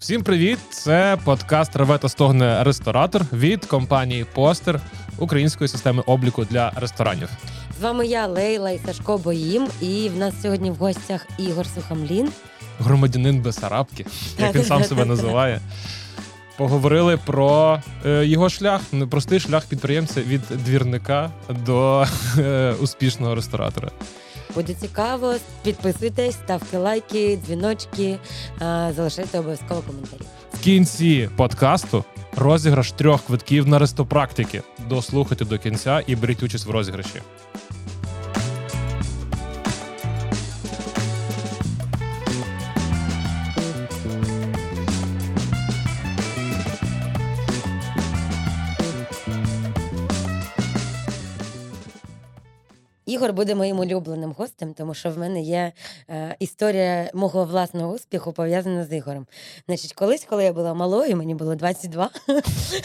[0.00, 0.58] Всім привіт!
[0.70, 4.80] Це подкаст «Реве та стогне ресторатор від компанії Постер
[5.18, 7.28] української системи обліку для ресторанів.
[7.78, 9.68] З вами я, Лейла і Сашко Боїм.
[9.80, 12.28] І в нас сьогодні в гостях Ігор Сухамлін.
[12.78, 14.06] Громадянин Бесарабки,
[14.38, 15.60] як він сам себе називає.
[16.56, 22.06] Поговорили про е, його шлях, непростий шлях підприємця від двірника до
[22.38, 23.90] е, успішного ресторатора.
[24.54, 25.34] Буде цікаво.
[25.62, 28.18] Підписуйтесь, ставте лайки, дзвіночки,
[28.96, 30.20] залишайте обов'язково коментарі.
[30.52, 32.04] В кінці подкасту
[32.36, 34.62] розіграш трьох квитків на рестопрактики.
[34.88, 37.22] Дослухайте до кінця і беріть участь в розіграші.
[53.20, 55.72] Ігор буде моїм улюбленим гостем, тому що в мене є
[56.10, 59.26] е, історія мого власного успіху пов'язана з Ігорем.
[59.66, 62.10] Значить, колись, коли я була малою, мені було 22,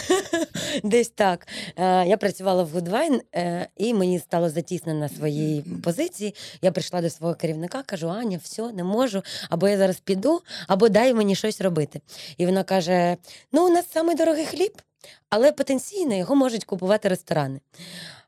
[0.84, 1.48] десь так.
[1.76, 6.36] Е, я працювала в Гудвайн, е, і мені стало затісно на своїй позиції.
[6.62, 10.90] Я прийшла до свого керівника, кажу: Аня, все, не можу, або я зараз піду, або
[10.90, 12.02] дай мені щось робити.
[12.38, 13.18] І вона каже:
[13.52, 14.82] Ну, у нас самий дорогий хліб,
[15.30, 17.60] але потенційно його можуть купувати ресторани.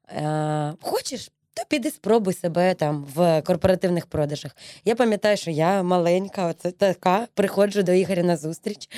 [0.10, 1.32] Е, Хочеш?
[1.58, 4.56] То піди спробуй себе там в корпоративних продажах.
[4.86, 8.90] Я пам'ятаю, що я маленька, оце така, приходжу до Ігоря на зустріч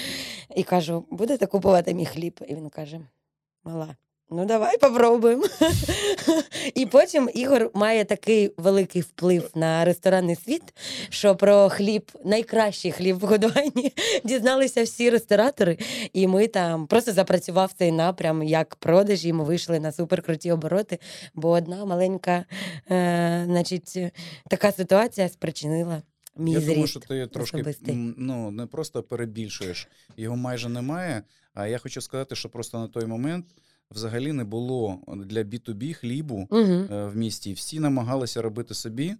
[0.55, 2.39] і кажу: будете купувати мій хліб?
[2.47, 2.99] І він каже:
[3.63, 3.95] Мала,
[4.31, 5.45] ну давай попробуємо.
[6.75, 10.63] І потім Ігор має такий великий вплив на ресторанний світ,
[11.09, 15.77] що про хліб, найкращий хліб в Годвайні, дізналися всі ресторатори.
[16.13, 19.33] І ми там просто запрацював цей напрям як продажі.
[19.33, 20.99] Ми вийшли на суперкруті обороти,
[21.33, 22.45] бо одна маленька,
[22.91, 23.97] е, значить,
[24.49, 26.01] така ситуація спричинила.
[26.37, 27.95] Мій Я думаю, що ти трошки особистий.
[28.17, 31.23] ну, не просто перебільшуєш, його майже немає.
[31.53, 33.45] А я хочу сказати, що просто на той момент
[33.91, 36.61] взагалі не було для B2B хлібу Угу.
[36.61, 37.53] е, в місті.
[37.53, 39.15] Всі намагалися робити собі.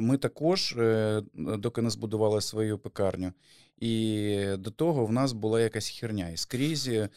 [0.00, 3.32] Ми також, е, доки не збудували свою пекарню.
[3.78, 6.28] І до того в нас була якась херня.
[6.28, 7.08] І скрізь е,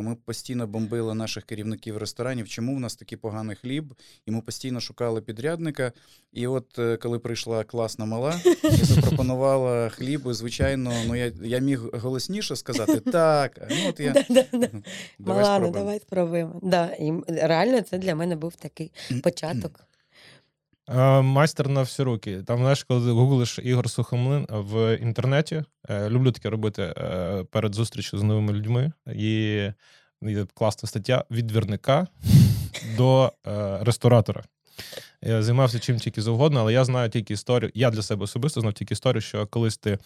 [0.00, 3.94] ми постійно бомбили наших керівників ресторанів, чому в нас такий поганий хліб,
[4.26, 5.92] і ми постійно шукали підрядника.
[6.32, 11.58] І от е, коли прийшла класна мала і запропонувала хліб, і, звичайно, ну я, я
[11.58, 13.68] міг голосніше сказати так.
[13.70, 14.14] Ну от я
[15.18, 16.60] Мала, ну давай спробуємо.
[16.62, 18.92] Да, і реально це для мене був такий
[19.22, 19.86] початок.
[20.88, 22.42] Е, Майстер на всі руки.
[22.42, 28.18] Там, знаєш, коли гуглиш Ігор Сухомлин в інтернеті, е, люблю таке робити е, перед зустрічю
[28.18, 28.92] з новими людьми.
[29.14, 29.22] І
[30.22, 32.06] є класна стаття від двірника
[32.96, 34.44] до е, ресторатора.
[35.22, 37.70] Я займався чим тільки завгодно, але я знаю тільки історію.
[37.74, 39.98] Я для себе особисто знав тільки історію, що колись ти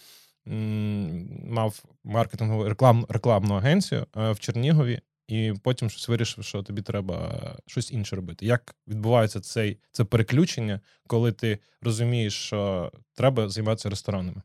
[0.45, 4.99] мав маркетингову реклам, рекламну агенцію е, в Чернігові,
[5.31, 8.45] і потім щось вирішив, що тобі треба щось інше робити.
[8.45, 14.41] Як відбувається цей, це переключення, коли ти розумієш, що треба займатися ресторанами?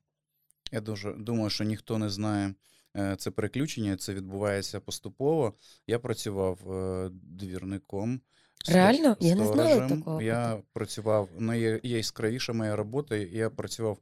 [0.72, 2.54] Я дуже думаю, що ніхто не знає
[2.96, 5.54] е, це переключення, це відбувається поступово.
[5.86, 8.20] Я працював е, двірником.
[8.68, 9.16] Реально?
[9.20, 9.98] Я не знала сторожем.
[9.98, 10.22] такого.
[10.22, 13.16] Я працював найяскравіша моя робота.
[13.16, 13.98] Я працював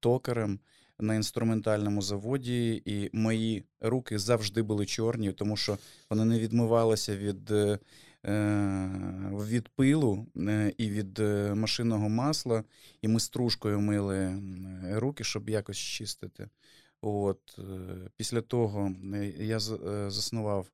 [0.00, 0.60] токарем
[1.00, 5.78] на інструментальному заводі, і мої руки завжди були чорні, тому що
[6.10, 7.50] вони не відмивалися від.
[7.50, 7.78] е,
[8.26, 8.90] е,
[9.48, 11.18] Від пилу е, і від
[11.54, 12.64] машинного масла,
[13.02, 14.42] і ми стружкою мили
[14.94, 16.48] руки, щоб якось чистити.
[17.00, 17.58] От,
[18.16, 18.92] після того
[19.38, 19.58] я
[20.10, 20.66] заснував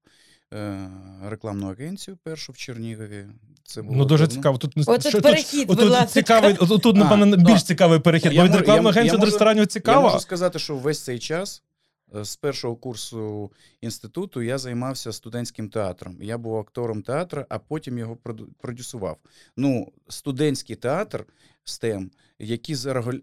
[1.25, 3.27] рекламну агенцію першу в Чернігові.
[3.65, 4.37] Це було Ну дуже давно.
[4.37, 4.59] цікаво.
[4.59, 6.07] Тут От тут перехід, будь отут ласка.
[6.07, 6.55] цікавий.
[6.55, 8.33] Тут, напевно, ну, більш цікавий перехід.
[8.33, 10.03] я Бо від можу- рекламної я- агенції до можу- ресторанів Я цікаво.
[10.09, 11.63] можу сказати, що весь цей час
[12.17, 16.17] е, з першого курсу інституту я займався студентським театром.
[16.21, 19.17] Я був актором театру, а потім його проду- продюсував.
[19.57, 21.25] Ну, студентський театр
[21.67, 22.75] STEM, який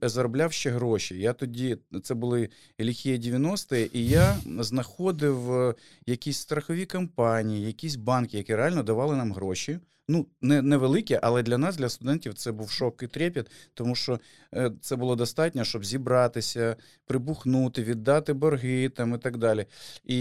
[0.02, 1.20] заробляв ще гроші.
[1.20, 8.38] Я тоді, це були ліхі 90-ті, і я знаходив е, якісь страхові компанії, якісь банки,
[8.38, 9.80] які реально давали нам гроші.
[10.08, 14.20] Ну, не, невеликі, але для нас, для студентів, це був шок і трепет, тому що
[14.56, 19.66] е, це було достатньо, щоб зібратися, прибухнути, віддати борги там і так далі.
[20.04, 20.18] І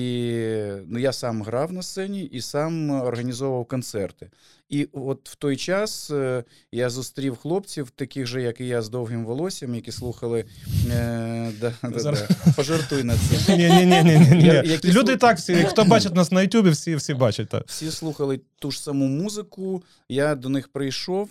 [0.87, 4.31] ну, я сам грав на сцені і сам організовував концерти.
[4.71, 8.89] І от в той час е, я зустрів хлопців, таких же, як і я, з
[8.89, 10.45] довгим волоссям, які слухали.
[10.91, 13.57] Е, да, да, пожартуй на це.
[13.57, 14.79] Ні, ні, ні, ні, ні.
[14.85, 17.49] Люди так всі, хто бачить нас на Ютубі, всі, всі бачать.
[17.49, 17.65] Так.
[17.67, 19.83] Всі слухали ту ж саму музику.
[20.09, 21.31] Я до них прийшов,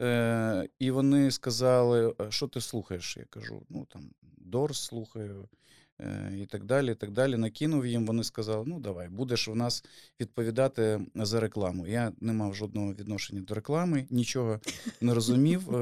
[0.00, 3.16] е, і вони сказали: що ти слухаєш?
[3.16, 4.02] Я кажу: ну там
[4.36, 5.48] Дорс слухаю,
[6.38, 6.92] і так далі.
[6.92, 7.36] і так далі.
[7.36, 9.84] Накинув їм, вони сказали: ну давай, будеш в нас
[10.20, 11.86] відповідати за рекламу.
[11.86, 14.60] Я не мав жодного відношення до реклами, нічого
[15.00, 15.78] не розумів е,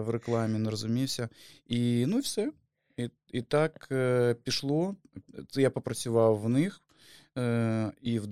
[0.00, 1.28] в рекламі, не розумівся.
[1.66, 2.52] І ну і все.
[2.96, 4.96] І, і так е, пішло.
[5.54, 6.80] Я попрацював в них.
[7.38, 8.26] Е, і в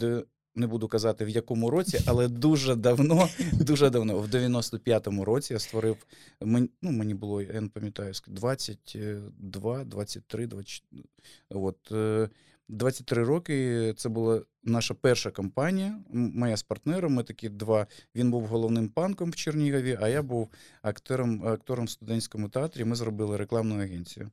[0.56, 5.58] не буду казати в якому році, але дуже давно, дуже давно, в 95-му році я
[5.58, 5.96] створив.
[6.40, 11.04] Мені, ну, мені було, я не пам'ятаю, ск- 22, 23, 24.
[11.50, 12.28] От, е,
[12.68, 15.86] 23 роки це була наша перша кампанія.
[16.14, 17.14] м- Моя з партнером.
[17.14, 17.86] Ми такі два.
[18.14, 20.48] Він був головним панком в Чернігові, а я був
[20.82, 22.84] актором, актором в студентському театрі.
[22.84, 24.30] Ми зробили рекламну агенцію.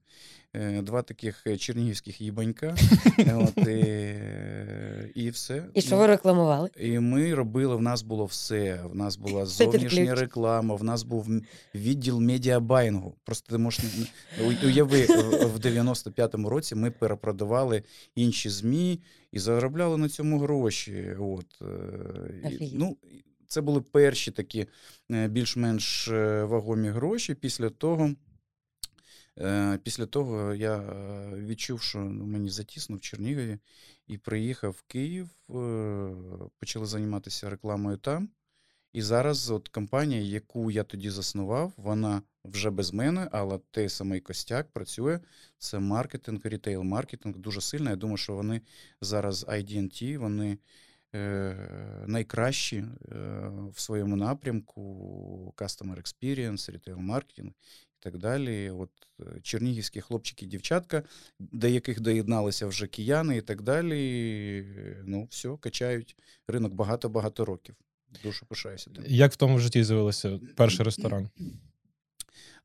[0.56, 2.76] Е, Два таких е, чернігівських їбанька.
[3.36, 4.16] От, і,
[5.16, 5.64] і все.
[5.74, 6.70] І що ви рекламували?
[6.80, 8.80] І ми робили, в нас було все.
[8.84, 11.28] В нас була зовнішня реклама, в нас був
[11.76, 13.16] відділ медіабайнгу.
[13.24, 13.86] Просто ти можеш
[14.64, 17.84] уяви, в- в 95-му році ми перепродавали
[18.24, 19.00] інші ЗМІ
[19.32, 21.16] і заробляли на цьому гроші.
[21.20, 21.62] От.
[21.62, 22.98] е, і, ну,
[23.48, 24.68] це були перші такі
[25.12, 27.36] е, більш-менш е, вагомі гроші.
[27.36, 28.16] Після того.
[29.84, 30.78] Після того я
[31.38, 33.58] відчув, що ну, мені затісно в Чернігові
[34.08, 35.30] і приїхав в Київ,
[36.60, 38.30] почали займатися рекламою там.
[38.94, 44.20] І зараз от компанія, яку я тоді заснував, вона вже без мене, але той самий
[44.20, 45.20] костяк працює.
[45.58, 47.90] Це маркетинг, рітейл-маркетинг дуже сильно.
[47.90, 48.62] Я думаю, що вони
[49.02, 50.58] зараз IDNT, вони
[51.16, 52.88] е, найкращі е,
[53.74, 57.50] в своєму напрямку, customer experience, рітейл-маркетинг
[58.00, 58.70] і так далі.
[58.70, 58.90] От
[59.22, 61.04] е, чернігівські хлопчики, дівчатка,
[61.40, 64.00] до яких доєдналися вже кияни і так далі.
[64.78, 66.16] е, Ну, все, качають
[66.48, 67.76] ринок багато-багато років.
[68.24, 68.90] Дуже пишаюся.
[68.96, 69.04] тим.
[69.08, 71.30] Як в тому житті з'явився перший ресторан?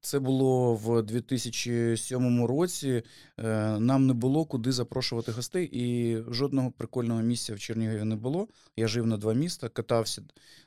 [0.00, 3.02] Це було в 2007 році.
[3.38, 8.48] Е, Нам не було куди запрошувати гостей, і жодного прикольного місця в Чернігові не було.
[8.76, 10.22] Я жив на два міста, катався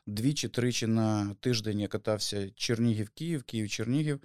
[0.08, 1.80] двічі-тричі на тиждень.
[1.80, 4.20] Я катався Чернігів-Київ, Київ-Чернігів.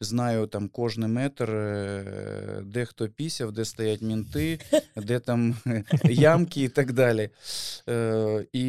[0.00, 4.58] Знаю там кожний метр, е, де хто пісяв, де стоять мінти,
[4.96, 5.56] де там
[6.04, 7.30] ямки і так далі.
[7.88, 8.66] Е, І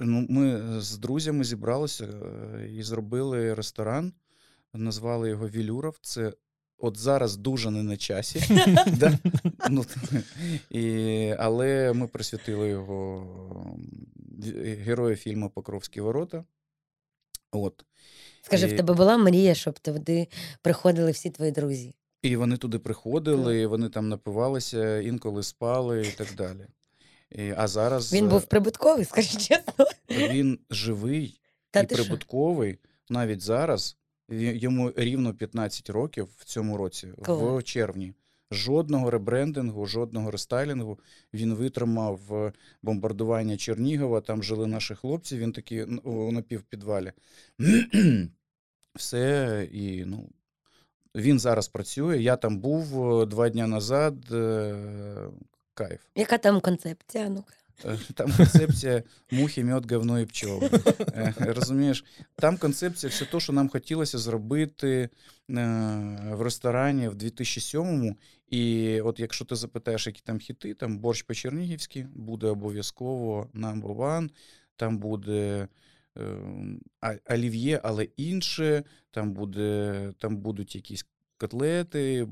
[0.00, 4.12] Ну, ми з друзями зібралися е, і зробили ресторан,
[4.72, 5.98] назвали його Вілюров.
[6.02, 6.32] Це
[6.78, 8.64] от зараз дуже не на часі.
[8.86, 9.18] да?
[9.70, 9.84] ну,
[10.70, 13.26] і, але ми присвятили його
[13.74, 14.06] м,
[14.84, 16.44] герою фільму Покровські ворота.
[17.52, 17.84] От.
[18.42, 20.28] Скажи, І- в тебе була мрія, щоб туди
[20.62, 21.94] приходили всі твої друзі?
[22.22, 26.66] І вони туди приходили, вони там напивалися, інколи спали і так далі.
[27.56, 29.86] А зараз Він е, був прибутковий, скажи чесно.
[30.10, 31.40] він живий
[31.70, 32.04] Та і ти що?
[32.04, 32.78] прибутковий
[33.08, 33.96] навіть зараз.
[34.38, 37.40] Йому рівно 15 років в цьому році, Клас.
[37.40, 38.12] в червні.
[38.50, 40.98] Жодного ребрендингу, жодного рестайлінгу.
[41.34, 42.52] Він витримав е,
[42.82, 47.12] бомбардування Чернігова, там жили наші хлопці, він такий н- у напівпідвалі.
[48.94, 50.28] Все, і ну,
[51.14, 52.18] він зараз працює.
[52.22, 54.14] Я там був е, два дні назад.
[55.74, 56.00] Кайф.
[56.14, 57.28] Яка там концепція?
[57.28, 57.54] Ну-ка.
[57.84, 60.70] Е, Там концепція мухи, мед, говно і пчоли.
[61.00, 62.04] Е, Розумієш,
[62.36, 65.08] там концепція все те, що нам хотілося зробити е,
[66.32, 68.16] в ресторані в 2007-му.
[68.50, 74.30] І от якщо ти запитаєш, які там хіти, там борщ по-чернігівськи буде обов'язково number one,
[74.76, 75.68] там буде
[77.30, 81.06] олів'є, але інше, там, буде, там будуть якісь
[81.38, 82.24] котлети,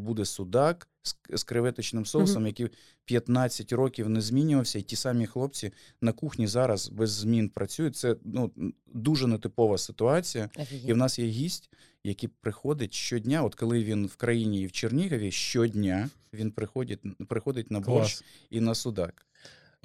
[0.00, 0.88] буде судак
[1.34, 2.68] з, креветочним соусом, який
[3.04, 7.96] 15 років не змінювався, і ті самі хлопці на кухні зараз без змін працюють.
[7.96, 8.50] Це ну,
[8.86, 10.50] дуже нетипова ситуація.
[10.86, 11.70] І в нас є гість,
[12.04, 13.42] який приходить щодня.
[13.42, 18.24] От коли він в країні і в Чернігові, щодня він приходить, приходить на борщ Клас.
[18.50, 19.26] і на судак.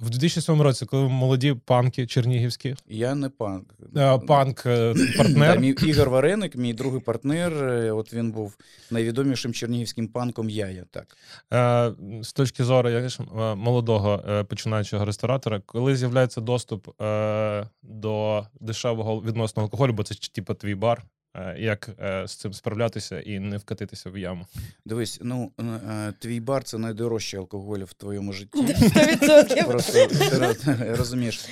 [0.02, 3.74] В 2007 році, коли молоді панки чернігівські, Я не панк.
[3.98, 5.60] е, панк е, партнер.
[5.60, 7.54] мій Ігор Вареник, мій другий партнер.
[7.54, 8.58] е, От він був
[8.92, 10.86] найвідомішим чернігівським панком Яя.
[10.92, 11.18] Так.
[12.24, 16.88] З точки зору як ж, е, молодого починаючого ресторатора, коли з'являється доступ
[17.84, 21.04] до дешевого відносно алкоголю, бо це типу твій бар,
[21.58, 24.46] як е, з цим справлятися і не вкатитися в яму?
[24.86, 28.60] Дивись, ну е, твій бар це найдорожчий алкоголь в твоєму житті.
[28.60, 29.68] 100%.
[29.68, 31.50] Просто ти розумієш,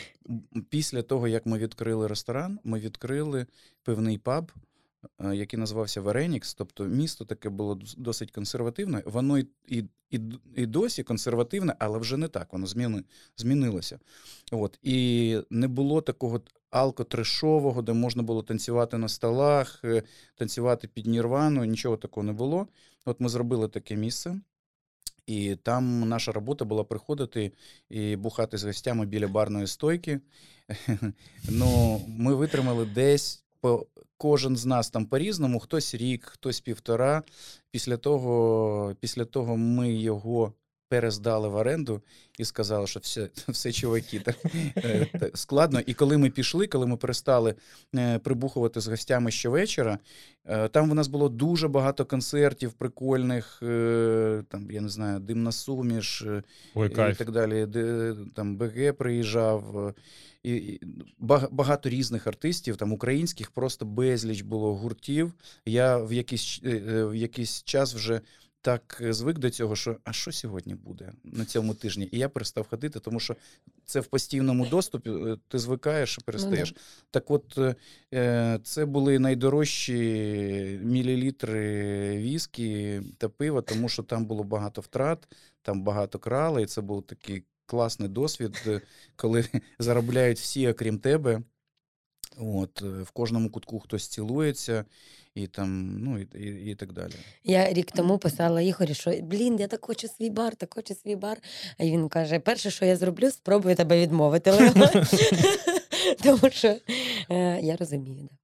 [0.70, 3.46] після того, як ми відкрили ресторан, ми відкрили
[3.84, 4.60] певний паб, е,
[5.34, 6.54] який називався Варенікс.
[6.54, 9.04] Тобто місто таке було досить консервативне.
[9.06, 9.84] Воно і, і,
[10.56, 12.54] і, досі консервативне, але вже не так.
[12.54, 13.04] Воно зміни,
[13.38, 14.00] змінилося.
[14.52, 14.80] От.
[14.82, 20.04] І не було такого алкотрешового, де можна було танцювати на столах, е,
[20.36, 22.68] танцювати під нірвану, нічого такого не було.
[23.06, 24.40] От ми зробили таке місце.
[25.28, 27.52] І там наша робота була приходити
[27.90, 30.20] і бухати з гостями біля барної стойки.
[31.50, 37.24] Ну, ми витримали десь по кожен з нас там по-різному, хтось рік, хтось півтора.
[37.72, 40.54] Після того, після того ми його
[40.90, 42.02] перездали в оренду
[42.40, 44.36] і сказали, що все, все чуваки, так,
[44.78, 45.80] е, так складно.
[45.86, 47.56] І коли ми пішли, коли ми перестали
[47.96, 50.00] е, прибухувати з гостями щовечора,
[50.46, 53.58] е, там в нас було дуже багато концертів прикольних,
[54.50, 56.26] там, я не знаю, димна суміш
[56.76, 57.18] Ой, і кайф.
[57.18, 57.66] так далі.
[57.66, 59.94] Де, там БГ приїжджав.
[60.44, 60.80] І,
[61.52, 65.34] багато різних артистів, там українських, просто безліч було гуртів.
[65.66, 68.22] Я в якийсь, е, е, в якийсь час вже
[68.62, 72.10] так е, звик до цього, що а що сьогодні буде на цьому тижні?
[72.12, 73.36] І я перестав ходити, тому що
[73.86, 75.12] це в постійному доступі,
[75.48, 76.76] ти звикаєш і перестаєш.
[77.12, 77.60] Так от,
[78.64, 85.28] це були найдорожчі мілілітри віскі та пива, тому що там було багато втрат,
[85.62, 88.82] там багато крали, і це був такий класний досвід, е,
[89.16, 89.46] коли
[89.80, 91.42] заробляють всі, окрім тебе.
[92.38, 94.86] От, е, в кожному кутку хтось цілується,
[95.36, 97.14] і там, ну, і, і, і так далі.
[97.44, 101.16] Я рік тому писала Ігорі, що блін, я так хочу свій бар, так хочу свій
[101.16, 101.38] бар.
[101.78, 104.52] А він каже: перше, що я зроблю, спробую тебе відмовити.
[106.24, 106.76] Тому що
[107.30, 108.30] е, я розумію.
[108.32, 108.43] Да.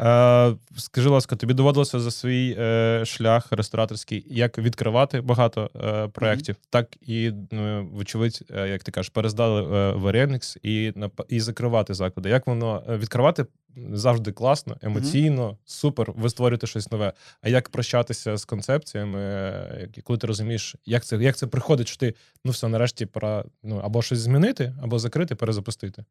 [0.00, 6.56] Е, скажи, ласка, тобі доводилося за свій е, шлях рестораторський як відкривати багато е, проєктів,
[6.70, 10.92] так і, ну, вочевидь, е, як ти кажеш, перездали е, в Remix і,
[11.28, 12.28] і закривати заклади.
[12.28, 13.46] Як воно е, відкривати
[13.92, 17.12] завжди класно, емоційно, супер, ви створюєте щось нове.
[17.42, 21.96] А як прощатися з концепціями, е, коли ти розумієш, як це, як це приходить, що
[21.96, 26.04] ти ну все, нарешті пора ну, або щось змінити, або закрити, перезапустити.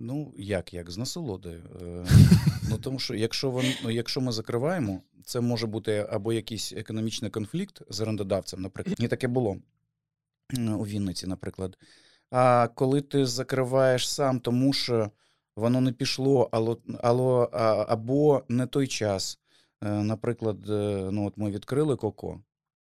[0.00, 1.62] Ну, як, як, з насолодою.
[1.82, 2.06] Е,
[2.70, 7.30] Ну, тому що якщо, вон, ну, якщо ми закриваємо, це може бути або якийсь економічний
[7.30, 8.96] конфлікт з орендодавцем, наприклад.
[9.00, 9.56] І таке було
[10.78, 11.78] у Вінниці, наприклад.
[12.30, 15.10] А коли ти закриваєш сам, тому що
[15.56, 16.48] воно не пішло,
[17.02, 17.42] ало,
[17.88, 19.38] або не той час.
[19.84, 22.40] Е, Наприклад, е, ну, от ми відкрили Коко,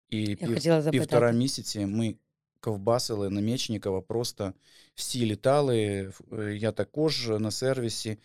[0.10, 2.16] і пів, півтора місяці ми
[2.62, 4.54] ковбасили на Мечникова, просто
[4.96, 6.12] всі літали.
[6.40, 8.18] Е, Я також на сервісі.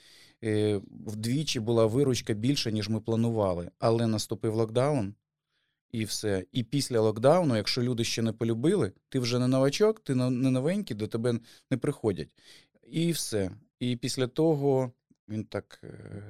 [0.45, 3.71] Е, Вдвічі була виручка більше, ніж ми планували.
[3.79, 5.15] Але наступив локдаун,
[5.93, 6.45] і все.
[6.53, 10.97] І після локдауну, якщо люди ще не полюбили, ти вже не новачок, ти не новенький,
[10.97, 11.41] до тебе
[11.71, 12.29] не приходять.
[12.87, 13.51] І все.
[13.81, 14.93] І після того
[15.29, 16.23] він так е,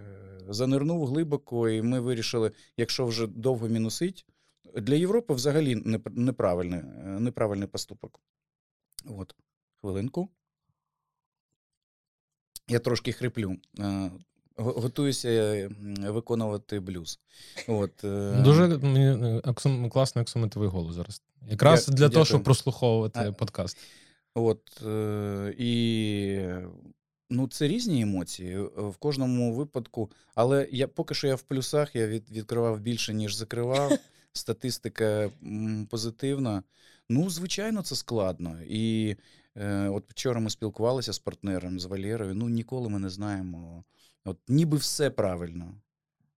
[0.48, 4.26] занирнув глибоко, і ми вирішили, якщо вже довго мінусить,
[4.74, 8.20] для Європи взагалі неп- неправильний, е, неправильний поступок.
[9.04, 9.34] От,
[9.80, 10.28] хвилинку.
[12.68, 13.56] Я трошки хриплю.
[13.78, 14.10] Е,
[14.58, 15.68] Готуюся е,
[15.98, 17.20] виконувати блюз.
[17.68, 17.92] От,
[18.44, 21.22] Дуже мені аксом, класний аксометовий голос зараз.
[21.48, 23.78] Якраз Дя- для того, щоб прослуховувати А- подкаст.
[24.34, 24.82] От,
[25.58, 26.40] і
[27.30, 30.10] ну, це різні емоції в кожному випадку.
[30.34, 33.92] Але я поки що я в плюсах, я від, відкривав більше, ніж закривав.
[34.36, 35.30] Статистика
[35.90, 36.62] позитивна.
[37.08, 38.58] Ну, звичайно, це складно.
[38.68, 39.16] І
[39.56, 42.34] е, от вчора ми спілкувалися з партнером, з Валєрою.
[42.34, 43.84] Ну, ніколи ми не знаємо.
[44.24, 45.74] От ніби все правильно.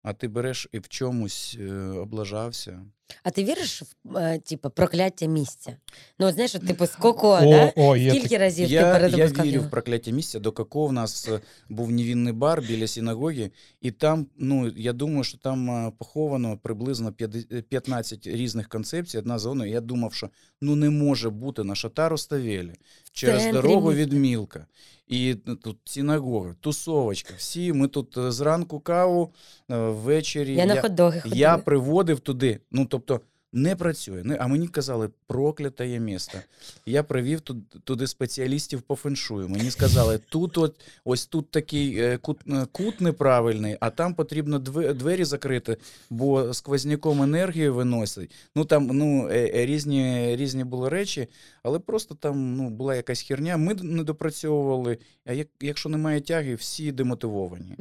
[0.02, 2.86] А ти береш і в чомусь е, облажався.
[3.22, 5.76] А ти віриш в е, типу, прокляття місця?
[6.18, 7.72] Ну, от знаєш, от, типу, з коко, О, да?
[7.76, 9.66] о, є Скільки разів ти Я, я вірю його?
[9.66, 10.38] в прокляття місця.
[10.38, 15.24] До Коко в нас е, був невінний бар біля синагоги, і там, ну я думаю,
[15.24, 19.70] що там е, поховано приблизно 50 15 різних концепцій, одна за одною.
[19.70, 22.72] Я думав, що ну не може бути на Шатару Ставелі
[23.12, 24.02] через центрі дорогу міста.
[24.02, 24.66] від Мілка.
[25.08, 27.34] І е, тут синагога, тусовочка.
[27.36, 29.32] Всі ми тут е, зранку каву,
[29.70, 30.54] е, ввечері.
[30.54, 31.40] Я на хот-доги ходила.
[31.40, 32.60] Я приводив туди.
[32.70, 34.36] Ну, тобто, не працює.
[34.40, 36.38] А мені казали, прокляте є місто.
[36.86, 39.48] Я привів туд- туди спеціалістів по феншую.
[39.48, 44.58] Мені сказали, тут от, ось тут такий е, кут, е, кут неправильний, а там потрібно
[44.58, 45.76] две- двері закрити,
[46.10, 48.30] бо сквозняком енергію виносить.
[48.56, 51.28] Ну там ну, е, різні, різні були речі,
[51.62, 53.56] але просто там ну, була якась херня.
[53.56, 54.98] Ми не допрацьовували.
[55.24, 57.74] А як, якщо немає тяги, всі демотивовані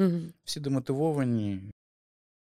[0.46, 1.60] всі демотивовані.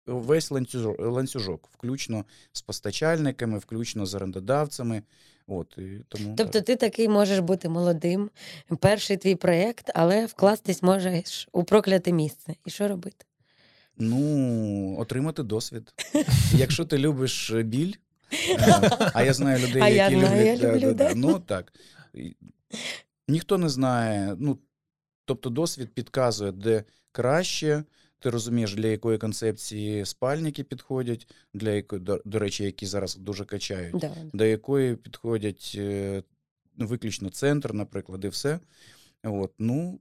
[0.07, 5.03] Весь ланцюжок, ланцюжок, включно з постачальниками, включно з орендодавцями.
[5.47, 6.65] От, і тому Тобто так.
[6.65, 8.31] ти такий можеш бути молодим,
[8.81, 12.55] перший твій проєкт, але вкластись можеш у прокляте місце.
[12.65, 13.27] І що робити?
[14.01, 15.93] ну, отримати досвід.
[16.55, 17.93] Якщо ти любиш е, біль,
[19.15, 20.61] а я знаю людей, А я які знаю, люблять.
[20.61, 21.13] я люблю, да.
[21.15, 21.73] Ну так.
[23.29, 24.37] Ніхто не знає.
[24.39, 24.59] Ну,
[25.25, 27.85] Тобто досвід підказує, де краще.
[28.21, 33.45] Ти розумієш, для якої концепції спальники підходять, для якої, до, до речі, які зараз дуже
[33.45, 34.13] качають, Да.
[34.33, 36.23] до якої підходять е,
[36.77, 38.61] виключно центр, наприклад, і все.
[39.25, 40.01] От, ну,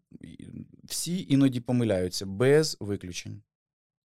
[0.83, 3.41] всі іноді помиляються без виключень.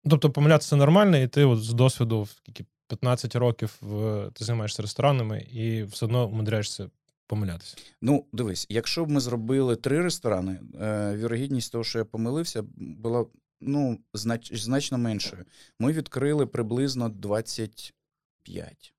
[0.09, 4.81] Тобто помилятися нормально, і ти от з досвіду в скільки 15 років в- ти займаєшся
[4.81, 6.89] ресторанами і все одно умудряєшся
[7.27, 7.77] помилятися.
[8.01, 13.25] Ну, дивись, якщо б ми зробили три ресторани, е, вірогідність того, що я помилився, була
[13.61, 15.45] ну, знач, значно меншою.
[15.79, 18.93] Ми відкрили приблизно 25.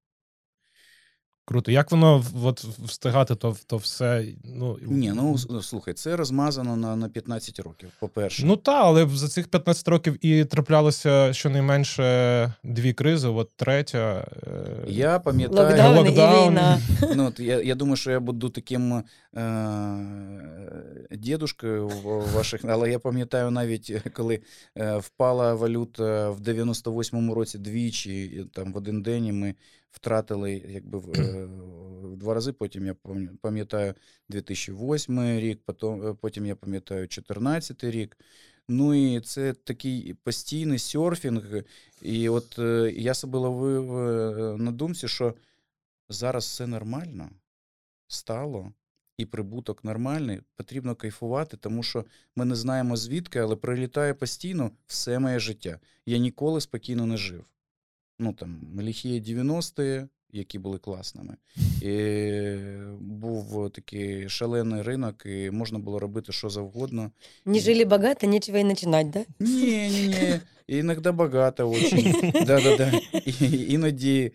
[1.52, 1.70] Круто.
[1.70, 4.24] Як воно от встигати то, то все?
[4.44, 8.46] Ну, Ні, ну слухай, це розмазано на, на 15 років, по-перше.
[8.46, 14.26] Ну так, але за цих 15 років і траплялося щонайменше дві кризи, от третя.
[14.46, 16.44] е, я пам'ятаю, Локдаун, локдаун.
[16.44, 16.80] і війна.
[17.16, 19.02] ну, от я, я думаю, що я буду таким е,
[21.10, 24.40] дідушкою в ваших, але я пам'ятаю навіть, коли
[24.78, 29.54] е, впала валюта в 98-му році двічі, і там в один день і ми
[29.92, 31.44] втратили якби в, е,
[32.02, 32.52] в два рази.
[32.52, 32.94] Потім я
[33.40, 33.94] пам'ятаю
[34.28, 38.16] 2008 рік, потім, потім я пам'ятаю 2014 рік.
[38.68, 41.64] Ну і це такий постійний серфінг.
[42.02, 45.34] І от е, я себе ловив е, на думці, що
[46.08, 47.30] зараз все нормально
[48.08, 48.72] стало,
[49.18, 52.04] і прибуток нормальний, потрібно кайфувати, тому що
[52.36, 55.80] ми не знаємо звідки, але прилітає постійно все моє життя.
[56.06, 57.44] Я ніколи спокійно не жив.
[58.22, 61.36] Ну там ліхі 90-ті, які були класними.
[61.82, 62.56] І
[63.00, 67.10] був такий шалений ринок, і можна було робити що завгодно.
[67.44, 69.24] Не жили богато, нечего и начинать, да?
[69.40, 70.40] Ні, ні, ні.
[70.66, 72.32] Іноді багато очень.
[72.46, 72.92] Да-да-да.
[73.46, 74.32] Іноді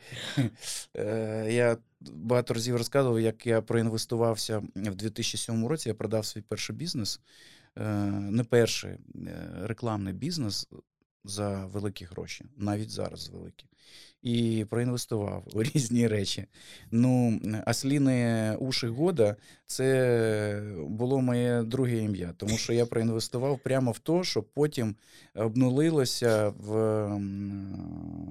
[0.96, 5.90] е, я багато разів розказував, як я проінвестувався в 2007 році.
[5.90, 7.20] Я продав свій перший бізнес.
[7.78, 9.00] Е, не перший е,
[9.64, 10.68] рекламний бізнес
[11.24, 13.66] за великі гроші, навіть зараз великі.
[14.22, 16.46] І проінвестував у різні речі.
[16.92, 24.00] Ну, Асліни уші года це було моє друге ім'я, тому що я проінвестував прямо в
[24.00, 24.96] те, що потім
[25.36, 26.72] обнулилося в,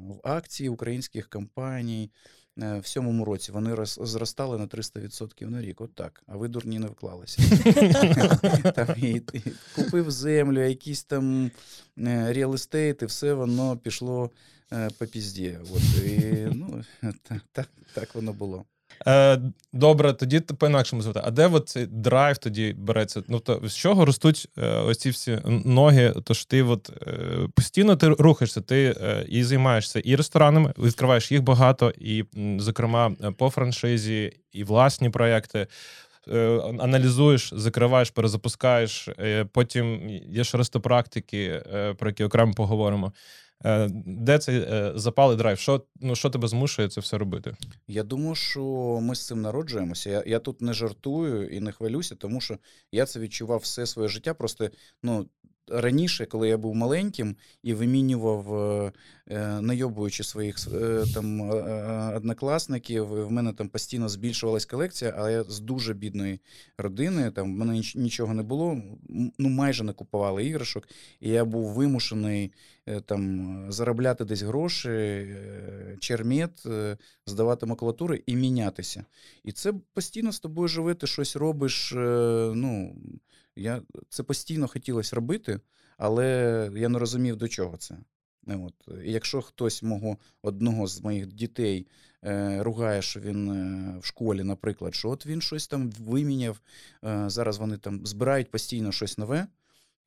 [0.09, 2.11] в акції українських компаній.
[2.63, 5.81] Е, В сьомому році вони роз- зростали на 300% на рік.
[5.81, 6.23] От так.
[6.27, 7.43] А ви дурні не вклалися.
[8.77, 9.43] Там і, і
[9.75, 11.51] купив землю, якісь там
[11.97, 14.31] реал естейт, і все воно пішло
[14.73, 15.59] е, по пізді.
[15.75, 16.85] От, і, ну,
[17.23, 18.65] так, так, так воно було.
[19.07, 19.39] Е,
[19.73, 21.21] добре, тоді по-інакшому звати.
[21.25, 23.23] А де от цей драйв тоді береться?
[23.29, 26.15] Ну то з чого ростуть е, ось ці всі ноги?
[26.25, 31.33] То ж ти от е, постійно ти рухаєшся, ти е, і займаєшся і ресторанами, відкриваєш
[31.33, 32.25] їх багато, і,
[32.59, 35.67] зокрема, е, по франшизі, і власні проекти.
[36.33, 39.09] Е, аналізуєш, закриваєш, перезапускаєш.
[39.09, 43.13] Е, потім є ж рестопрактики, е, про які окремо поговоримо.
[43.65, 45.59] Е, де цей е, запал і драйв?
[45.59, 47.57] Що, ну, що тебе змушує це все робити?
[47.89, 48.63] Я думаю, що
[49.03, 50.11] ми з цим народжуємося.
[50.11, 52.59] Я, я тут не жартую і не хвалюся, тому що
[52.93, 54.35] я це відчував все своє життя.
[54.35, 54.71] Просто
[55.03, 55.27] ну,
[55.69, 60.57] раніше, коли я був маленьким і вимінював, е, найобуючи своїх
[61.15, 61.41] там
[62.17, 66.41] однокласників, в мене там постійно збільшувалась колекція, але я з дуже бідної
[66.79, 68.83] родини, там в мене нічого не було,
[69.39, 70.89] ну майже не купували іграшок,
[71.21, 72.53] і я був вимушений
[72.87, 76.97] там заробляти десь гроші, е, чермет, е,
[77.27, 79.05] здавати макулатури і мінятися.
[79.45, 81.93] І це постійно з тобою живе, ти щось робиш.
[81.93, 82.97] е, Ну,
[83.57, 85.61] я, це постійно хотілося робити,
[85.99, 87.99] але я не розумів, до чого це.
[88.49, 89.05] Е, От.
[89.05, 91.87] І якщо хтось мого одного з моїх дітей
[92.25, 96.61] е, ругає, що він е, в школі, наприклад, що от він щось там виміняв,
[97.05, 99.47] е, зараз вони там збирають постійно щось нове.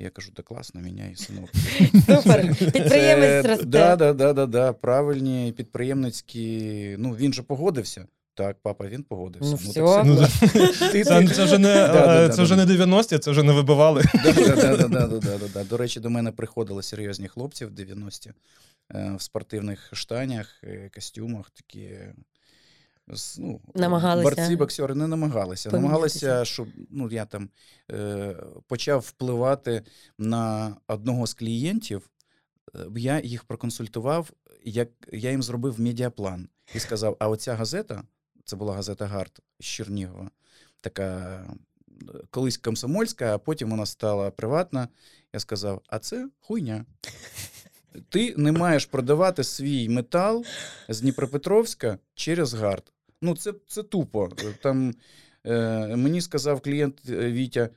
[0.02, 1.50] Я кажу, да класно, міняй синок.
[1.94, 2.56] Супер.
[2.56, 6.96] Підприємець Так, Да, да, да, да, правильні підприємницькі.
[7.00, 8.08] Ну він же погодився.
[8.34, 9.58] Так, папа, він погодився.
[9.74, 9.74] Ну,
[10.06, 10.28] ну, ну
[11.30, 11.44] це
[12.44, 14.04] вже не 90-ті, е, це вже не вибивали.
[15.70, 18.32] До речі, до мене приходили серйозні хлопці в 90-ті
[18.96, 21.90] е, в спортивних штанях, е, костюмах такі.
[23.38, 25.70] Ну, Намагалися борці, боксери не намагалися.
[25.70, 25.88] помінятися.
[25.92, 27.50] Намагалися, щоб ну, я там
[27.92, 28.36] е,
[28.68, 29.84] почав впливати
[30.18, 32.10] на одного з клієнтів.
[32.76, 34.32] Е, Я їх проконсультував,
[34.64, 38.04] як я їм зробив медіаплан і сказав: а оця газета,
[38.46, 40.30] це була газета Гард з Чернігова,
[40.82, 41.40] така
[42.30, 44.88] колись комсомольська, а потім вона стала приватна.
[45.34, 46.86] Я сказав: а це хуйня.
[48.10, 50.46] Ти не маєш продавати свій метал
[50.90, 52.92] з Дніпропетровська через Гард.
[53.22, 54.30] Ну, це, це тупо.
[54.64, 54.94] Там
[55.46, 57.70] е, мені сказав клієнт е, Вітя.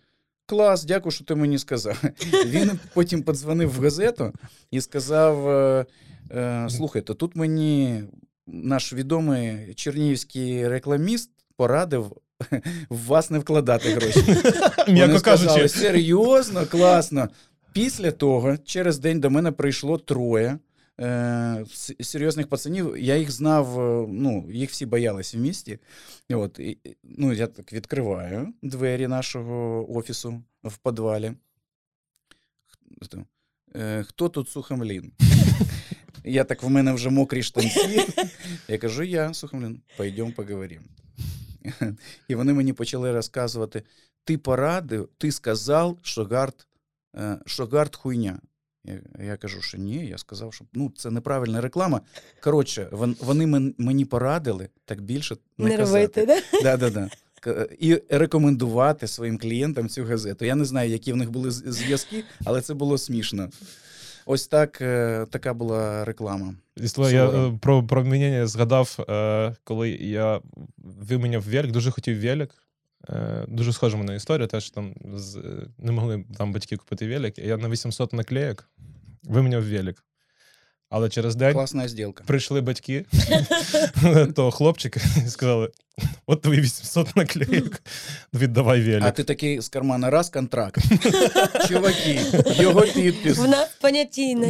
[0.47, 2.03] клас, дякую, що ти мені сказав.
[2.47, 4.33] Він потім подзвонив в газету
[4.71, 5.87] і сказав: е,
[6.31, 8.03] е, слухайте, тут мені
[8.47, 12.17] наш відомий чернігівський рекламіст порадив
[12.89, 14.25] в вас не вкладати гроші.
[14.87, 17.29] Вони сказали, серйозно, класно.
[17.73, 20.59] Після того, через день до мене прийшло троє
[21.01, 21.65] е,
[22.01, 22.97] серйозних пацанів.
[22.99, 25.79] Я їх знав, е, ну, їх всі боялись в місті.
[26.31, 31.33] От, і, ну, я так відкриваю двері нашого офісу в підвалі.
[33.77, 35.13] Е, хто тут Сухомлін?
[36.25, 38.07] Я так, в мене вже мокрі штанці.
[38.69, 40.85] Я кажу, я Сухомлін, пойдем поговоримо.
[42.29, 43.83] І вони мені почали розказувати:
[44.25, 46.67] ти порадив, ти сказав, що гард,
[47.17, 48.41] е, що гард хуйня.
[48.85, 52.01] Я, я кажу, що ні, я сказав, що ну, це неправильна реклама.
[52.41, 52.89] Коротше,
[53.21, 56.21] вони мені порадили так більше не, Не казати.
[56.21, 56.63] робити, да?
[56.63, 57.11] Да, да, да.
[57.79, 60.45] І рекомендувати своїм клієнтам цю газету.
[60.45, 63.49] Я не знаю, які в них були зв'язки, але це було смішно.
[64.27, 66.55] Ось так, е, така була реклама.
[66.77, 70.41] Ісло, я е, про, про міняння згадав, е, коли я
[70.79, 72.51] виміняв велик, дуже хотів велик.
[73.09, 75.41] Е, Дуже схожа мене історія, теж там з, е,
[75.79, 77.39] не могли там батьки купити велик.
[77.39, 78.69] Я на 800 наклеєк
[79.23, 80.05] виміняв велик.
[80.95, 82.25] Але через день Класна зділка.
[82.27, 83.05] прийшли батьки
[84.35, 85.71] того хлопчика і сказали:
[86.27, 87.83] от твої 800 наклеєк,
[88.35, 89.03] віддавай велик.
[89.05, 90.81] А ти такий з кармана раз контракт.
[91.69, 92.21] Чуваки,
[92.63, 93.39] його підпис.
[93.39, 94.47] В нас понятійне.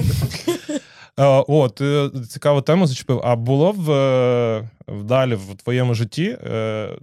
[0.70, 0.80] Е,
[1.16, 3.20] О, ти цікаву тему зачепив.
[3.24, 6.98] А було в, е, вдалі в твоєму житті е,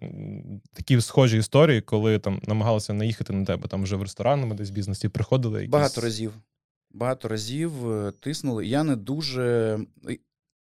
[0.74, 5.10] такі схожі історії, коли там намагалися наїхати на тебе там вже в ресторанному десь бізнесі,
[5.10, 5.72] приходили якісь...
[5.72, 6.34] Багато разів.
[6.92, 8.66] Багато разів е, тиснули.
[8.66, 9.80] Я не дуже.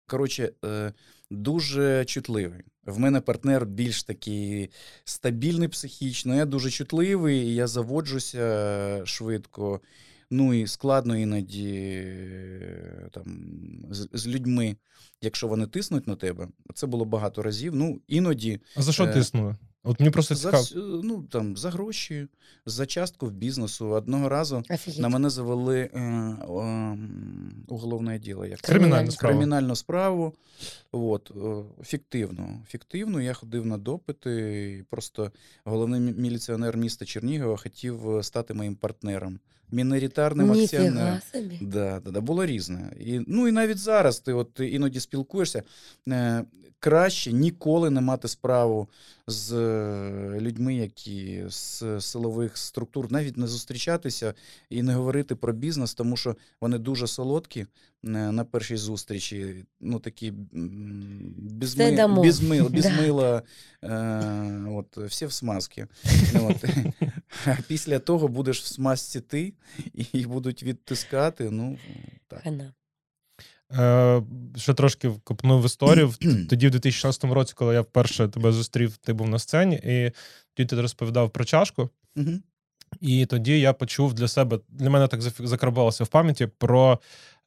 [0.07, 0.93] Коротше, е,
[1.31, 2.61] дуже чутливий.
[2.85, 4.69] В мене партнер більш такий
[5.03, 6.35] стабільний психічно.
[6.35, 9.81] Я дуже чутливий, і я заводжуся швидко.
[10.33, 11.73] Ну і складно іноді
[12.05, 13.23] е, там,
[13.91, 14.75] з, з людьми,
[15.21, 16.47] якщо вони тиснуть на тебе.
[16.73, 17.75] Це було багато разів.
[17.75, 19.55] Ну, іноді А за що Е, тиснули?
[19.83, 21.01] От мені просто за, цікаво.
[21.03, 22.27] ну, там, за гроші,
[22.65, 23.87] за частку в бізнесу.
[23.87, 24.99] Одного разу Офігеть.
[24.99, 28.45] на мене завели е, ем, уголовне діло.
[28.45, 28.59] Як?
[28.61, 29.33] Кримінальну справу.
[29.35, 30.33] Кримінальну справу.
[30.91, 32.63] От, е, фіктивно.
[32.67, 33.21] Фіктивно.
[33.21, 34.31] Я ходив на допити.
[34.79, 35.31] І просто
[35.65, 39.39] головний міліціонер міста Чернігова хотів е, стати моїм партнером.
[39.73, 41.19] Міноритарним акціонером.
[41.61, 42.91] Да, да, да, було різне.
[42.99, 45.63] І, ну і навіть зараз ти от іноді спілкуєшся.
[46.09, 46.43] Е,
[46.79, 48.87] краще ніколи не мати справу
[49.27, 54.33] з е, людьми, які з силових структур, навіть не зустрічатися
[54.69, 57.67] і не говорити про бізнес, тому що вони дуже солодкі е,
[58.03, 59.65] на першій зустрічі.
[59.79, 63.41] Ну такі безми, безмил, безмила,
[63.83, 65.87] е, от, всі в смазки.
[66.35, 66.65] От.
[67.45, 69.53] А після того будеш в смазці ти,
[70.13, 71.49] і будуть відтискати.
[71.49, 71.77] Ну,
[72.27, 72.43] так.
[72.43, 72.73] Хана.
[73.79, 74.21] Е,
[74.55, 76.13] ще трошки копнув в історію.
[76.49, 80.11] Тоді, в 2016 році, коли я вперше тебе зустрів, ти був на сцені, і
[80.53, 81.89] тоді ти розповідав про чашку.
[83.01, 86.99] І тоді я почув для себе, для мене так закарбувалося в пам'яті про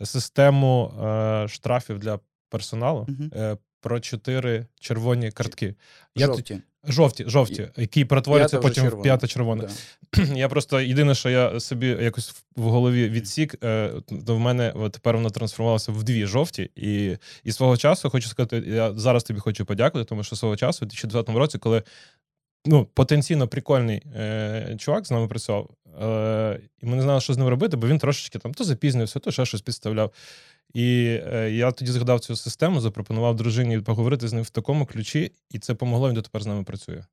[0.04, 5.74] систему е, штрафів для персоналу, е, про чотири червоні картки.
[6.14, 6.58] Я т- Жовті.
[6.88, 8.88] жовті, жовті, які перетворюються потім червоне.
[8.88, 9.02] в червона.
[9.02, 9.68] п'яте червоне.
[10.12, 10.34] Да.
[10.36, 13.90] Я просто єдине, що я собі якось в- в голові відсік, е,
[14.26, 16.70] то в мене тепер воно трансформувалося в дві жовті.
[16.76, 20.78] І, і свого часу хочу сказати, я зараз тобі хочу подякувати, тому що свого часу,
[20.84, 21.82] у 2020 році, коли
[22.66, 25.70] ну, потенційно прикольний е, чувак з нами працював,
[26.02, 29.18] е, і ми не знали, що з ним робити, бо він трошечки там то запізнився,
[29.18, 30.12] то ще щось підставляв.
[30.74, 35.33] І е, я тоді згадав цю систему, запропонував дружині поговорити з ним в такому ключі,
[35.50, 37.05] і це помогло, він дотепер з нами працює.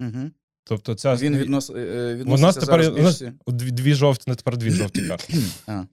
[0.00, 0.30] Угу.
[0.64, 3.94] Тобто, ця Він віднос, е, е, у нас відноситься тепер зараз у нас дві, дві
[3.94, 5.34] жовті, не тепер дві жовті карти.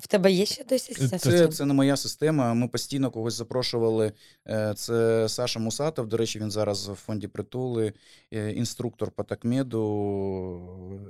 [0.00, 2.54] В тебе є ще досі Це- ця Це, це не моя система.
[2.54, 4.12] Ми постійно когось запрошували.
[4.48, 6.06] Е, Це Саша Мусатов.
[6.06, 7.92] До речі, він зараз в фонді притули,
[8.32, 9.82] е, інструктор по такмеду.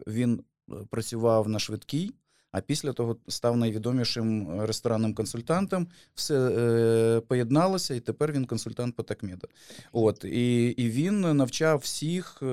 [0.07, 2.15] Він е, працював на швидкій,
[2.57, 5.89] а після того став найвідомішим ресторанним консультантом.
[6.15, 9.49] Все е, поєдналося, і тепер він консультант по такмеду.
[9.93, 12.47] От і, і він навчав всіх е,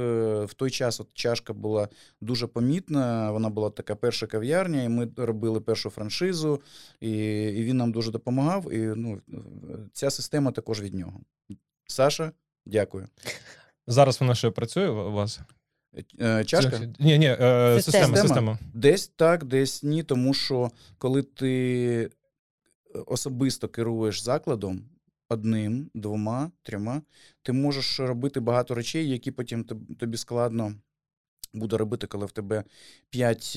[0.46, 1.00] в той час.
[1.00, 1.88] От чашка була
[2.22, 3.32] дуже помітна.
[3.32, 6.62] Вона була така перша кав'ярня, і ми робили першу франшизу,
[7.00, 7.12] і,
[7.44, 8.74] і він нам дуже допомагав.
[8.74, 9.22] І ну,
[9.94, 11.20] ця система також від нього.
[11.88, 12.32] Саша,
[12.66, 13.08] дякую.
[13.88, 15.40] Зараз вона ще працює у вас?
[16.22, 16.80] Е, Чашка?
[17.00, 18.28] Ні, ні, е, система, Система.
[18.28, 18.60] система.
[18.74, 22.10] Десь так, десь ні, тому що коли ти
[23.06, 24.82] особисто керуєш закладом
[25.30, 27.02] одним, двома, трьома,
[27.42, 29.64] ти можеш робити багато речей, які потім
[30.00, 30.74] тобі складно
[31.54, 32.64] буде робити, коли в тебе
[33.10, 33.56] 5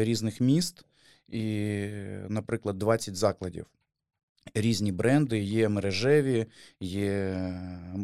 [0.00, 0.84] різних міст
[1.28, 1.86] і,
[2.28, 3.66] наприклад, 20 закладів.
[4.54, 6.46] Різні бренди, є мережеві,
[6.80, 7.34] є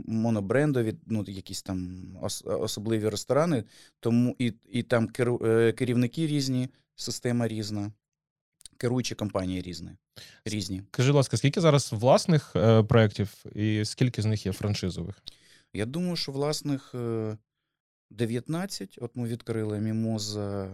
[0.06, 3.64] монобрендові, ну, якісь там ос- особливі ресторани,
[4.00, 7.92] тому і, і там е, керівники різні, система різна,
[8.76, 9.90] керуючі компанії різні.
[10.44, 10.82] різні.
[10.92, 15.22] Скажи, будь ласка, скільки зараз власних е, проєктів і скільки з них є франшизових?
[15.72, 17.36] Я думаю, що власних е,
[18.10, 18.98] 19.
[19.00, 20.68] От ми відкрили Мімоза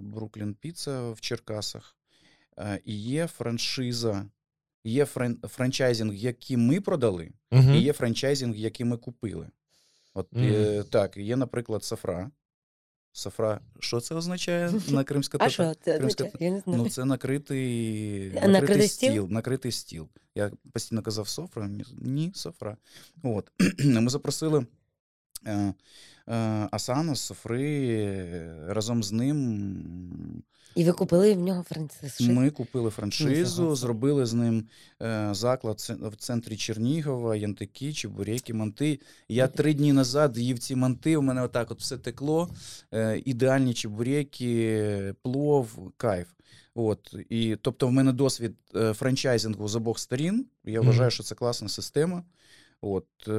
[0.00, 1.96] Бруклін Піца в Черкасах.
[2.58, 4.26] Е, І є франшиза,
[4.84, 7.70] є фран- франчайзинг, який ми продали, Угу.
[7.70, 9.48] і є франчайзинг, який ми купили.
[10.14, 12.30] От е, так, є, наприклад, Сафра.
[13.14, 15.98] Сафра, що це означає на кримська А що це?
[15.98, 16.32] кримська- означає?
[16.40, 16.78] Я не знаю.
[16.82, 19.26] Ну, це накритий, накритий стіл?
[19.30, 20.08] Накритий стіл.
[20.34, 21.70] Я постійно казав софра.
[21.98, 22.76] Ні, софра.
[23.22, 23.50] От.
[23.84, 24.66] Ми запросили
[25.46, 25.74] е,
[26.70, 30.42] Асану з Софри е, разом з ним.
[30.74, 32.24] І ви купили в нього франциску.
[32.24, 33.74] Ми купили франшизу, согласна.
[33.74, 34.64] зробили з ним
[35.30, 39.00] заклад в центрі Чернігова, янтики, чебуреки, манти.
[39.28, 42.48] Я три дні назад їв ці манти, у мене отак от все текло.
[43.24, 46.28] Ідеальні чебуреки, плов, кайф.
[46.74, 48.54] От, і, тобто, в мене досвід
[48.92, 50.46] франчайзингу з обох сторін.
[50.64, 52.22] Я вважаю, що це класна система.
[52.84, 53.32] От, е,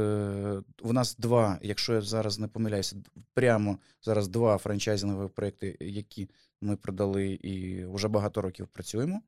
[0.83, 2.95] в нас два, якщо я зараз не помиляюся,
[3.33, 6.29] прямо зараз два франчайзингові проекти, які
[6.61, 9.21] ми продали і вже багато років працюємо.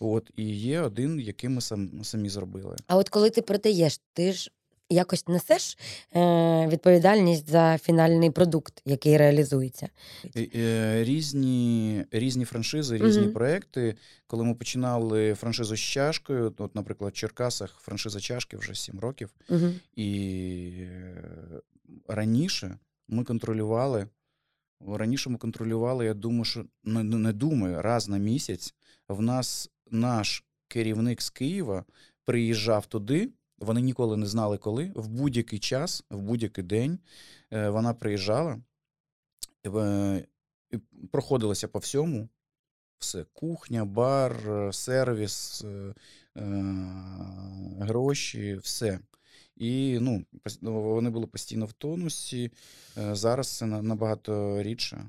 [0.00, 2.76] От, і є один, який ми сам, самі зробили.
[2.86, 4.50] А от коли ти продаєш, ти ж
[4.90, 5.78] якось несеш
[6.16, 9.88] е, відповідальність за фінальний продукт, який реалізується.
[10.36, 13.32] Е, Різні, різні франшизи, різні Мгм.
[13.32, 13.94] проекти.
[14.26, 19.30] Коли ми починали франшизу з чашкою, от, наприклад, в Черкасах франшиза чашки вже 7 років.
[19.48, 19.66] Угу.
[19.96, 21.22] І е,
[22.08, 24.06] раніше ми контролювали.
[24.88, 28.74] Раніше ми контролювали, я думаю, що не не думаю, раз на місяць
[29.08, 31.84] в нас наш керівник з Києва
[32.24, 33.28] приїжджав туди.
[33.58, 34.92] Вони ніколи не знали, коли.
[34.94, 36.98] В будь-який час, в будь-який день
[37.52, 38.58] е, вона приїжджала,
[39.66, 40.24] е,
[41.10, 42.28] проходилася по всьому.
[42.98, 45.64] Все: кухня, бар, е, сервіс,
[47.80, 49.00] гроші, все.
[49.56, 50.24] І ну,
[50.60, 52.52] ну, вони були постійно в тонусі.
[52.96, 55.06] Зараз це набагато рідше.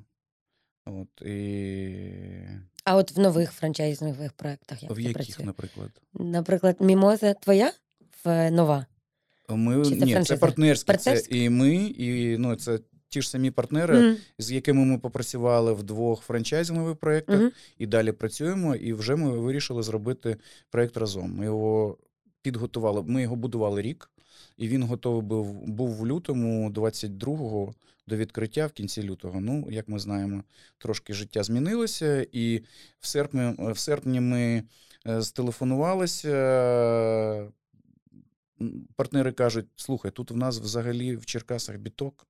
[0.86, 2.46] От, і...
[2.84, 5.46] А от в нових франчайзингових проєктах як В яких, працює?
[5.46, 6.02] наприклад?
[6.14, 7.74] Наприклад, мімоза твоя
[8.26, 8.86] нова.
[9.50, 10.38] Ми, Чи це ні, це.
[10.38, 10.98] Партнерські?
[10.98, 12.80] Це і ми, і ну, це
[13.10, 14.18] ті ж самі партнери, Мгм.
[14.40, 17.52] з якими ми попрацювали в двох франчайзингових проєктах, Мгм.
[17.78, 18.76] і далі працюємо.
[18.76, 20.38] І вже ми вирішили зробити
[20.70, 21.36] проєкт разом.
[21.36, 21.98] Ми його
[22.42, 24.12] підготували, ми його будували рік,
[24.58, 27.74] і він готовий був, був в лютому 22-го
[28.08, 29.42] до відкриття в кінці лютого.
[29.42, 30.44] Ну, як ми знаємо,
[30.78, 32.62] трошки життя змінилося, і
[33.00, 34.64] в серпні, в серпні ми
[35.08, 36.30] е, стелефонувалися.
[37.38, 37.52] М,
[38.96, 42.28] Партнери кажуть: слухай, тут в нас взагалі в Черкасах біток.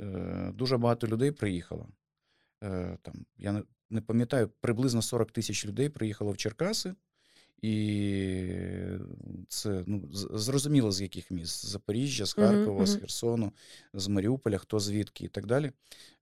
[0.00, 1.88] Е, Дуже багато людей приїхало.
[2.64, 6.94] Е, Там, я не, пам'ятаю, приблизно 40 тисяч людей приїхало в Черкаси.
[7.62, 8.52] І
[9.48, 12.96] це ну, зрозуміло, з яких міст: з Запоріжжя, з Харкова, з.
[12.96, 13.52] Херсону,
[13.94, 15.72] з Маріуполя, хто звідки і так далі.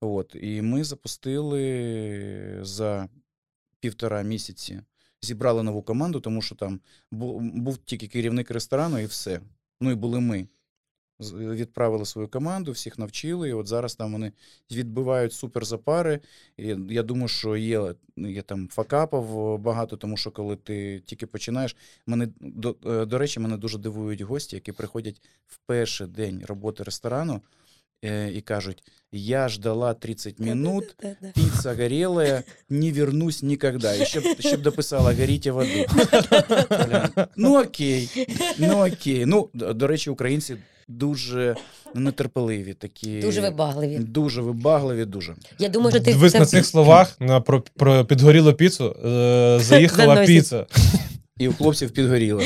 [0.00, 3.08] От, і ми запустили за
[3.80, 4.82] півтора місяці,
[5.24, 9.40] зібрали нову команду, тому що там був тільки керівник ресторану і все.
[9.80, 10.48] Ну і були ми.
[11.32, 14.32] Відправили свою команду, всіх навчили, і от зараз там вони
[14.70, 16.20] відбивають суперзапари.
[16.56, 21.76] І я думаю, що є, є там факапів багато, тому що коли ти тільки починаєш,
[22.06, 26.82] мене до, е, до речі, мене дуже дивують гості, які приходять в перший день роботи
[26.82, 27.40] ресторану е,
[28.34, 30.96] і кажуть: я ждала 30 минут,
[31.34, 33.94] пицца горелая, не вернусь никогда.
[33.94, 35.86] І ще б, ще б дописала горіть в аду.
[37.36, 38.08] Ну окей,
[38.58, 39.26] ну окей.
[39.26, 40.56] Ну, до, речі, українці
[40.88, 41.56] дуже
[41.94, 43.20] нетерпеливі такі.
[43.20, 43.98] Дуже вибагливі.
[43.98, 45.34] Дуже вибагливі, дуже.
[45.58, 48.96] Я думаю, що ти це- на цих словах на про, про підгорілу піцу.
[49.04, 50.66] Е, заїхала піца.
[51.38, 52.42] І у хлопців підгоріло.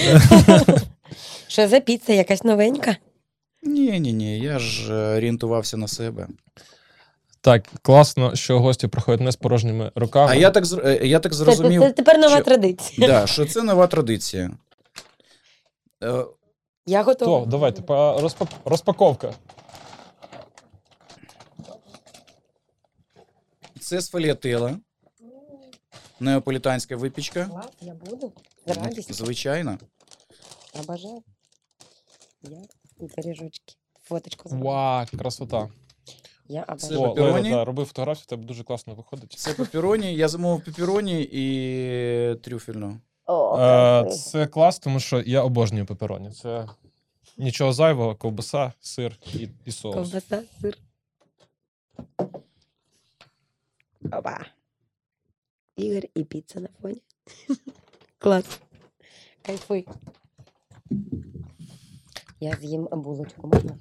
[1.49, 2.97] Що за піца, якась новенька?
[3.68, 4.38] Ні, ні, ні.
[4.38, 6.28] Я ж е, орієнтувався на себе.
[7.40, 10.33] Так, класно, що гості приходять не з порожніми руками.
[10.33, 13.09] А я так зр- е, я так Це, зрозумів, це, це тепер нова що- традиція.
[13.09, 14.50] да, що це нова традиція.
[16.04, 16.24] Е,
[16.87, 17.40] Я готова.
[17.44, 18.48] То, давайте, по- розпак...
[18.64, 19.35] розпаковка.
[23.81, 24.76] Це сфаліатела,
[26.20, 27.44] неаполітанська випічка.
[27.44, 28.33] Клас, я буду.
[28.66, 29.14] З радістю.
[29.14, 29.78] Звичайно.
[30.81, 31.22] Обожаю.
[32.42, 33.74] Я і пиріжочки.
[34.02, 34.66] Фоточку зроблю.
[34.66, 35.68] Ва, красота.
[36.48, 37.28] Я Це обожаю.
[37.28, 37.32] О?
[37.32, 39.32] Лейла, да, робив фотографію, тебе дуже класно виходить.
[39.32, 40.14] Це пеппероні.
[40.14, 43.00] Я замовив пеппероні і трюфельну.
[43.26, 44.11] О, Е, красиво.
[44.30, 46.30] Це клас, тому що я обожнюю пепероні.
[46.30, 46.68] Це
[47.38, 49.94] нічого зайвого, ковбаса, сир і, і соус.
[49.94, 50.78] Ковбаса, сир.
[54.12, 54.44] Опа.
[55.76, 57.02] Ігор і піца на фоні.
[58.18, 58.61] Клас.
[59.42, 59.87] Кайфуй.
[62.40, 63.79] Я з'їм булочку, можна?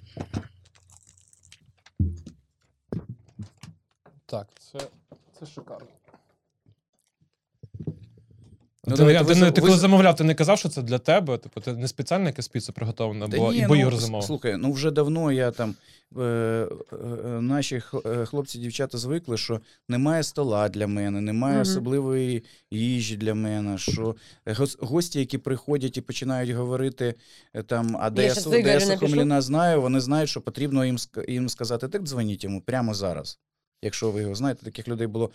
[4.26, 4.80] Так, це,
[5.39, 5.97] це шикарно.
[8.88, 10.69] Ну, ти, давайте а ви ти, не- ти коли за- замовляв, ти не казав, що
[10.69, 11.38] це для тебе?
[11.38, 14.58] Типу, ти не спеціально якась піца приготовлена, Та бо, ні, бо ну, Ігор с- Слухай,
[14.58, 15.76] ну вже давно я там.
[16.17, 17.80] Е, е, е, наші
[18.26, 21.62] хлопці, дівчата звикли, що немає стола для мене, немає Мгм.
[21.62, 23.78] особливої їжі для мене.
[23.78, 24.15] Що
[24.80, 27.13] гості, які приходять і починають говорити
[27.65, 29.00] там, а де Я я, щас су- Ігорю де я напишу.
[29.00, 30.97] Сухомліна знаю, вони знають, що потрібно їм,
[31.28, 33.39] їм сказати, так дзвоніть йому прямо зараз.
[33.82, 35.32] Якщо ви його знаєте, таких людей було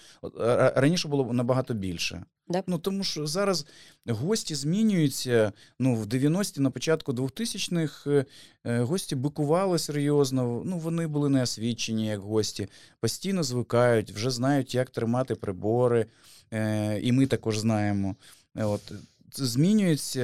[0.75, 2.25] раніше було набагато більше.
[2.49, 2.63] Да.
[2.67, 3.67] Ну тому що зараз
[4.09, 5.53] гості змінюються.
[5.79, 8.25] Ну, в 90-ті, на початку 2000-х е,
[8.65, 10.63] е, гості бикували серйозно.
[10.65, 12.69] Ну, вони були неосвічені як гості,
[13.01, 16.07] постійно звикають, вже знають, як тримати прибори.
[16.53, 18.17] Е, і ми також знаємо.
[18.55, 18.93] От.
[19.35, 20.21] Змінюється.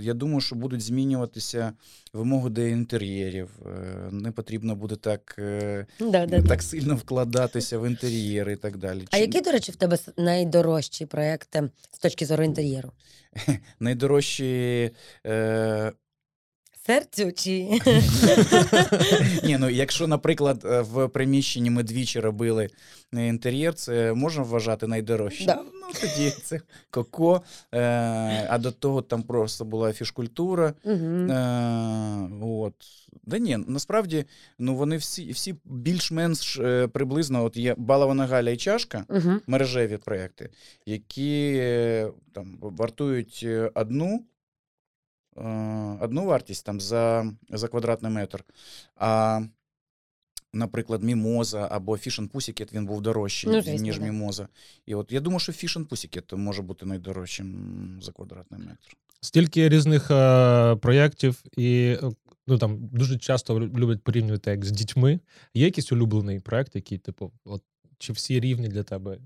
[0.00, 1.72] Я думаю, що будуть змінюватися
[2.12, 3.48] вимоги до інтер'єрів.
[3.66, 6.48] Е, Не потрібно буде так, е, Да, да, да.
[6.48, 9.04] так сильно вкладатися в інтер'єри і так далі.
[9.10, 12.92] А Чи- які, до речі, в тебе найдорожчі проекти з точки зору інтер'єру?
[13.80, 14.90] найдорожчі
[15.26, 15.92] е,
[16.88, 17.80] Серцю чи
[19.44, 22.68] Ні, ну якщо, наприклад, е, в приміщенні ми двічі робили
[23.14, 25.46] е, інтер'єр, це можна вважати найдорожчим.
[25.46, 25.54] Да.
[25.54, 27.42] Ну тоді це коко.
[27.74, 30.74] Е, а до того там просто була фішкультура.
[30.86, 32.74] Е, от.
[33.22, 34.24] Да ні, насправді
[34.58, 36.60] ну, вони всі, всі більш-менш
[36.92, 39.04] приблизно от є балована галя і чашка.
[39.46, 40.50] Мережеві проекти,
[40.86, 41.62] які
[42.32, 44.24] там вартують одну,
[46.00, 48.44] одну вартість там за, за квадратний метр.
[48.96, 49.40] А,
[50.52, 54.04] наприклад, Мімоза або Fish Pussycat, він був дорожчий, Ну, звісно, ніж да.
[54.04, 54.48] Мімоза.
[54.86, 58.96] І от я думаю, що Fish Pussycat може бути найдорожчим за квадратний метр.
[59.20, 61.96] Стільки різних е, проєктів, і
[62.46, 65.20] ну, там, дуже часто люблять порівнювати як з дітьми.
[65.54, 67.62] Є якийсь улюблений проєкт, який, типу, от,
[67.98, 69.18] чи всі рівні для тебе?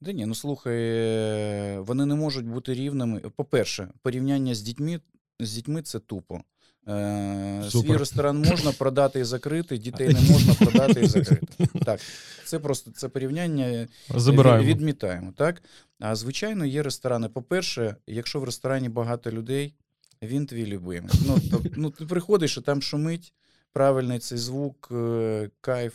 [0.00, 3.20] Да ні, ну слухай, е, вони не можуть бути рівними.
[3.20, 5.00] По-перше, порівняння з дітьми,
[5.40, 6.40] з дітьми це тупо.
[6.88, 11.66] Е, свій ресторан можна продати і закрити, дітей не можна продати і закрити.
[11.84, 12.00] Так,
[12.44, 14.68] це просто це порівняння Забираємо.
[14.68, 15.32] відмітаємо.
[15.36, 15.62] Так?
[16.00, 17.28] А звичайно, є ресторани.
[17.28, 19.74] По-перше, якщо в ресторані багато людей,
[20.22, 21.10] він твій любимий.
[21.26, 23.32] Ну, то, ну, ти приходиш, і там шумить
[23.72, 25.94] правильний цей звук, е, кайф.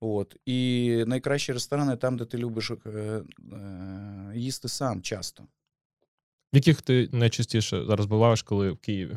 [0.00, 0.36] От.
[0.46, 3.22] І найкращі ресторани там, де ти любиш е, е,
[4.34, 5.42] їсти сам часто.
[6.52, 9.16] В яких ти найчастіше зараз буваєш, коли в Києві?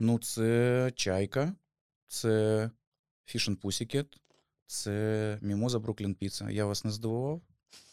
[0.00, 1.54] Ну, це чайка,
[2.08, 2.30] це
[3.26, 4.06] Fish and Pussycat,
[4.66, 6.50] це Мімоза Бруклін Піца.
[6.50, 7.40] Я вас не здивував?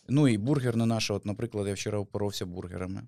[0.09, 1.13] Ну і бургер не наша.
[1.13, 3.01] От, наприклад, я вчора опоровся бургерами.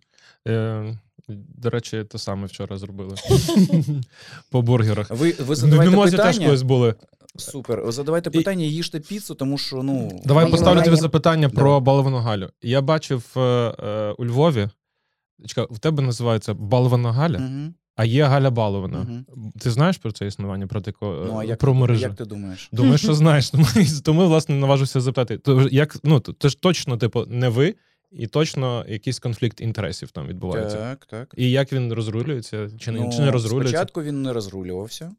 [0.47, 3.15] Е, до речі, те саме вчора зробили.
[4.49, 5.09] По бургерах.
[5.09, 6.95] Ви, ви задавайте Мімозі теж колись були.
[7.37, 7.91] Супер.
[7.91, 10.21] Задавайте І- питання, їжте піцу, тому що ну.
[10.25, 11.55] Давай поставлю тобі запитання Давай.
[11.63, 12.49] про баловану Галю.
[12.61, 14.69] Я бачив е, е, у Львові.
[15.45, 17.73] Чекай, в тебе називається Балвана Галя, Угу.
[17.95, 18.97] а є Галя Балована.
[18.99, 19.25] Мгм.
[19.59, 22.01] Ти знаєш про це існування, про тако, Ну, а як, про мережу?
[22.01, 22.69] як ти думаєш?
[22.71, 23.49] Думаю, що знаєш.
[23.49, 23.65] Тому,
[24.03, 25.37] тому власне, наважився запитати.
[25.37, 27.75] То, як, ну, то, то ж точно, типу, не ви,
[28.11, 30.77] і точно якийсь конфлікт інтересів там відбувається.
[30.77, 31.33] Так, так.
[31.37, 33.77] І як він розрулюється, чи не, ну, чи не розрулюється?
[33.77, 35.11] Спочатку він не розрулювався.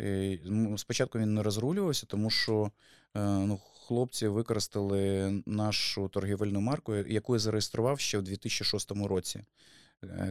[0.00, 2.70] М, Спочатку він не розрулювався, тому що
[3.16, 9.44] е, ну, хлопці використали нашу торгівельну марку, яку я зареєстрував ще в 2006 році,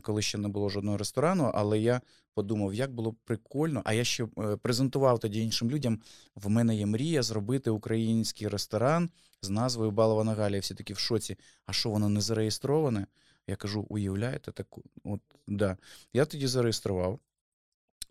[0.02, 1.52] коли ще не було жодного ресторану.
[1.54, 2.02] Але я
[2.34, 3.82] подумав, як було прикольно.
[3.86, 6.02] А я ще е, презентував тоді іншим людям.
[6.36, 9.10] В мене є мрія зробити український ресторан
[9.42, 10.60] з назвою Балована Галя.
[10.60, 11.38] Всі такі в шоці.
[11.66, 13.08] А що воно не зареєстроване?
[13.48, 14.84] Я кажу, уявляєте таку?
[15.04, 15.78] От, да.
[16.13, 17.20] Я тоді зареєстрував.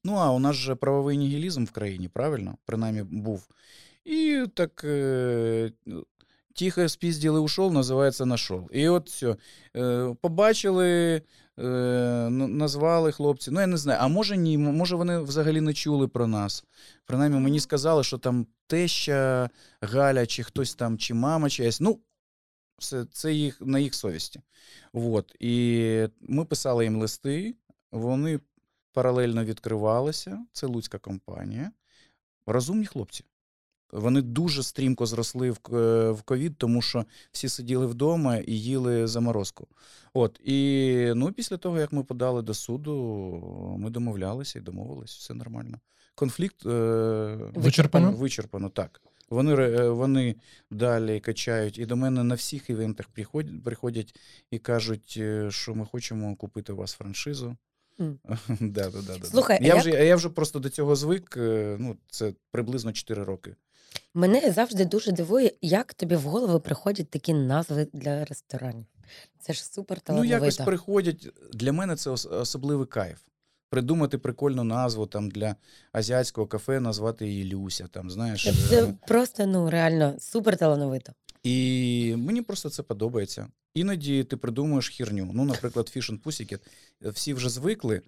[0.04, 2.56] Ну, а у нас же правовий нігілізм в країні, правильно?
[2.64, 3.48] Принаймні був.
[4.04, 5.72] І так е,
[6.54, 8.68] тихо спізділи ушов, називається нашов.
[8.72, 9.36] І от все.
[9.76, 11.22] Е, побачили,
[11.58, 11.62] е,
[12.30, 13.50] назвали хлопці.
[13.50, 16.64] Ну, я не знаю, а може ні, може вони взагалі не чули про нас.
[17.06, 21.80] Принаймні мені сказали, що там теща Галя, чи хтось там, чи мама чиясь.
[21.80, 21.98] Ну,
[22.78, 24.40] це, це їх, на їх совісті.
[24.92, 25.36] От.
[25.40, 27.54] І ми писали їм листи,
[27.92, 28.40] вони
[28.92, 30.46] паралельно відкривалися.
[30.52, 31.70] Це луцька компанія.
[32.46, 33.24] Розумні хлопці.
[33.92, 39.06] Вони дуже стрімко зросли в, е, в ковід, тому що всі сиділи вдома і їли
[39.06, 39.68] заморозку.
[40.14, 42.94] От і ну, після того, як ми подали до суду,
[43.78, 45.80] ми домовлялися і домовились, все нормально.
[46.14, 46.70] Конфлікт е,
[47.54, 48.12] Вичерпано?
[48.12, 49.00] вичерпано, так.
[49.30, 50.36] Вони, е, вони
[50.70, 54.20] далі качають, і до мене на всіх івентах приходять, приходять
[54.50, 57.56] і кажуть, е, що ми хочемо купити у вас франшизу.
[57.98, 59.26] Да, да, да.
[59.26, 61.36] Слухай, я, як- вже, я вже просто до цього звик.
[61.36, 63.54] е, Ну, це приблизно 4 роки.
[64.14, 68.86] Мене завжди дуже дивує, як тобі в голову приходять такі назви для ресторанів.
[69.40, 71.28] Це ж супер Ну, якось приходять.
[71.52, 73.18] Для мене це ос- особливий кайф.
[73.70, 75.56] Придумати прикольну назву там для
[75.92, 77.86] азіатського кафе, назвати її Люся.
[77.90, 81.12] Там, знаєш, Це, це просто ну реально супер талановито.
[81.48, 83.48] І мені просто це подобається.
[83.74, 85.30] Іноді ти придумуєш херню.
[85.34, 86.60] Ну, наприклад, Fish and Pussycat.
[87.02, 88.02] Всі вже звикли,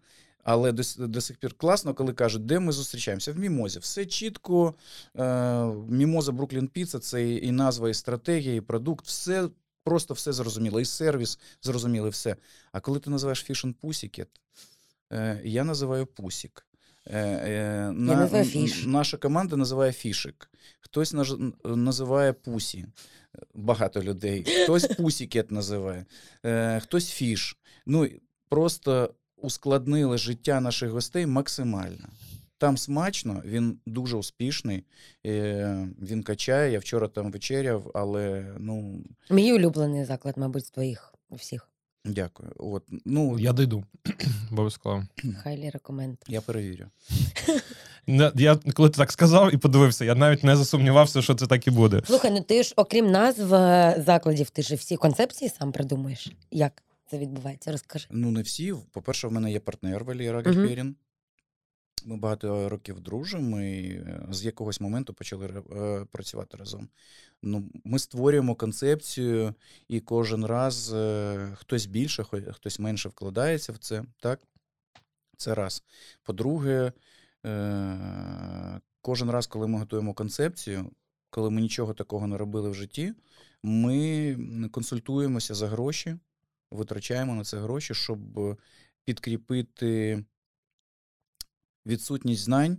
[0.44, 3.32] але до, до сих пір класно, коли кажуть, де ми зустрічаємося?
[3.32, 3.78] В Мімозі.
[3.78, 4.74] Все чітко.
[5.16, 9.06] Е, Мімоза Бруклін Піца це і назва, і стратегія, і продукт.
[9.06, 9.48] Все
[9.84, 10.80] просто все зрозуміло.
[10.80, 12.36] І сервіс зрозумілий, все.
[12.72, 14.28] А коли ти називаєш Fish and Pussycat,
[15.12, 16.66] е, я називаю Пусік.
[17.06, 18.28] Е, е, на-.
[18.86, 20.50] Наша команда називає фішик.
[20.80, 22.86] Хтось наж- називає пусі.
[23.54, 24.44] Багато людей.
[24.64, 26.04] Хтось пусікет називає,
[26.46, 27.56] е, хтось фіш.
[27.86, 28.08] Ну,
[28.48, 32.08] просто ускладнили життя наших гостей максимально.
[32.58, 34.84] Там смачно, він дуже успішний,
[35.26, 36.72] е, він качає.
[36.72, 41.69] Я вчора там вечеряв, але ну Мій улюблений заклад, мабуть, з твоїх всіх.
[42.04, 42.52] Дякую.
[42.56, 44.24] От, ну, я, дойду, дійду.
[44.52, 45.04] Обов'язково.
[45.42, 46.18] Хайлі рекоменд.
[46.40, 46.86] перевірю.
[48.34, 51.70] Я, коли ти так сказав і подивився, я навіть не засумнівався, що це так і
[51.70, 52.02] буде.
[52.06, 56.32] Слухай, ну ти ж, окрім назв е, закладів, ти ж всі концепції сам придумуєш.
[56.50, 57.72] Як це відбувається?
[57.72, 58.06] Розкажи.
[58.10, 58.74] Ну, не всі.
[58.92, 60.42] По-перше, в мене є партнер Валера.
[60.42, 60.96] Гальперін.
[62.06, 66.88] Ми багато років дружимо і е, з якогось моменту почали е, працювати разом.
[67.42, 69.54] Ну, ми створюємо концепцію,
[69.88, 74.04] і кожен раз е, хтось більше, хтось менше вкладається в це.
[74.20, 74.40] Так?
[75.36, 75.84] Це раз.
[76.22, 76.92] По-друге,
[77.46, 80.90] е, кожен раз, коли ми готуємо концепцію,
[81.30, 83.14] коли ми нічого такого не робили в житті,
[83.62, 84.36] ми
[84.72, 86.16] консультуємося за гроші,
[86.70, 88.18] витрачаємо на це гроші, щоб
[89.04, 90.24] підкріпити
[91.86, 92.78] відсутність знань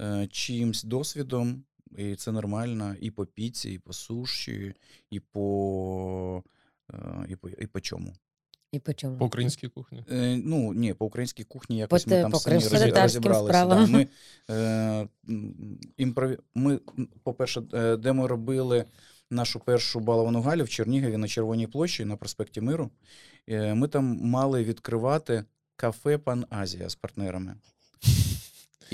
[0.00, 1.64] е, чимсь досвідом,
[1.98, 4.74] і це нормально і по піці, і по суші,
[5.10, 6.44] і по,
[6.94, 8.12] е, і по, і по чому.
[8.72, 9.18] І по чому?
[9.18, 10.04] По українській кухні.
[10.10, 13.66] Е, ну, ні, по українській кухні якось те- ми там по самі розі- розібралися.
[13.66, 13.86] Да.
[13.86, 14.08] Ми,
[14.50, 15.08] е,
[15.96, 16.38] імпрові...
[16.54, 16.80] ми,
[17.22, 18.84] по-перше, е, де ми робили
[19.30, 22.90] нашу першу баловану галю в Чернігові на Червоній площі на проспекті Миру,
[23.48, 25.44] е, ми там мали відкривати
[25.76, 27.56] кафе Пан Азія з партнерами.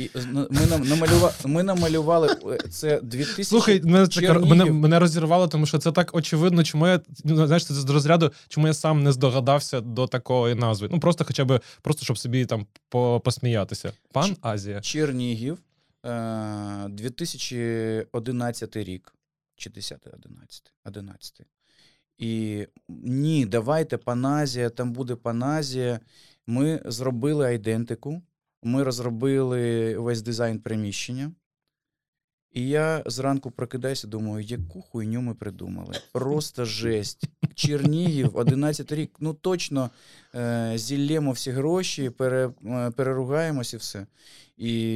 [0.01, 3.45] І ми, нам, намалювали, ми намалювали е, це 2000...
[3.45, 4.47] Слухай, мене, Чернігів.
[4.47, 8.33] мене, мене розірвало, тому що це так очевидно, чому я ну, знаєш, це з розряду,
[8.49, 10.89] чому я сам не здогадався до такої назви.
[10.93, 13.93] Ну просто хоча б просто щоб собі там по, посміятися.
[14.13, 14.81] Пан Азія.
[14.81, 15.59] Чернігів,
[16.07, 19.15] е, 2011 рік,
[19.57, 21.41] чи 10 11 11
[22.19, 26.01] І ні, давайте Паназія, там буде Паназія.
[26.47, 28.23] Ми зробили айдентику,
[28.63, 31.33] ми розробили весь дизайн приміщення.
[32.53, 35.95] І я зранку прокидаюся, думаю, яку хуйню ми придумали.
[36.13, 37.25] Просто жесть.
[37.55, 39.17] Чернігів, 11 рік.
[39.21, 39.91] Ну точно
[40.35, 44.07] е, зіллємо всі гроші, пере, е, переругаємось і все.
[44.57, 44.95] І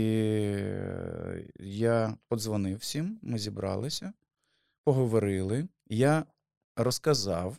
[0.57, 4.13] е, я подзвонив всім, ми зібралися,
[4.85, 5.69] поговорили.
[5.87, 6.25] Я
[6.77, 7.57] розказав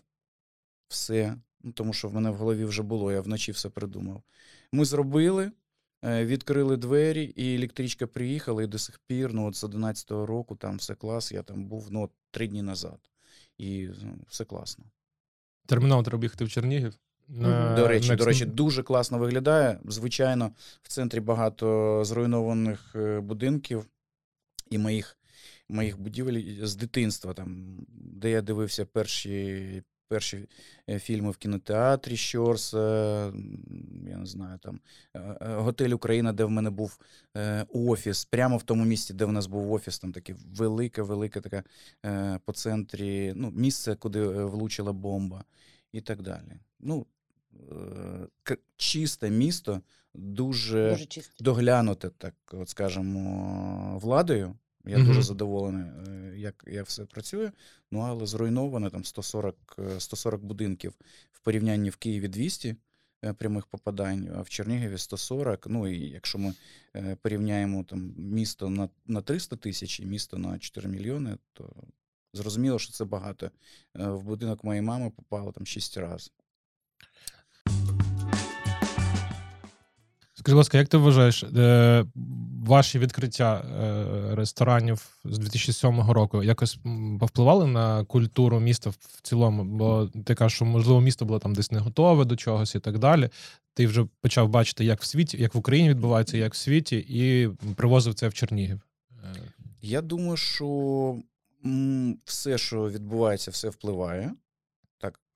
[0.87, 4.23] все, ну, тому що в мене в голові вже було, я вночі все придумав.
[4.71, 5.51] Ми зробили,
[6.05, 10.77] відкрили двері, і електричка приїхала, і до сих пір, ну от з 11-го року, там
[10.77, 12.99] все клас, я там був ну, три дні назад.
[13.57, 14.85] І ну, все класно.
[15.65, 16.93] Термінал треба їхати в Чернігів.
[17.27, 19.79] На До речі, Next- до речі, дуже класно виглядає.
[19.85, 20.51] Звичайно,
[20.81, 23.85] в центрі багато зруйнованих е, будинків
[24.69, 25.17] і моїх,
[25.69, 30.47] моїх будівель з дитинства, там, де я дивився перші, перші
[30.89, 32.79] е, фільми в кінотеатрі Щорса,
[33.27, 34.79] м, я не знаю, там
[35.13, 36.97] е, е, Готель Україна, де в мене був
[37.37, 41.41] е, офіс, прямо в тому місці, де в нас був офіс, там таке велике, велике
[41.41, 41.63] таке
[42.05, 45.43] е, по центрі, ну, місце, куди е, влучила бомба
[45.91, 46.59] і так далі.
[46.79, 47.05] Ну,
[48.49, 49.81] е, чисте місто,
[50.13, 51.43] дуже, Дуже чисто.
[51.43, 54.55] доглянуте, так от скажемо, владою.
[54.87, 55.07] Я Мгм.
[55.07, 57.51] дуже задоволений, е, як, як все працює.
[57.91, 60.93] Ну, але зруйновано там 140, е, 140 будинків
[61.31, 62.75] в порівнянні в Києві 200.
[63.23, 65.67] е, прямих попадань, а в Чернігові 140.
[65.69, 66.53] Ну і якщо ми
[66.95, 71.73] е, порівняємо там місто на, на 300 тисяч і місто на 4 мільйони, то
[72.33, 73.45] зрозуміло, що це багато.
[73.99, 76.33] Е, В будинок моєї мами попало там 6 разів.
[80.37, 82.05] Скажи, будь ласка, як ти вважаєш, е,
[82.65, 86.79] ваші відкриття е, ресторанів з 2007 року якось
[87.19, 89.63] повпливали на культуру міста в- цілому?
[89.63, 92.99] Бо ти кажеш, що можливо місто було там десь не готове до чогось і так
[92.99, 93.29] далі.
[93.73, 97.49] Ти вже почав бачити, як в світі, як в Україні відбувається, як в світі, і
[97.75, 98.79] привозив це в Чернігів.
[99.23, 99.35] Е,
[99.81, 101.15] Я думаю, що
[102.25, 104.31] все, що відбувається, все впливає.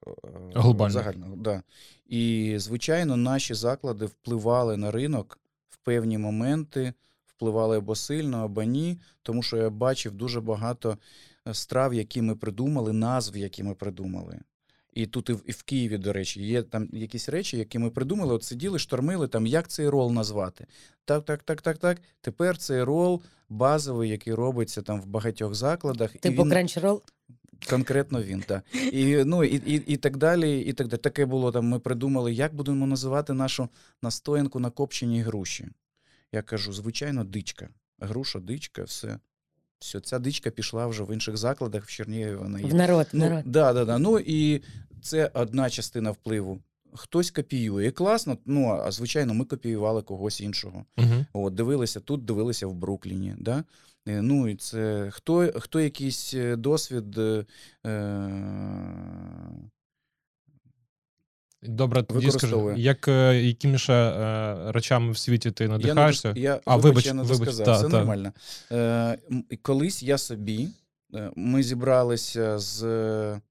[0.07, 0.11] Е,
[0.55, 0.93] Глобально.
[0.93, 1.63] Загально, да.
[2.07, 5.39] І, звичайно, наші заклади впливали на ринок
[5.69, 6.93] в певні моменти,
[7.25, 10.97] впливали або сильно, або ні, тому що я бачив дуже багато
[11.47, 14.39] е, страв, які ми придумали, назв, які ми придумали.
[14.93, 17.89] І тут і в, і в Києві, до речі, є там якісь речі, які ми
[17.89, 20.65] придумали, от сиділи, штормили, там, як цей рол назвати.
[21.05, 22.01] Так, так, так, так, так.
[22.21, 26.11] Тепер цей рол базовий, який робиться там в багатьох закладах.
[26.11, 27.01] Типу він- кранчрол.
[27.69, 28.63] Конкретно він, так.
[28.91, 30.59] І, ну, і, і, і так далі.
[30.61, 30.99] І так далі.
[30.99, 31.65] Таке було там.
[31.67, 33.69] Ми придумали, як будемо називати нашу
[34.01, 35.67] настоянку на копченій груші.
[36.31, 37.69] Я кажу, звичайно, дичка.
[37.99, 39.19] Груша, дичка, все.
[39.79, 42.65] Все, ця дичка пішла вже в інших закладах, в Чернігові вона є.
[42.65, 43.43] В народ, Ну, народ.
[43.45, 43.97] да, да, да.
[43.97, 44.61] ну і
[45.01, 46.59] це одна частина впливу.
[46.93, 47.85] Хтось копіює.
[47.87, 50.85] І класно, ну, а звичайно, ми копіювали когось іншого.
[50.97, 51.25] Угу.
[51.33, 53.35] От, дивилися тут, дивилися в Брукліні.
[53.37, 53.63] Да?
[54.09, 57.17] Е, Ну, і це хто, хто якийсь е, досвід.
[57.17, 57.45] е,
[61.63, 66.33] Добре, тоді скажи, як, е, якими ще е, речами в світі ти надихаєшся?
[66.35, 67.97] Я, я, А, вибач, вибач, я не вибач, досказав, та, все та.
[67.97, 68.33] нормально.
[68.71, 69.17] Е,
[69.61, 70.69] колись я собі,
[71.15, 73.41] е, ми зібралися з, е,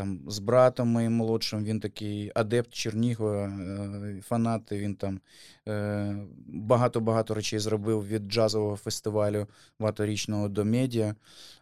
[0.00, 5.20] там, з братом моїм молодшим, він такий адепт Чернігова, е, фанат, він там
[5.68, 9.46] е, багато-багато речей зробив від джазового фестивалю
[9.78, 11.14] багаторічного до медіа.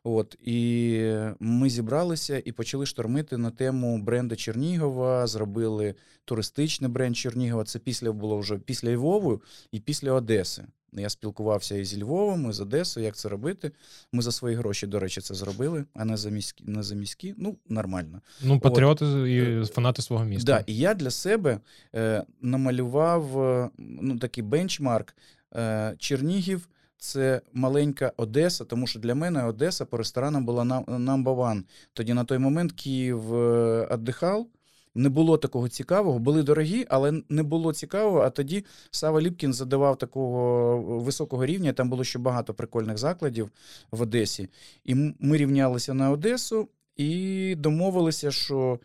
[0.05, 7.65] От, і ми зібралися і почали штормити на тему бренда Чернігова, зробили туристичний бренд Чернігова.
[7.65, 10.65] Це після було вже після Львову і після Одеси.
[10.93, 13.73] Я спілкувався і зі Львовом, і з Одесою, як це робити.
[14.13, 16.65] Ми за свої гроші, до речі, це зробили, а не за міські.
[16.67, 17.35] Не за міські.
[17.37, 18.21] Ну, нормально.
[18.43, 20.53] Ну, патріоти і фанати свого міста.
[20.53, 21.61] Да, і я для себе
[21.95, 25.15] е, намалював е, ну, такий бенчмарк.
[25.57, 26.69] Е, Чернігів
[26.99, 31.63] це маленька Одеса, тому що для мене Одеса по ресторанам була number one.
[31.93, 34.47] Тоді на той момент Київ е, віддихав.
[34.95, 38.21] Не було такого цікавого, були дорогі, але не було цікавого.
[38.21, 41.73] А тоді Сава Ліпкін задавав такого високого рівня.
[41.73, 43.51] Там було ще багато прикольних закладів
[43.91, 44.49] в Одесі.
[44.85, 48.79] І ми рівнялися на Одесу і домовилися, що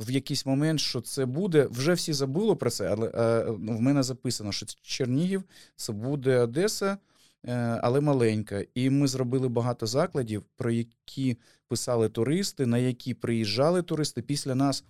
[0.00, 1.68] в якийсь момент, що це буде.
[1.70, 5.42] Вже всі забули про це, але е, ну, в мене записано, що Чернігів
[5.76, 6.98] це буде Одеса,
[7.46, 8.64] е, але маленька.
[8.74, 11.36] І ми зробили багато закладів, про які
[11.68, 14.22] писали туристи, на які приїжджали туристи.
[14.22, 14.86] Після нас е,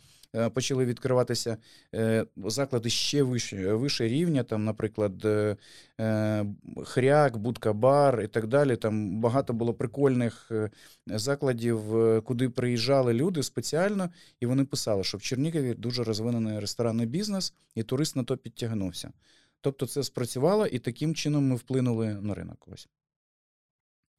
[0.54, 1.56] почали відкриватися
[1.94, 5.56] е, заклади ще вище, вище рівня, там, наприклад, е,
[6.00, 6.46] е,
[6.84, 8.76] Хряк, Будка Бар і так далі.
[8.76, 10.70] Там багато було прикольних е,
[11.06, 14.10] закладів, е, куди приїжджали люди спеціально,
[14.40, 19.12] і вони писали, що в Чернігові дуже розвинений ресторанний бізнес, і турист на то підтягнувся.
[19.60, 22.68] Тобто це спрацювало, і таким чином ми вплинули на ринок.
[22.72, 22.88] Ось.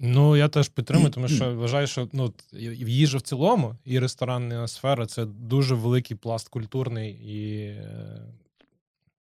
[0.03, 5.05] Ну, я теж підтримую, тому що вважаю, що ну, їжа в цілому, і ресторанна сфера
[5.05, 8.21] це дуже великий пласт культурний, і е,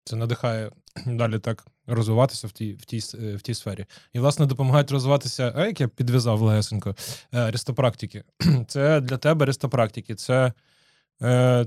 [0.04, 0.72] це надихає
[1.06, 3.86] далі так розвиватися в тій, в тій, е, в тій сфері.
[4.14, 6.96] І, власне, допомагають розвиватися, а як я підв'язав легесенько,
[7.34, 8.24] е, рестопрактики.
[8.68, 10.16] Це для тебе рестопрактики.
[10.16, 10.54] Це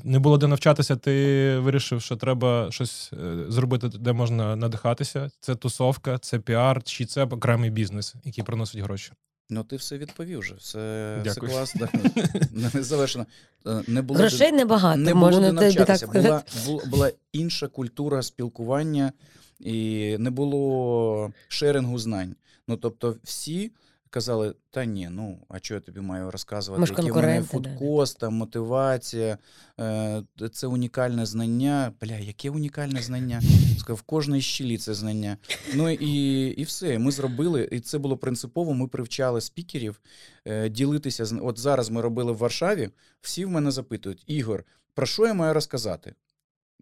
[0.05, 5.31] не було де навчатися, ти вирішив, що треба щось е, зробити, де можна надихатися.
[5.41, 9.13] Це тусовка, це піар, чи це окремий бізнес, який приносить гроші.
[9.51, 10.55] Ну, ти все відповів вже.
[10.55, 11.89] Все, все класно.
[12.75, 13.27] Не завершено.
[13.67, 16.23] Е, Не було Грошей небагато, не було можна де тобі так навчатися.
[16.23, 19.13] Була, була, була інша культура спілкування,
[19.61, 22.35] і не було sharing у знань.
[22.69, 23.73] Ну, тобто, всі
[24.11, 26.81] казали: та ні, ну а що я тобі маю розказувати?
[26.81, 27.71] Ми Який в мене конкуренти, да.
[27.71, 29.39] food cost, мотивація,
[29.81, 31.93] е, це унікальне знання.
[32.01, 33.43] Бля, яке унікальне знання?
[33.79, 35.37] Сказав, в кожній щілі це знання.
[35.75, 36.99] Ну і, і все.
[36.99, 38.75] Ми зробили, і це було принципово.
[38.75, 40.01] Ми привчали спікерів
[40.45, 41.91] е, ділитися от зараз.
[41.91, 42.91] Ми робили в Варшаві.
[43.21, 46.15] Всі в мене запитують: Ігор, про що я маю розказати?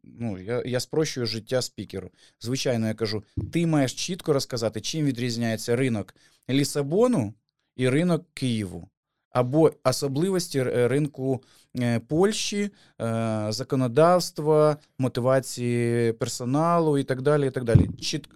[0.07, 2.11] Ну, я, я спрощую життя спікеру.
[2.41, 6.15] Звичайно, я кажу: ти маєш чітко розказати, чим відрізняється ринок
[6.51, 7.35] Лісабону
[7.77, 8.89] і ринок Києву.
[9.31, 11.43] або особливості ринку
[11.79, 12.71] е, Польщі,
[13.01, 17.47] е, законодавства, мотивації персоналу і так далі.
[17.47, 17.89] І так далі.
[18.01, 18.29] Чіт,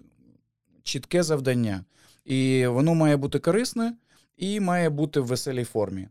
[0.83, 1.85] чітке завдання.
[2.25, 3.93] І воно має бути корисне
[4.37, 6.07] і має бути в веселій формі,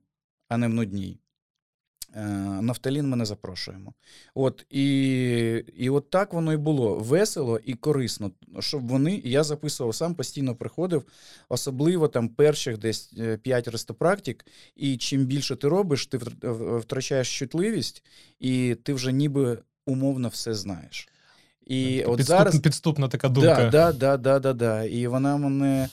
[0.49, 1.20] а не в нудній.
[2.15, 2.21] Е,
[2.63, 3.93] Нафталін ми не запрошуємо.
[4.35, 4.85] От і,
[5.77, 8.31] і от так воно і було весело і корисно,
[8.61, 11.05] щоб вони, я записував сам, постійно приходив,
[11.49, 14.47] особливо там перших десь 5 рестопрактик,
[14.77, 16.19] і чим більше ти робиш, ти
[16.79, 18.03] втрачаєш чутливість,
[18.41, 21.09] і ти вже ніби умовно все знаєш.
[21.67, 23.71] І от зараз підступна така думка.
[23.73, 24.85] Да, да, да, да, да, да.
[24.85, 25.89] І вона мене.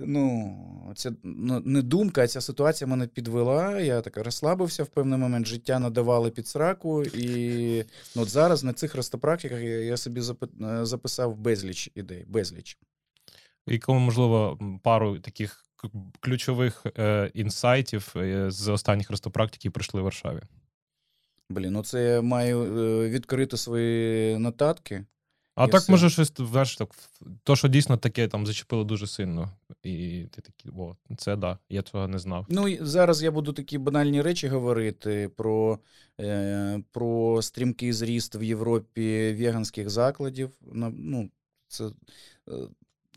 [0.00, 3.80] Ну, це ну, не думка, а ця ситуація мене підвела.
[3.80, 5.46] Я так розслабився в певний момент.
[5.46, 7.02] Життя надавали під сраку.
[7.04, 7.84] І
[8.16, 12.24] ну, от зараз на цих рестопрактиках я, я собі е, записав безліч ідей.
[12.28, 12.78] Безліч.
[13.66, 15.62] І коли, можливо, пару таких
[16.20, 20.40] ключових е, інсайтів е, з останніх рестопрактик, які прийшли в Варшаві.
[21.48, 25.04] Блін, ну це я маю е, відкрити свої нотатки.
[25.56, 25.92] А так, все.
[25.92, 26.88] може, щось знаєш, так,
[27.42, 29.50] то, що дійсно таке там зачепило дуже сильно.
[29.82, 32.46] І ти такий, о, це да, я цього не знав.
[32.48, 35.78] Ну, і зараз я буду такі банальні речі говорити про,
[36.20, 40.50] е, про стрімкий зріст в Європі веганських закладів.
[40.72, 41.30] Ну,
[41.68, 41.84] це,
[42.48, 42.52] е,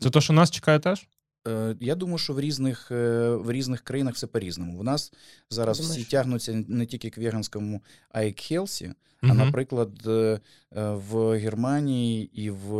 [0.00, 1.08] Це то, що нас чекає теж?
[1.50, 4.78] Е, я думаю, що в різних, е, в різних країнах все по-різному.
[4.78, 5.12] В нас
[5.50, 6.02] зараз Думаєш?
[6.02, 8.92] всі тягнуться не тільки к веганському, а й к хелсі.
[9.22, 10.40] А, наприклад, е,
[10.72, 12.74] в Германії і в,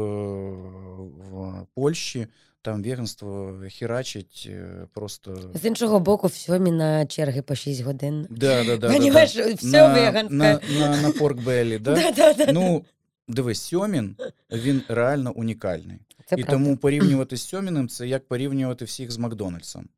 [1.30, 2.26] в Польщі
[2.62, 5.50] там веганство херачить е, просто.
[5.54, 8.26] З іншого боку, в сьомі на черги по 6 годин.
[8.30, 9.54] Да, да, да, да, да.
[9.54, 10.34] Все на, веганське.
[10.34, 11.94] на, на, на поркбелі, да?
[11.94, 12.84] Да, да, да, Ну,
[13.30, 14.16] дивись, Сьомін,
[14.52, 15.98] він реально унікальний.
[16.26, 16.52] це і правда.
[16.52, 19.88] тому порівнювати з Сьоміним це як порівнювати всіх з Макдональдсом.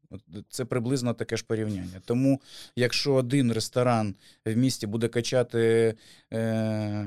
[0.49, 2.01] Це приблизно таке ж порівняння.
[2.05, 2.41] Тому,
[2.77, 4.15] якщо один ресторан
[4.47, 5.95] в місті буде качати
[6.33, 7.07] е,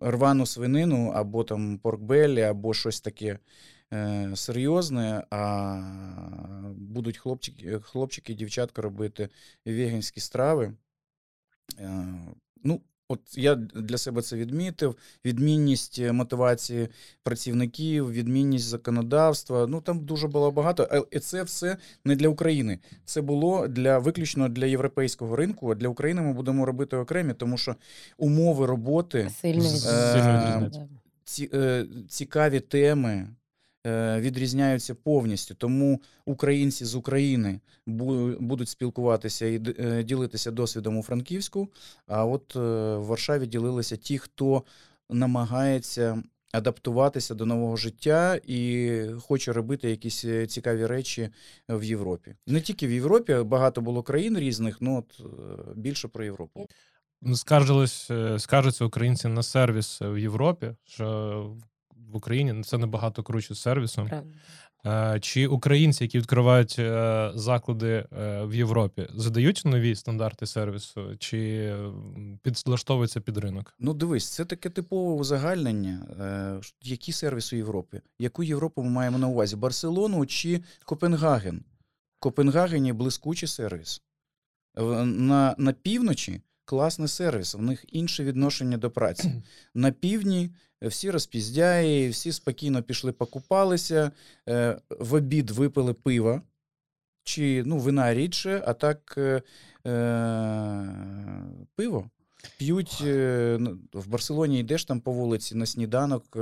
[0.00, 3.38] рвану свинину або там поркбелі, або щось таке
[3.92, 5.80] е, серйозне, а
[6.76, 9.28] будуть хлопчики, хлопчики і дівчатка робити
[9.66, 10.72] веганські страви.
[11.78, 12.14] Е,
[12.64, 12.80] ну,
[13.10, 16.88] От я для себе це відмітив: відмінність е, мотивації
[17.22, 19.66] працівників, відмінність законодавства.
[19.66, 21.06] Ну там дуже було багато.
[21.10, 22.78] І це все не для України.
[23.04, 25.70] Це було для виключно для європейського ринку.
[25.70, 27.76] А для України ми будемо робити окремі, тому що
[28.18, 30.70] умови роботи, Сильно відрізняється.
[30.70, 30.88] сильно Е,
[31.24, 33.28] ці, е, цікаві теми.
[33.88, 37.60] Е, Відрізняються повністю, тому українці з України
[38.40, 41.68] будуть спілкуватися і е, ділитися досвідом у Франківську.
[42.06, 42.58] А от е,
[42.96, 44.62] в Варшаві ділилися ті, хто
[45.10, 46.22] намагається
[46.52, 51.28] адаптуватися до нового життя і хоче робити якісь цікаві речі
[51.68, 52.34] в Європі.
[52.46, 55.26] Не тільки в Європі, багато було країн різних, ну от
[55.76, 56.66] більше про Європу.
[57.22, 61.56] Ну, Скаржились, скаржаться українці на сервіс в Європі, що
[62.12, 64.08] в Україні це набагато круче з сервісом.
[64.08, 64.28] Правда.
[64.86, 71.74] Е, Чи українці, які відкривають е, заклади е, в Європі, задають нові стандарти сервісу, чи
[72.42, 73.74] підлаштовуються під ринок?
[73.78, 76.06] Ну, дивись, це таке типове узагальнення.
[76.82, 78.00] Які сервіси у Європі?
[78.18, 79.56] Яку Європу ми маємо на увазі?
[79.56, 81.56] Барселону чи Копенгаген?
[82.16, 84.02] В Копенгагені блискучий сервіс.
[85.04, 89.42] На, на півночі класний сервіс, в них інше відношення до праці.
[89.74, 90.50] На півдні
[90.82, 94.10] всі розпіздяї, всі спокійно пішли покупалися,
[94.48, 96.42] е, в обід випили пива.
[97.28, 99.42] Чи ну, вина рідше, а так е,
[99.86, 100.88] е,
[101.74, 102.10] пиво.
[102.58, 103.02] П'ють
[103.58, 106.36] ну, в Барселоні йдеш там по вулиці на сніданок,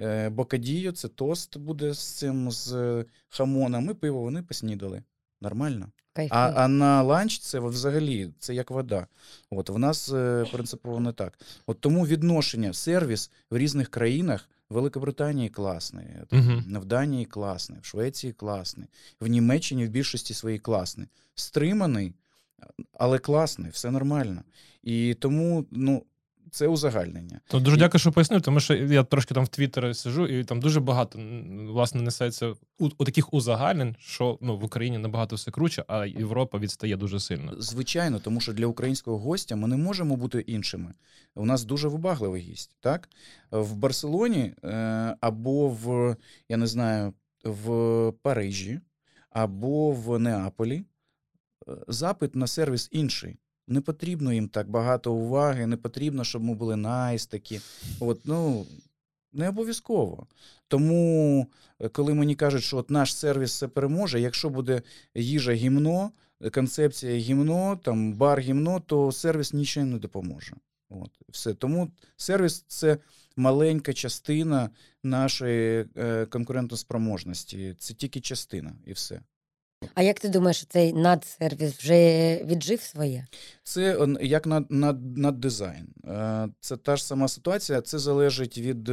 [0.00, 5.02] е, бокадію, це тост буде з цим з хамоном, і пиво вони поснідали.
[5.40, 5.88] Нормально.
[6.12, 6.40] Кайфує.
[6.40, 9.06] А, а на ланч це взагалі це як вода.
[9.50, 11.38] От в нас е, принципово не так.
[11.66, 14.48] От тому відношення, сервіс в різних країнах.
[14.70, 16.80] В Великобританії класний, Мгм.
[16.80, 18.86] в Данії класний, в Швеції класний,
[19.20, 21.08] в Німеччині в більшості своїй класний.
[21.34, 22.12] Стриманий,
[22.98, 24.42] але класний, все нормально.
[24.82, 26.02] І тому ну,
[26.50, 27.40] це узагальнення.
[27.52, 30.44] Ну, дуже І- дякую, що пояснив, тому що я трошки там в Твіттері сижу, і
[30.44, 31.18] там дуже багато
[31.68, 36.58] власне несеться у, у таких узагальнень, що ну в Україні набагато все круче, а Європа
[36.58, 37.54] відстає дуже сильно.
[37.58, 40.94] Звичайно, тому що для українського гостя ми не можемо бути іншими.
[41.34, 42.76] У нас дуже вибагливий гість.
[42.80, 43.08] Так?
[43.50, 46.16] В Барселоні е, або в,
[46.48, 48.80] я не знаю, в Парижі,
[49.30, 50.76] або в Неаполі
[51.68, 53.38] е, запит на сервіс інший.
[53.70, 57.60] Не потрібно їм так багато уваги, не потрібно, щоб ми були найс такі.
[58.00, 58.66] От, ну,
[59.32, 60.26] Не обов'язково.
[60.68, 61.46] Тому,
[61.80, 64.82] е, коли мені кажуть, що от наш сервіс все переможе, якщо буде
[65.14, 66.10] їжа гімно,
[66.52, 70.56] концепція гімно, там бар гімно, то сервіс нічого не допоможе.
[70.88, 71.54] От, все.
[71.54, 72.98] Тому сервіс це
[73.36, 74.70] маленька частина
[75.02, 77.74] нашої е, конкурентоспроможності.
[77.78, 79.20] Це тільки частина і все.
[79.94, 83.26] А як ти думаєш, цей надсервіс вже віджив своє?
[83.62, 85.88] Це як над, над, над дизайн.
[86.04, 87.80] Е, Це та ж сама ситуація.
[87.80, 88.90] Це залежить від,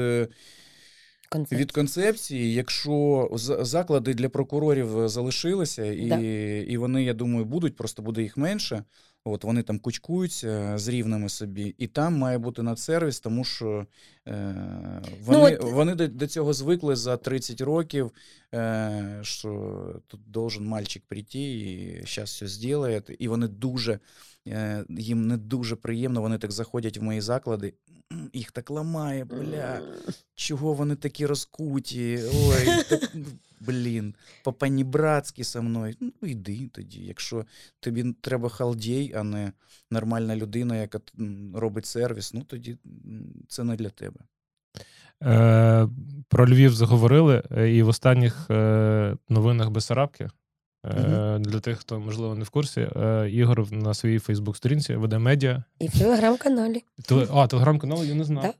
[1.30, 1.62] Концепції.
[1.62, 2.54] Від концепції.
[2.54, 3.30] Якщо
[3.62, 6.18] заклади для прокурорів залишилися, і, Да.
[6.72, 8.84] і вони, я думаю, будуть, просто буде їх менше.
[9.30, 13.86] От вони там кучкуються з рівними собі, і там має бути надсервіс, тому що
[14.28, 18.11] е, вони, от- вони до, до цього звикли за 30 років,
[18.53, 23.15] е, що тут должен мальчик прийти і зараз все зробить.
[23.19, 23.99] І вони дуже,
[24.47, 27.87] е, їм не дуже приємно, вони так заходять в мої заклади, «М,
[28.34, 29.82] їх так ламає, бля.
[30.36, 32.20] Чого вони такі розкуті?
[32.34, 33.16] Ой, так,
[33.60, 35.95] блін, по-панібратськи со мною.
[35.99, 37.05] Ну, йди тоді.
[37.05, 37.45] Якщо
[37.80, 39.51] тобі треба халдій, а не
[39.91, 40.99] нормальна людина, яка
[41.53, 42.78] робить сервіс, ну тоді
[43.47, 44.20] це не для тебе.
[45.24, 45.88] Е,
[46.28, 50.30] про Львів заговорили, е, і в останніх е, новинах Бесарабки.
[50.98, 51.42] Мгм.
[51.42, 55.64] Для тих, хто можливо не в курсі, е, Ігор на своїй Фейсбук-сторінці веде медіа.
[55.80, 56.84] І в телеграм-каналі.
[57.34, 58.54] А, телеграм-канал я не знав.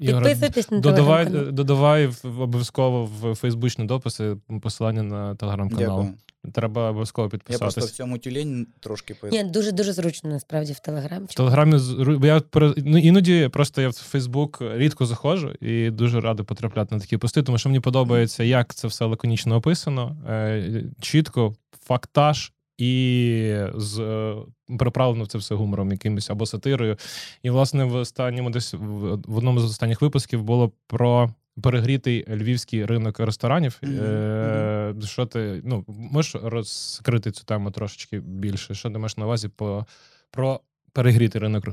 [0.00, 1.54] Підписуйтесь на додавай, телеграм-канал.
[1.54, 5.96] додавай в- обов'язково в фейсбучні дописи посилання на телеграм-канал.
[5.98, 6.14] Дякую.
[6.52, 9.28] Треба обов'язково Я просто в цьому тюлень трошки по...
[9.28, 11.26] Ні, дуже дуже зручно насправді в телеграмі.
[11.30, 16.20] В Телеграмі з- я пере- ну, іноді просто я в Фейсбук рідко заходжу і дуже
[16.20, 20.84] радий потрапляти на такі пости, тому що мені подобається, як це все лаконічно описано, е,
[21.00, 21.54] чітко,
[21.86, 22.52] фактаж.
[22.78, 24.36] І з е,
[24.78, 26.96] приправлено це все гумором якимось або сатирою.
[27.42, 31.30] І, власне, в останньому десь в, одному з останніх випусків було про
[31.62, 33.78] перегрітий львівський ринок ресторанів.
[33.82, 38.74] Мгм, Е, Що ти ну можеш розкрити цю тему трошечки більше?
[38.74, 39.86] Що ти маєш на увазі по
[40.30, 40.60] про
[40.92, 41.64] перегрітий ринок?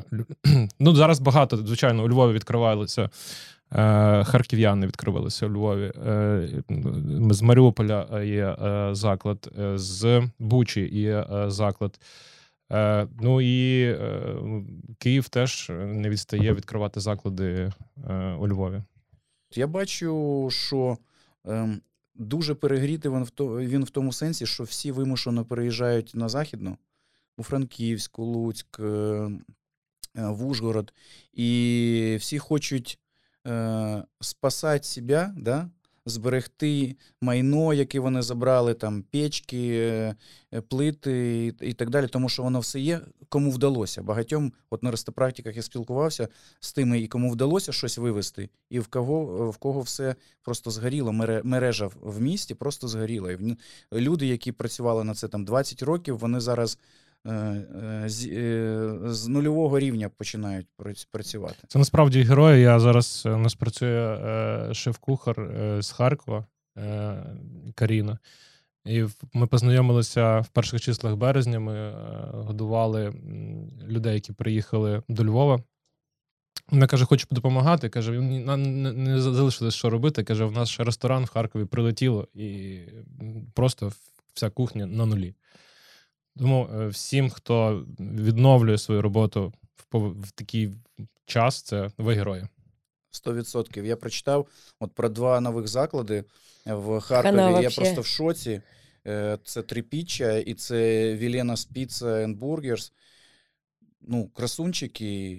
[0.79, 3.09] Ну зараз багато, звичайно, у Львові відкривалися.
[3.71, 5.91] Е, Харків'яни відкривалися у Львові.
[6.07, 6.63] Е,
[7.29, 11.99] З Маріуполя є е, заклад, з Бучі є заклад.
[13.21, 13.95] Ну і
[14.97, 17.71] Київ теж не відстає відкривати заклади
[18.39, 18.81] у Львові.
[19.55, 20.97] Я бачу, що
[21.45, 21.81] ем,
[22.15, 26.77] дуже перегрітий він в, тому сенсі, що всі вимушено переїжджають на Західну,
[27.37, 28.79] у Франківськ, у Луцьк,
[30.15, 30.93] в Ужгород,
[31.33, 32.99] і всі хочуть
[33.47, 35.69] е, спасати себе, да?
[36.05, 39.77] зберегти майно, яке вони забрали, там печки,
[40.53, 44.03] е, плити і, і так далі, тому що воно все є, кому вдалося.
[44.03, 46.27] Багатьом, от на рестопрактиках я спілкувався
[46.59, 51.13] з тими, і кому вдалося щось вивезти, і в кого, в кого все просто згоріло,
[51.43, 53.31] мережа в- місті просто згоріла.
[53.31, 53.57] І
[53.93, 56.77] люди, які працювали на це там 20 років, вони зараз
[58.05, 60.67] з, е, з нульового рівня починають
[61.11, 61.57] працювати.
[61.67, 62.61] Це насправді герої.
[62.61, 64.17] Я зараз е, у нас працює
[64.69, 66.45] е, шеф-кухар е, з Харкова
[66.77, 67.23] е,
[67.75, 68.19] Каріна.
[68.85, 71.59] І ми познайомилися в перших числах березня.
[71.59, 71.93] Ми е,
[72.33, 73.13] годували
[73.87, 75.63] людей, які приїхали до Львова.
[76.71, 77.89] Вона каже, хочу допомагати.
[77.89, 80.23] Каже, нам не, залишилось що робити.
[80.23, 82.79] Каже, в нас ресторан в Харкові прилетіло, і
[83.53, 83.91] просто
[84.33, 85.35] вся кухня на нулі.
[86.37, 89.53] Тому е, всім, хто відновлює свою роботу
[89.91, 90.71] в, в такий
[91.25, 92.47] час, це ви герої.
[93.25, 93.83] 100%.
[93.83, 94.47] Я прочитав
[94.79, 96.23] от про два нових заклади
[96.65, 97.31] в Харкові.
[97.31, 97.81] Хана Я вообще.
[97.81, 98.61] просто в шоці.
[99.07, 101.13] Е, Це Трипіччя і це
[101.75, 102.91] Pizza and Burgers.
[104.01, 105.37] Ну, красунчики.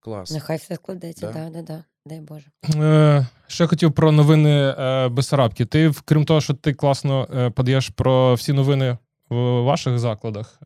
[0.00, 0.30] Клас.
[0.30, 1.32] Нехай все складеться, Да.
[1.32, 1.84] да, да, да.
[2.06, 2.46] Дай Боже.
[2.74, 5.64] Е, ще хотів про новини е, Бесарабки.
[5.64, 8.98] Ти, крім того, що ти класно е, подаєш про всі новини
[9.28, 10.60] в ваших закладах,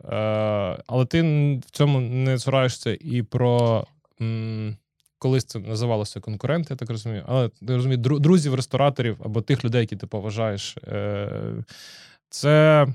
[0.86, 1.22] але ти
[1.66, 3.84] в цьому не цураєшся і про.
[5.18, 7.24] Колись це називалося конкуренти, я так розумію.
[7.28, 10.78] Але ти розумію, друзів, рестораторів або тих людей, які ти поважаєш.
[12.30, 12.86] Це.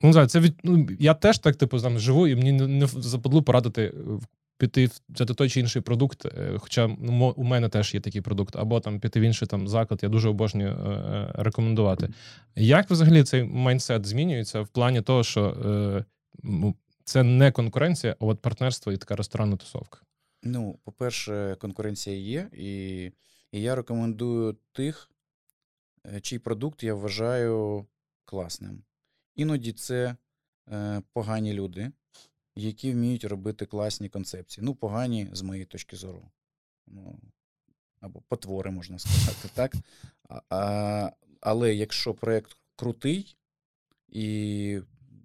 [0.00, 2.86] Ну, не знаю, це від, ну, я теж так, типу, там живу, і мені не,
[2.86, 3.94] западло порадити
[4.58, 6.26] піти взяти той чи інший продукт.
[6.26, 6.86] е, Хоча
[7.36, 10.28] у мене теж є такий продукт, або там піти в інший там заклад, я дуже
[10.28, 12.08] обожнюю е, е, рекомендувати.
[12.54, 16.04] Як взагалі цей майндсет змінюється в плані того, що
[17.04, 19.98] це не конкуренція, а от партнерство і така ресторанна тусовка?
[20.42, 23.04] Ну, по-перше, конкуренція є, і,
[23.52, 25.10] і я рекомендую тих,
[26.22, 27.86] чий продукт я вважаю
[28.24, 28.82] класним.
[29.34, 30.16] Іноді це
[30.72, 31.92] е, погані люди,
[32.56, 34.64] які вміють робити класні концепції.
[34.64, 36.30] Ну, погані з моєї точки зору.
[36.86, 37.20] Ну,
[38.00, 39.74] або потвори, можна сказати, так?
[40.48, 43.36] А, але якщо проєкт крутий,
[44.08, 44.78] і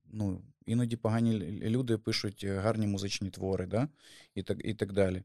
[0.06, 3.88] ну, іноді погані люди пишуть гарні музичні твори, да?
[4.36, 5.24] і, так, і так далі.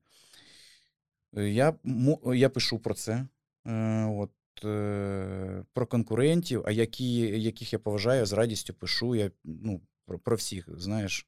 [1.36, 1.74] Е, Я,
[2.34, 3.26] я пишу про це.
[3.66, 4.30] Е, От,
[4.64, 9.14] е, про конкурентів, а які, яких я поважаю, з радістю пишу.
[9.14, 11.26] Я ну, про, про всіх, знаєш.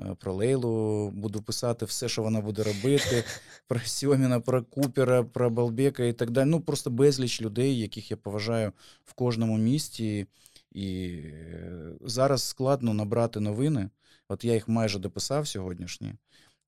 [0.00, 3.24] Е, Про Лейлу буду писати все, що вона буде робити,
[3.68, 6.48] про Сьоміна, про Купера, про Балбека і так далі.
[6.48, 8.72] Ну, просто безліч людей, яких я поважаю
[9.04, 10.26] в кожному місті.
[10.72, 13.90] І е, зараз складно набрати новини.
[14.28, 16.14] От я їх майже дописав сьогоднішні.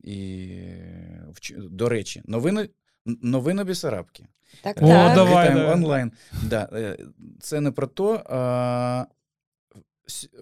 [0.01, 2.69] І, е, до речі, новини,
[3.05, 4.27] новини Бісарабки.
[4.63, 5.15] Так, О, так.
[5.15, 5.55] давай.
[5.55, 5.73] Давай.
[5.73, 6.13] онлайн.
[6.43, 6.97] Да,
[7.41, 8.23] це не про то.
[8.27, 9.07] А,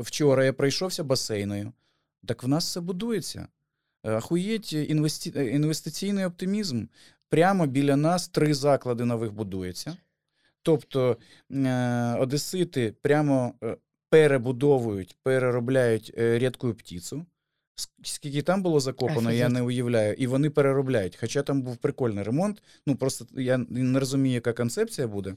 [0.00, 1.72] вчора я пройшовся басейною.
[2.26, 3.48] Так в нас все будується.
[4.02, 5.32] Ахуєть інвесті...
[5.36, 6.84] е, інвестиційний оптимізм.
[7.28, 9.96] Прямо біля нас три заклади нових будується.
[10.62, 11.16] Тобто
[11.50, 13.76] е, одесити прямо е,
[14.10, 17.26] перебудовують, переробляють е, рідку птицю.
[18.02, 20.14] Скільки там було закопано, я не уявляю.
[20.14, 21.16] І вони переробляють.
[21.16, 22.62] Хоча там був прикольний ремонт.
[22.86, 25.34] Ну просто я не розумію, яка концепція буде.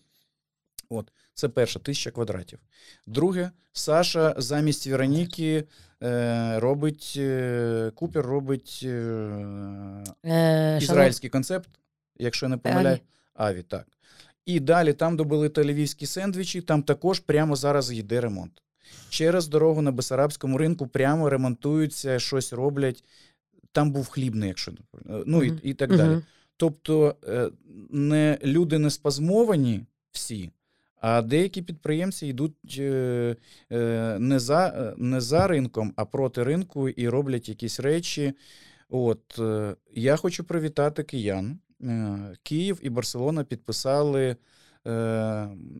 [0.94, 2.60] От, це перше, тисяча квадратів.
[3.08, 5.64] Друге, Саша замість Вероніки
[6.04, 8.88] е, робить е, Купер робить е,
[10.26, 11.70] Е, ізраїльський концепт,
[12.18, 13.00] якщо я не помиляю.
[13.34, 13.88] Аві, так.
[14.46, 18.62] І далі там добили тель сендвічі, там також прямо зараз йде ремонт.
[19.10, 23.04] Через дорогу на Бесарабському ринку прямо ремонтуються, щось роблять.
[23.72, 25.24] Там був хлібний, якщо помиляю.
[25.28, 25.60] ну Мгм.
[25.64, 25.98] і, і так Мгм.
[25.98, 26.22] далі.
[26.58, 27.50] Тобто е,
[27.89, 30.52] не, люди не спазмовані всі,
[31.04, 33.36] а деякі підприємці йдуть е,
[33.72, 38.34] е, не, за, е, не за ринком, а проти ринку і роблять якісь речі.
[38.89, 39.41] От,
[39.93, 41.60] я хочу привітати киян.
[42.43, 44.36] Київ і Барселона підписали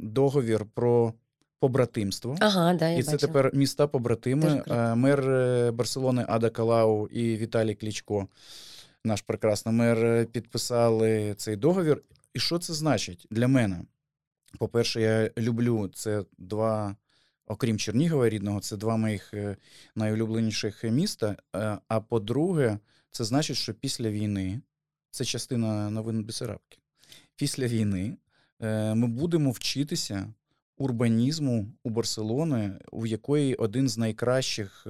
[0.02, 1.14] договір про
[1.60, 2.36] побратимство.
[2.40, 3.28] Ага, да, я І це бачила.
[3.34, 4.64] тепер міста побратими.
[4.96, 5.24] Мер
[5.74, 8.28] Барселони Ада Калау і Віталій Клічко,
[9.04, 12.02] наш прекрасний мер, підписали цей договір.
[12.34, 13.82] І що це значить для мене?
[14.60, 16.96] По-перше, я люблю це два,
[17.48, 19.58] окрім Чернігова рідного, це два моїх е,
[19.96, 21.38] найулюбленіших міста.
[21.56, 22.80] Е, А по-друге,
[23.12, 24.62] це значить, що після війни
[25.12, 26.78] це частина новин Бесарабки.
[27.36, 28.18] Після війни
[28.62, 30.34] е, ми будемо вчитися
[30.78, 34.88] урбанізму у Барселони, у якої один з найкращих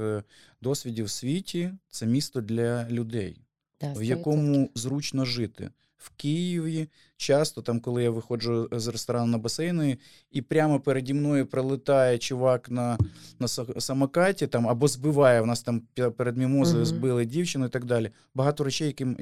[0.62, 3.42] досвідів в світі це місто для людей,
[3.82, 5.70] Да, в якому зручно жити.
[6.04, 6.88] В Києві
[7.18, 9.98] часто, там, коли я виходжу з ресторану на басейни,
[10.32, 12.98] і прямо переді мною прилетає чувак на,
[13.40, 13.48] на
[13.82, 16.86] самокаті там, або збиває, в нас там пе- перед мімозою Мгм.
[16.86, 18.10] збили дівчину і так далі.
[18.36, 19.18] Багато речей, яким,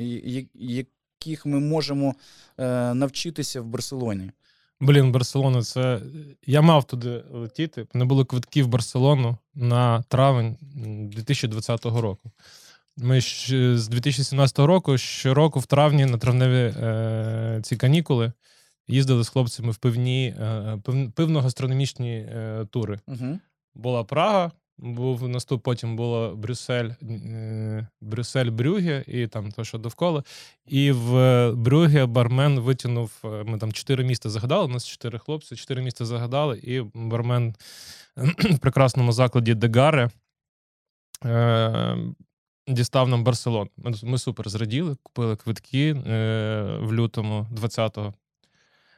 [0.55, 2.15] яких ми можемо
[2.57, 4.31] е, навчитися в Барселоні.
[4.79, 6.01] Блін, Барселона, це.
[6.47, 7.87] Я мав туди летіти.
[7.93, 12.31] Не було квитків в Барселону на травень м, 2020 року.
[12.97, 18.31] Ми щ- з 2017 року щороку в травні на травневі е, ці канікули
[18.87, 22.99] їздили з хлопцями в пивні, е, пив, пивно-гастрономічні е, тури.
[23.07, 23.39] Угу.
[23.75, 30.23] Була Прага, був наступ, потім було Брюссель, е, Брюссель, Брюге і там то, що довкола.
[30.67, 31.11] І в
[31.51, 33.11] Брюге бармен витягнув.
[33.25, 34.65] е, Ми там чотири міста загадали.
[34.65, 37.55] У нас чотири хлопці, чотири міста загадали, і бармен
[38.51, 40.09] в прекрасному закладі Дегаре
[41.25, 41.97] е,
[42.73, 43.69] дістав нам Барселон.
[43.77, 48.13] Ми, ми супер зраділи, купили квитки е, в лютому 20-го.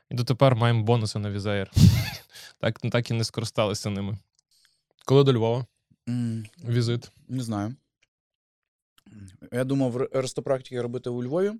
[0.10, 1.72] І дотепер маємо бонуси на Візаєр.
[2.60, 4.18] так, так і не скористалися ними.
[5.06, 5.66] Коли до Львова?
[6.68, 7.12] Візит.
[7.28, 7.76] Не знаю.
[9.52, 11.52] Я думав рестопрактики робити у Львові,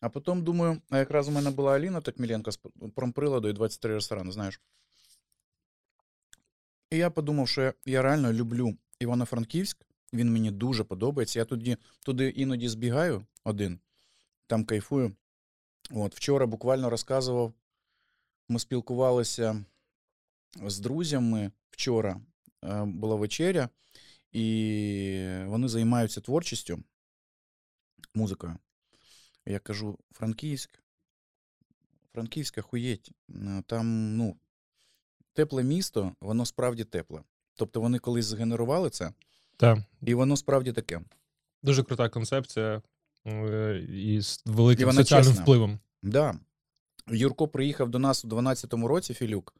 [0.00, 2.58] а потім думаю, а якраз у мене була Аліна Токміленко з
[2.94, 4.60] промприладу і 23 ресторани, знаєш.
[6.90, 9.86] І я подумав, що я, я реально люблю Івано-Франківськ.
[10.12, 11.38] Він мені дуже подобається.
[11.38, 13.80] Я туди, туди іноді збігаю один,
[14.46, 15.16] там кайфую.
[15.90, 17.52] От, вчора буквально розказував,
[18.48, 19.64] ми спілкувалися
[20.66, 22.20] з друзями вчора.
[22.64, 23.68] е, Була вечеря,
[24.32, 26.82] і вони займаються творчістю,
[28.14, 28.56] музикою.
[29.46, 30.82] Я кажу: Франківськ,
[32.12, 33.10] Франківська хуєть.
[33.30, 34.36] Е, Там, ну,
[35.32, 37.22] тепле місто, воно справді тепле.
[37.54, 39.12] Тобто вони колись згенерували це,
[39.60, 39.78] Так.
[40.02, 41.00] і воно справді таке.
[41.62, 42.82] Дуже крута концепція
[43.24, 45.42] із і з великим І соціальним чесна.
[45.42, 45.78] впливом.
[46.02, 46.34] Да.
[47.08, 49.54] Юрко приїхав до нас у 12-му році, Філюк,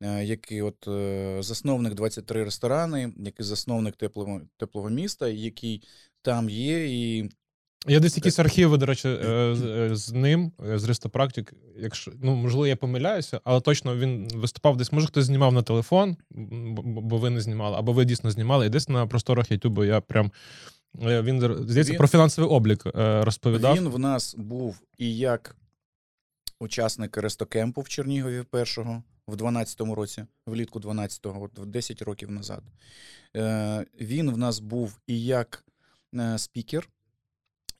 [0.00, 5.82] е, який от е, засновник 23 ресторани, який засновник теплого, теплого міста, який
[6.22, 6.86] там є.
[6.86, 7.30] І
[7.88, 9.54] Є десь якісь архіви, до речі, е,
[9.92, 11.54] з, е, ним, е, з Ристопрактик.
[11.78, 14.92] Якщо ну можливо, я помиляюся, але точно він виступав десь.
[14.92, 18.66] Може, хтось знімав на телефон, бо, ви не знімали, або ви дійсно знімали.
[18.66, 20.32] І десь на просторах Ютубу я прям
[20.94, 23.76] він здається Він- про фінансовий облік розповідав.
[23.76, 25.56] Він в нас був і як
[26.58, 32.62] учасник Рестокемпу в Чернігові першого в 12-му році, влітку 12-го, от 10 років назад.
[34.00, 35.64] Він в нас був і як
[36.36, 36.88] спікер,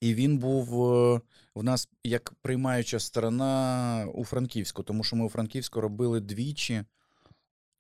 [0.04, 1.20] і він був е,
[1.54, 6.84] в нас як приймаюча сторона у Франківську, тому що ми у Франківську робили двічі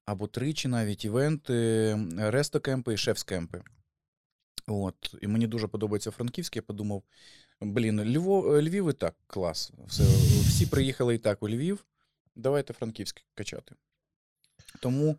[0.06, 3.62] або тричі навіть івенти, рестокемпи і шефскемпи.
[4.66, 6.58] От, і мені дуже подобається франківське.
[6.58, 7.02] Я подумав,
[7.60, 9.72] блін, Львов, Львів і так клас.
[9.86, 10.04] Все,
[10.48, 11.86] всі приїхали і так у Львів.
[12.36, 13.74] Давайте Франківськ качати.
[14.80, 15.16] Тому,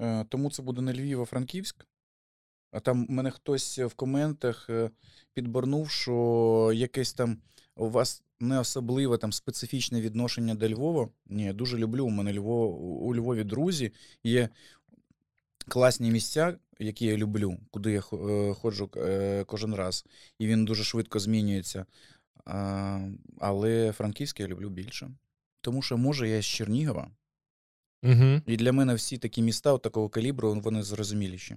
[0.00, 1.86] е, тому це буде не Львів, а Франківськ.
[2.76, 4.90] А там мене хтось в коментах е,
[5.34, 7.38] підборнув, що якесь там
[7.76, 11.08] у вас не особливе там специфічне відношення до Львова.
[11.26, 12.06] Ні, я дуже люблю.
[12.06, 13.92] У мене Львов, у Львові друзі.
[14.24, 14.48] Є
[15.68, 20.04] класні місця, які я люблю, куди я е, ходжу е, кожен раз.
[20.38, 21.86] І він дуже швидко змінюється.
[23.38, 25.10] Але Франківське я люблю більше.
[25.60, 27.10] Тому що, може, я з Чернігова.
[28.02, 28.40] Угу.
[28.46, 31.56] І для мене всі такі міста такого калібру, вони зрозуміліші.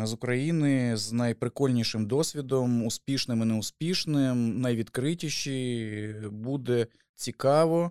[0.04, 6.14] з України з найприкольнішим досвідом, успішним і неуспішним, найвідкритіші.
[6.30, 7.90] Буде цікаво.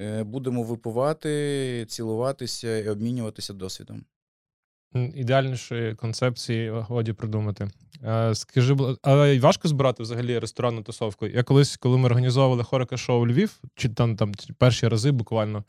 [0.00, 4.04] Е, Будемо випивати, цілуватися і обмінюватися досвідом.
[5.14, 7.68] Ідеальнішої концепції годі придумати.
[8.04, 11.26] Е, Скажи, а важко збирати взагалі ресторанну тусовку?
[11.26, 15.64] Я колись, коли ми організовували хорика шоу Львів, чи там, там перші рази буквально.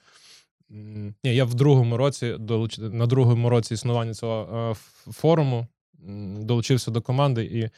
[0.70, 2.78] Ні, я в другому році долуч...
[2.78, 4.76] на другому році існування цього
[5.08, 5.68] е, форуму
[6.40, 7.70] долучився до команди, і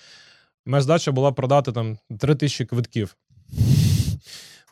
[0.69, 3.15] моя задача була продати там три тисячі квитків.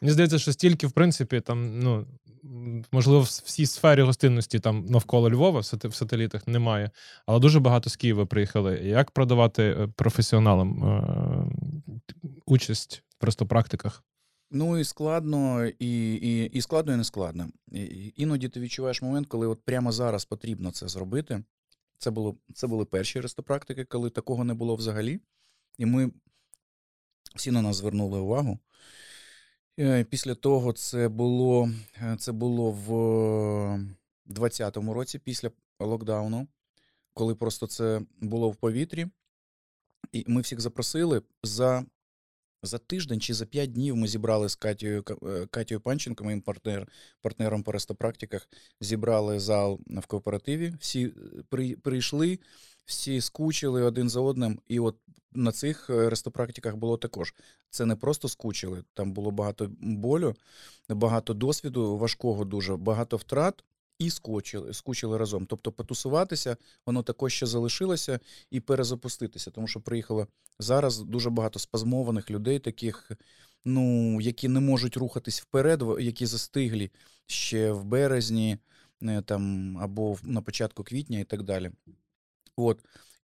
[0.01, 2.05] Мені здається, що стільки, в принципі, там, ну,
[2.91, 6.91] можливо, в всій сфері гостинності там навколо Львова в сателітах немає.
[7.25, 8.81] Але дуже багато з Києва приїхали.
[8.83, 11.03] Як продавати е, професіоналам е,
[12.45, 14.03] участь в практиках?
[14.51, 17.49] Ну і складно, і, і, і складно, і не складно.
[17.71, 21.43] І- Іноді ти відчуваєш момент, коли от прямо зараз потрібно це зробити.
[21.97, 25.19] Це, було, це були перші рестопрактики, коли такого не було взагалі.
[25.77, 26.11] І ми
[27.35, 28.59] всі на нас звернули увагу.
[29.79, 31.69] Е, Після того це було,
[32.01, 32.87] е, це було в
[34.25, 36.47] 2020 році, після локдауну,
[37.13, 39.07] коли просто це було в повітрі.
[40.11, 41.85] І ми всіх запросили за
[42.63, 46.41] за тиждень чи за п'ять днів ми зібрали з Катією, Ка- е, Катією Панченко, моїм
[46.41, 46.87] партнер,
[47.21, 48.49] партнером по рестопрактиках,
[48.81, 50.73] зібрали зал в кооперативі.
[50.79, 51.11] Всі е,
[51.49, 52.39] при, прийшли,
[52.85, 54.59] всі скучили один за одним.
[54.67, 54.95] І от
[55.33, 57.33] на цих е, рестопрактиках було також.
[57.69, 60.35] Це не просто скучили, там було багато болю,
[60.89, 63.63] багато досвіду, важкого дуже, багато втрат.
[63.99, 65.45] І скочили, скучили разом.
[65.45, 68.19] Тобто потусуватися, воно також ще залишилося
[68.51, 70.27] і перезапуститися, тому що приїхало
[70.59, 73.11] зараз дуже багато спазмованих людей, таких,
[73.65, 76.91] ну, які не можуть рухатись вперед, які застиглі
[77.25, 78.57] ще в березні
[79.03, 81.71] е, там, або на початку квітня і так далі.
[82.55, 82.79] От.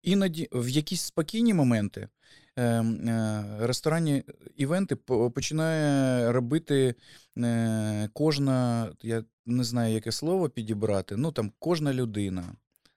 [0.02, 2.08] Іноді в якісь спокійні моменти
[2.56, 4.22] е, е, ресторанні
[4.56, 4.96] івенти
[5.34, 6.94] починає робити
[7.38, 12.44] е, кожна, я не знаю, яке слово підібрати, ну там кожна людина.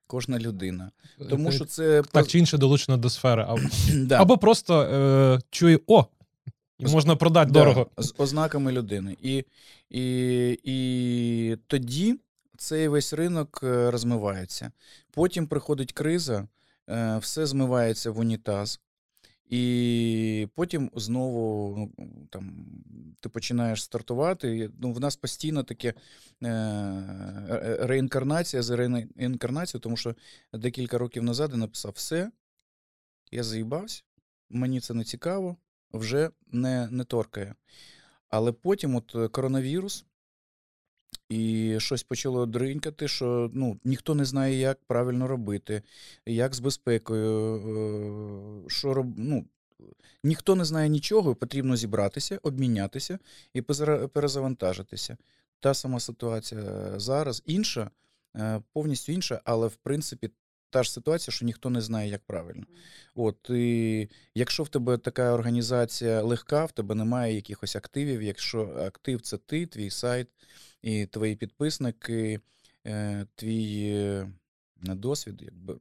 [0.07, 0.91] Кожна людина.
[1.29, 3.45] Тому що це Е, так чи інше долучено до сфери.
[3.49, 3.55] А-
[3.93, 4.21] да.
[4.21, 6.05] Або просто е, чує: о,
[6.79, 7.87] і можна продати Да, дорого.
[7.97, 9.17] з ознаками людини.
[9.21, 9.43] І,
[9.89, 12.19] і, і тоді
[12.57, 14.71] цей весь ринок е, розмивається.
[15.11, 16.47] Потім приходить криза, е,
[17.19, 18.79] все змивається в унітаз.
[19.49, 22.65] І потім знову ну, там,
[23.19, 24.71] ти починаєш стартувати.
[24.81, 25.93] Ну, в нас постійно таке
[26.43, 30.15] е, е, реінкарнація за реінкарнацією, тому що
[30.53, 32.31] декілька років назад я написав: все,
[33.31, 34.03] я заїбався,
[34.49, 35.57] мені це не цікаво,
[35.91, 37.55] вже не, не торкає.
[38.29, 40.05] Але потім, от коронавірус,
[41.29, 45.81] і щось почало дринькати, що ну, ніхто не знає, як правильно робити,
[46.25, 47.55] як з безпекою,
[48.65, 49.13] е, що роб...
[49.17, 49.45] ну,
[50.23, 53.19] ніхто не знає нічого, потрібно зібратися, обмінятися
[53.53, 53.61] і
[54.13, 55.17] перезавантажитися.
[55.59, 57.89] Та сама ситуація зараз інша,
[58.35, 60.29] е, повністю інша, але в принципі
[60.73, 62.63] та ж ситуація, що ніхто не знає, як правильно.
[63.15, 68.21] От і якщо в тебе така організація легка, в тебе немає якихось активів.
[68.21, 70.27] Якщо актив це ти, твій сайт
[70.83, 72.39] і твої підписники,
[72.85, 74.25] е, твій
[74.81, 75.77] досвід, якби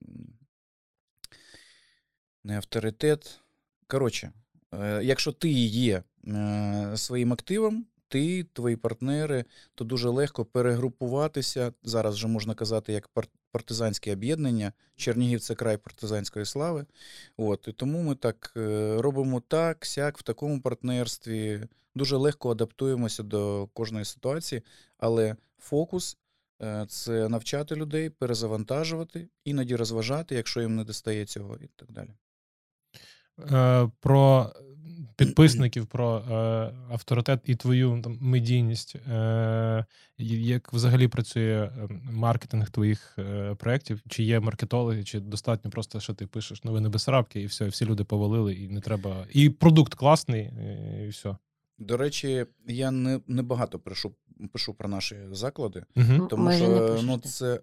[2.45, 3.41] не авторитет.
[3.87, 4.33] Коротше,
[4.75, 9.45] е, якщо ти є е, своїм активом, ти, твої партнери,
[9.75, 11.73] то дуже легко перегрупуватися.
[11.83, 13.11] Зараз вже можна казати, як
[13.53, 14.73] партизанське об'єднання.
[14.97, 16.87] Чернігів це край партизанської слави.
[17.37, 21.61] От, і тому ми так е, робимо так, сяк, в такому партнерстві.
[21.95, 24.63] Дуже легко адаптуємося до кожної ситуації,
[24.99, 26.19] але фокус
[26.63, 32.11] е, це навчати людей, перезавантажувати, іноді розважати, якщо їм не достає цього, і так далі.
[33.51, 34.53] Е, про
[35.17, 36.35] підписників, про е,
[36.91, 38.97] авторитет і твою там, медійність.
[40.19, 43.19] Як взагалі працює е, маркетинг твоїх
[43.59, 44.03] проєктів?
[44.09, 47.85] Чи є маркетологи, чи достатньо просто, що ти пишеш новини Бесарабки, і все, і всі
[47.85, 49.27] люди повалили, і не треба.
[49.33, 50.51] І продукт класний,
[51.05, 51.37] і все.
[51.79, 54.15] До речі, я не, не багато пишу,
[54.53, 56.27] пишу про наші заклади, Угу.
[56.27, 57.61] тому не що ну, це.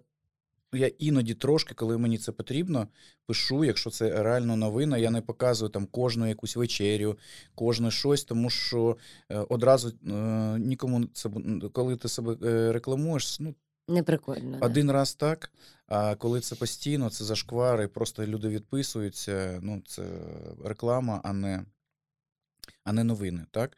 [0.72, 2.88] Я іноді трошки, коли мені це потрібно,
[3.26, 7.18] пишу, якщо це реально новина, я не показую там кожну якусь вечерю,
[7.54, 8.96] кожне щось, тому що
[9.30, 10.12] е, одразу е,
[10.58, 13.54] нікому це бу- коли ти себе е, рекламуєш, ну
[13.88, 14.58] Не прикольно.
[14.60, 14.66] да.
[14.66, 15.52] один раз так.
[15.86, 19.58] А коли це постійно, це зашквари, просто люди відписуються.
[19.62, 20.02] Ну, це
[20.64, 21.64] реклама, а не,
[22.84, 23.44] а не новини.
[23.50, 23.76] Так?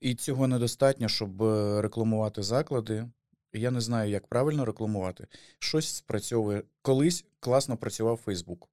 [0.00, 3.06] І цього недостатньо, щоб е, рекламувати заклади.
[3.52, 5.26] Я не знаю, як правильно рекламувати.
[5.58, 6.62] Щось спрацьовує.
[6.82, 8.68] Колись класно працював Фейсбук.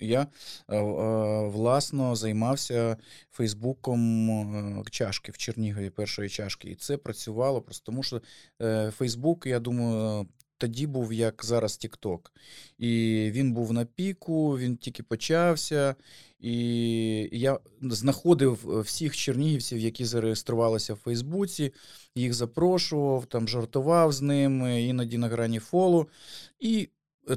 [0.00, 0.26] Я
[0.68, 2.96] е, е, власно займався
[3.30, 6.70] Фейсбуком чашки в Чернігові першої чашки.
[6.70, 8.22] І це працювало просто тому, що
[8.90, 10.26] Фейсбук, я думаю,
[10.60, 12.20] тоді був як зараз TikTok.
[12.78, 12.88] І
[13.32, 15.94] він був на піку, він тільки почався.
[16.40, 21.72] І я знаходив е, всіх чернігівців, які зареєструвалися в Фейсбуці,
[22.14, 26.08] їх запрошував, там жартував з ними, іноді на грані фолу.
[26.60, 26.88] І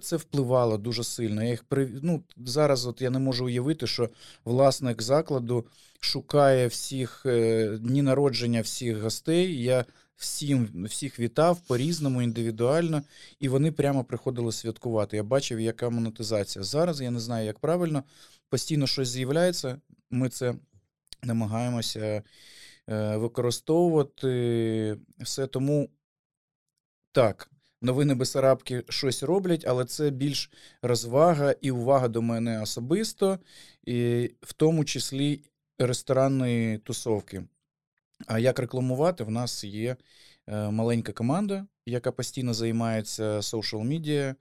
[0.02, 1.44] це впливало дуже сильно.
[1.44, 1.66] Я їх
[2.02, 4.10] ну, зараз от я не можу уявити, що
[4.46, 5.66] власник закладу
[6.00, 9.64] шукає всіх е, дні народження всіх гостей.
[9.64, 9.86] Я
[10.24, 13.04] всім всіх вітав по-різному, індивідуально,
[13.40, 15.18] і вони прямо приходили святкувати.
[15.18, 16.64] Я бачив, яка монетизація.
[16.64, 18.04] Зараз я не знаю, як правильно.
[18.50, 19.82] Постійно щось з'являється.
[20.12, 20.56] Ми це
[21.24, 22.24] намагаємося
[22.90, 24.98] е, використовувати.
[25.20, 25.90] Все тому
[27.12, 27.50] так.
[27.82, 30.52] Новини Бесарабки щось роблять, але це більш
[30.82, 33.40] розвага і увага до мене особисто,
[33.86, 35.44] і в тому числі
[35.80, 37.44] ресторанної тусовки.
[38.28, 39.24] А як рекламувати?
[39.24, 39.96] В нас є
[40.48, 44.36] е, маленька команда, яка постійно займається social медіа.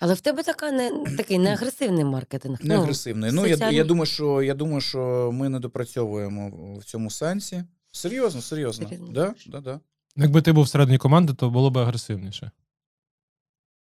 [0.00, 2.58] Але в тебе така не такий не агресивний маркетинг.
[2.62, 3.32] не Ну, агресивний.
[3.32, 7.64] Ну, я, я, думаю, що, я думаю, що ми не допрацьовуємо в цьому сенсі.
[7.92, 8.88] Серйозно, серйозно.
[8.88, 9.80] Серйозно Да, да, да.
[10.16, 12.50] Якби ти був всередині команди, то було б агресивніше.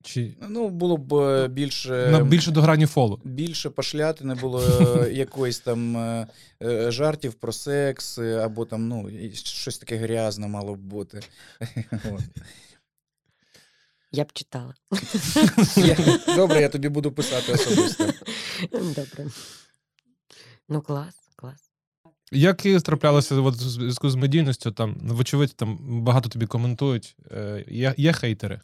[0.06, 2.08] Чи Ну, було б е, більше.
[2.12, 3.22] на більше до грані фолу.
[3.24, 6.28] Більше пошляти не було е, якоїсь там е,
[6.92, 11.20] жартів про секс, або там, ну, щось таке грязне мало б бути.
[14.12, 14.74] Я б читала.
[15.76, 18.04] Я- Добре, я тобі буду писати особисто.
[18.72, 19.26] Добре.
[20.70, 21.60] Ну, клас, клас.
[22.32, 27.16] Як і траплялося от, в зв'язку з медійністю, там, вочевидь, там багато тобі коментують.
[27.32, 28.62] Е, є, є хейтери.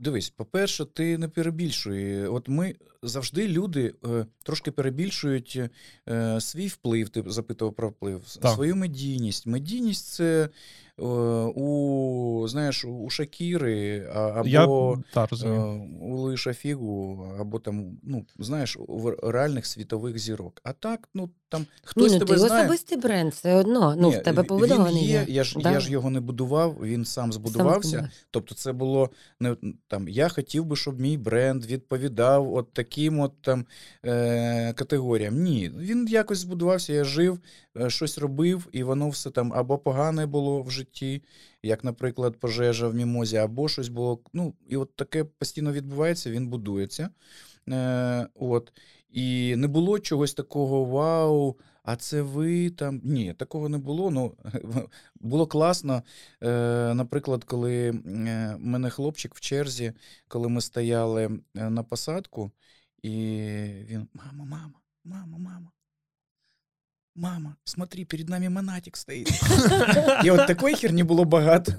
[0.00, 2.28] Дивись, по-перше, ти не перебільшує.
[2.28, 5.60] От ми завжди люди е, трошки перебільшують
[6.08, 7.08] е, свій вплив.
[7.08, 8.54] Ти запитував про вплив, Так.
[8.54, 9.46] свою медійність.
[9.46, 10.48] Медійність це
[11.04, 14.66] у знаєш, у Шакіри або Я
[15.14, 15.48] та, е,
[16.00, 20.60] у Лиша Фігу, або там, ну знаєш, у реальних світових зірок.
[20.64, 22.62] А так, ну там хтось Ні, ну, тебе ти знає.
[22.64, 23.94] особистий бренд, все одно.
[23.98, 25.06] Ну, Ні, в тебе він побудований.
[25.06, 25.24] є.
[25.28, 25.70] Я ж, Да.
[25.72, 28.10] я ж його не будував, він сам збудувався.
[28.30, 29.10] Тобто, це було
[29.40, 29.56] не
[29.88, 30.08] там.
[30.08, 33.66] Я хотів би, щоб мій бренд відповідав от таким от там
[34.06, 35.42] е, категоріям.
[35.42, 37.38] Ні, він якось збудувався, я жив,
[37.76, 40.89] е, щось робив, і воно все там або погане було в житті,
[41.62, 44.20] як, наприклад, пожежа в мімозі, або щось було.
[44.32, 47.08] Ну, і от таке постійно відбувається, він будується.
[47.68, 48.72] Е, от.
[49.10, 51.56] І не було чогось такого вау.
[51.82, 53.00] А це ви там.
[53.04, 54.10] Ні, такого не було.
[54.10, 54.36] Ну,
[55.20, 56.02] було класно.
[56.42, 59.92] Е, наприклад, коли е, мене хлопчик в черзі,
[60.28, 62.50] коли ми стояли е, на посадку,
[63.02, 63.10] і
[63.84, 65.70] він: Мама, мама, мама, мама.
[67.14, 69.42] Мама, смотри, перед нами монатик стоїть.
[70.24, 71.72] І от такої херні було багато.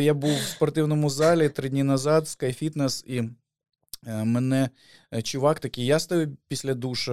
[0.00, 3.30] Я був в спортивному залі три дні назад, Skyfitness, і
[4.06, 4.70] е, мене
[5.14, 7.12] е, чувак такий, я стою після душу,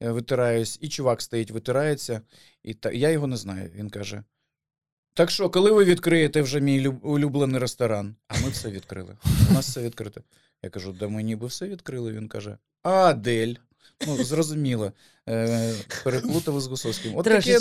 [0.00, 2.20] е, витираюсь, і чувак стоїть, витирається,
[2.62, 3.70] і та, я його не знаю.
[3.74, 4.22] Він каже:
[5.14, 8.14] Так що, коли ви відкриєте вже мій улюблений ресторан?
[8.28, 9.16] А ми все відкрили.
[9.50, 10.20] У нас все відкрите.
[10.62, 12.12] Я кажу, да ми ніби все відкрили.
[12.12, 13.54] Він каже: А Адель.
[14.06, 14.92] Ну, зрозуміло.
[15.28, 15.74] Е,
[16.04, 17.16] переплутав з Гусовським.
[17.16, 17.58] От таке,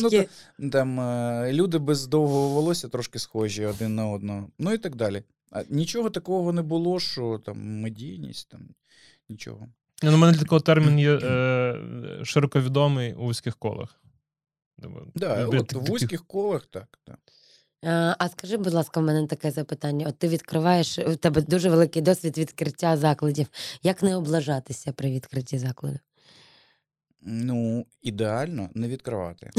[0.60, 4.48] ну, там е, люди без довгого волосся трошки схожі один на одного.
[4.60, 5.24] Ну і так далі.
[5.52, 8.62] А нічого такого не було, що там медійність, там
[9.30, 9.68] нічого.
[10.04, 14.02] Ну, у мене такого термін є е, широко відомий у вузьких колах.
[15.16, 17.00] Да, любитель от в вузьких колах так.
[17.04, 17.20] так.
[17.84, 20.08] А, а скажи, будь ласка, в мене таке запитання.
[20.10, 23.48] От ти відкриваєш, у тебе дуже великий досвід відкриття закладів.
[23.84, 26.00] Як не облажатися при відкритті закладу?
[27.22, 29.52] Ну, ідеально не відкривати.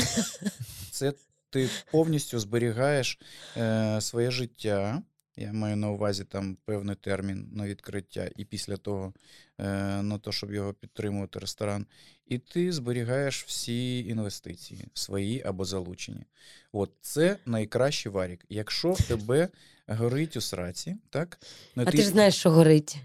[0.90, 1.12] Це
[1.50, 3.18] ти повністю зберігаєш
[3.56, 5.02] е, своє життя.
[5.36, 9.12] Я маю на увазі там певний термін на відкриття, і після того
[9.58, 9.64] е,
[10.02, 11.86] на те, щоб його підтримувати ресторан.
[12.26, 16.24] І ти зберігаєш всі інвестиції, свої або залучені.
[16.72, 18.44] От це найкращий варік.
[18.48, 19.48] Якщо в тебе
[19.94, 21.38] горить у сраці, так?
[21.76, 22.96] ну, А ти ж знаєш, що горить.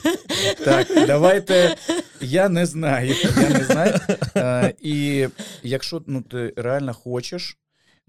[0.64, 1.76] так, давайте.
[2.20, 3.14] Я не знаю.
[3.36, 4.00] Я не знаю.
[4.34, 5.28] А, і
[5.62, 7.58] якщо ну, ти реально хочеш,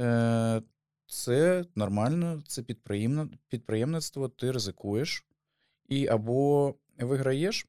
[0.01, 0.61] е,
[1.07, 2.63] це нормально, це
[3.49, 5.25] підприємництво, ти ризикуєш
[5.89, 7.65] і або виграєш,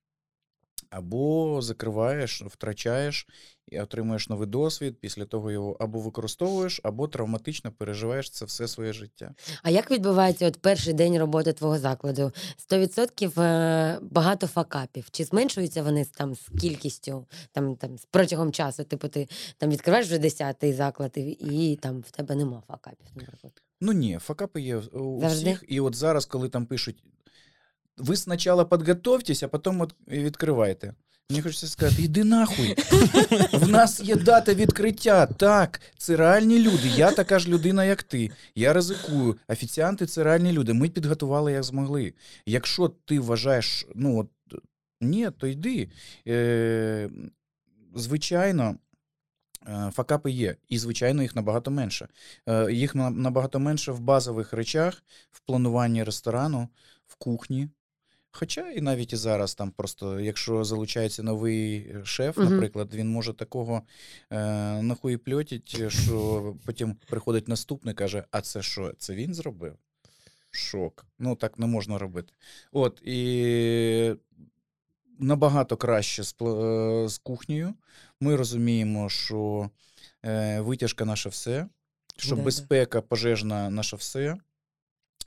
[0.90, 3.26] або закриваєш, втрачаєш
[3.68, 4.96] і отримуєш новий досвід.
[5.00, 9.34] Після того його або використовуєш, або травматично переживаєш це все своє життя.
[9.62, 12.32] А як відбувається от перший день роботи твого закладу?
[12.70, 15.10] 100% е, багато факапів.
[15.10, 18.84] Чи зменшуються вони там з кількістю, там, там з протягом часу?
[18.84, 19.28] Типу, ти
[19.58, 23.62] там відкриваєш вже 10-й заклад, і, і там в тебе нема факапів, наприклад.
[23.80, 25.50] Ну ні, факапи є у Завжди?
[25.52, 25.64] всіх.
[25.68, 27.04] І от зараз, коли там пишуть,
[27.98, 30.94] ви спочатку підготовтесь, а потім от відкривайте.
[31.30, 32.74] Мені хочеться сказати, іди нахуй.
[33.52, 35.26] В нас є дата відкриття.
[35.26, 36.88] Так, це реальні люди.
[36.96, 38.30] Я така ж людина, як ти.
[38.54, 39.36] Я ризикую.
[39.48, 40.72] Офіціанти це реальні люди.
[40.72, 42.14] Ми підготували як змогли.
[42.46, 44.28] Якщо ти вважаєш, ну от
[45.00, 45.88] ні, то йди.
[46.28, 47.10] Е,
[47.94, 48.76] звичайно.
[49.68, 52.08] е, Факапи є, і звичайно, їх набагато менше.
[52.48, 56.68] Е, Їх набагато менше в базових речах, в плануванні ресторану,
[57.06, 57.68] в кухні.
[58.32, 62.50] Хоча і навіть і зараз там просто, якщо залучається новий е, шеф, Мгм.
[62.52, 63.82] наприклад, він може такого
[64.30, 68.92] е, нахуєпльотить, що потім приходить наступний, каже: А це що?
[68.98, 69.74] Це він зробив?
[70.50, 71.06] Шок.
[71.18, 72.32] Ну так не можна робити.
[72.72, 74.14] От і
[75.18, 77.74] набагато краще з, е, з кухнею.
[78.20, 79.70] Ми розуміємо, що
[80.24, 81.66] е, витяжка наше все,
[82.16, 82.42] що Да-да.
[82.42, 84.36] безпека пожежна наше все.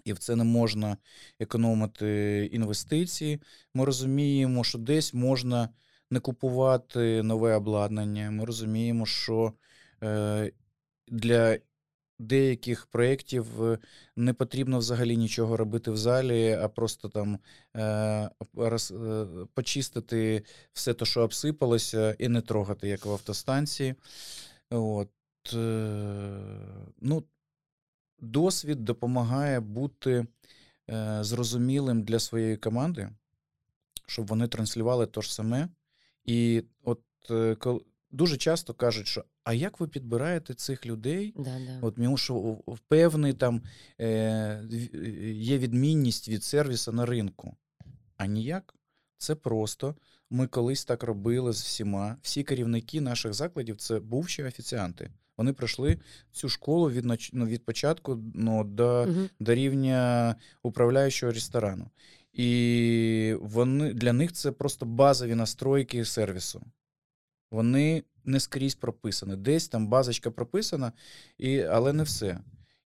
[0.06, 0.98] І в це не можна
[1.40, 3.42] економити інвестиції.
[3.74, 5.70] Ми розуміємо, що десь можна
[6.12, 8.32] не купувати нове обладнання.
[8.32, 9.54] Ми розуміємо, що
[10.04, 10.52] е,
[11.08, 11.58] для
[12.20, 13.80] деяких проєктів е,
[14.16, 17.40] не потрібно взагалі нічого робити в залі, а просто там
[17.76, 23.96] е, роз, е, почистити все те, що обсипалося, і не трогати, як в автостанції.
[24.70, 25.10] От,
[25.54, 26.40] е,
[27.02, 27.24] ну,
[28.20, 30.28] досвід допомагає бути
[30.90, 33.10] е, зрозумілим для своєї команди,
[34.08, 35.70] щоб вони транслювали те ж саме.
[36.26, 37.02] І от
[37.32, 37.58] е,
[38.12, 41.34] дуже часто кажуть, що а як ви підбираєте цих людей?
[41.38, 41.80] Да, да.
[41.82, 43.62] От тому що певний там
[44.02, 44.64] е,
[45.34, 47.56] є відмінність від сервісу на ринку.
[48.18, 48.76] А ніяк.
[49.18, 49.96] Це просто.
[50.30, 52.18] Ми колись так робили з всіма.
[52.22, 55.12] Всі керівники наших закладів це бувші офіціанти.
[55.38, 55.98] Вони пройшли
[56.32, 59.30] цю школу від, ну, від початку ну, до, Мгм.
[59.40, 61.90] до рівня управляючого ресторану.
[62.34, 66.62] І вони, для них це просто базові настройки сервісу.
[67.52, 69.36] Вони не скрізь прописані.
[69.36, 70.92] Десь там базочка прописана,
[71.38, 72.40] і, але не все.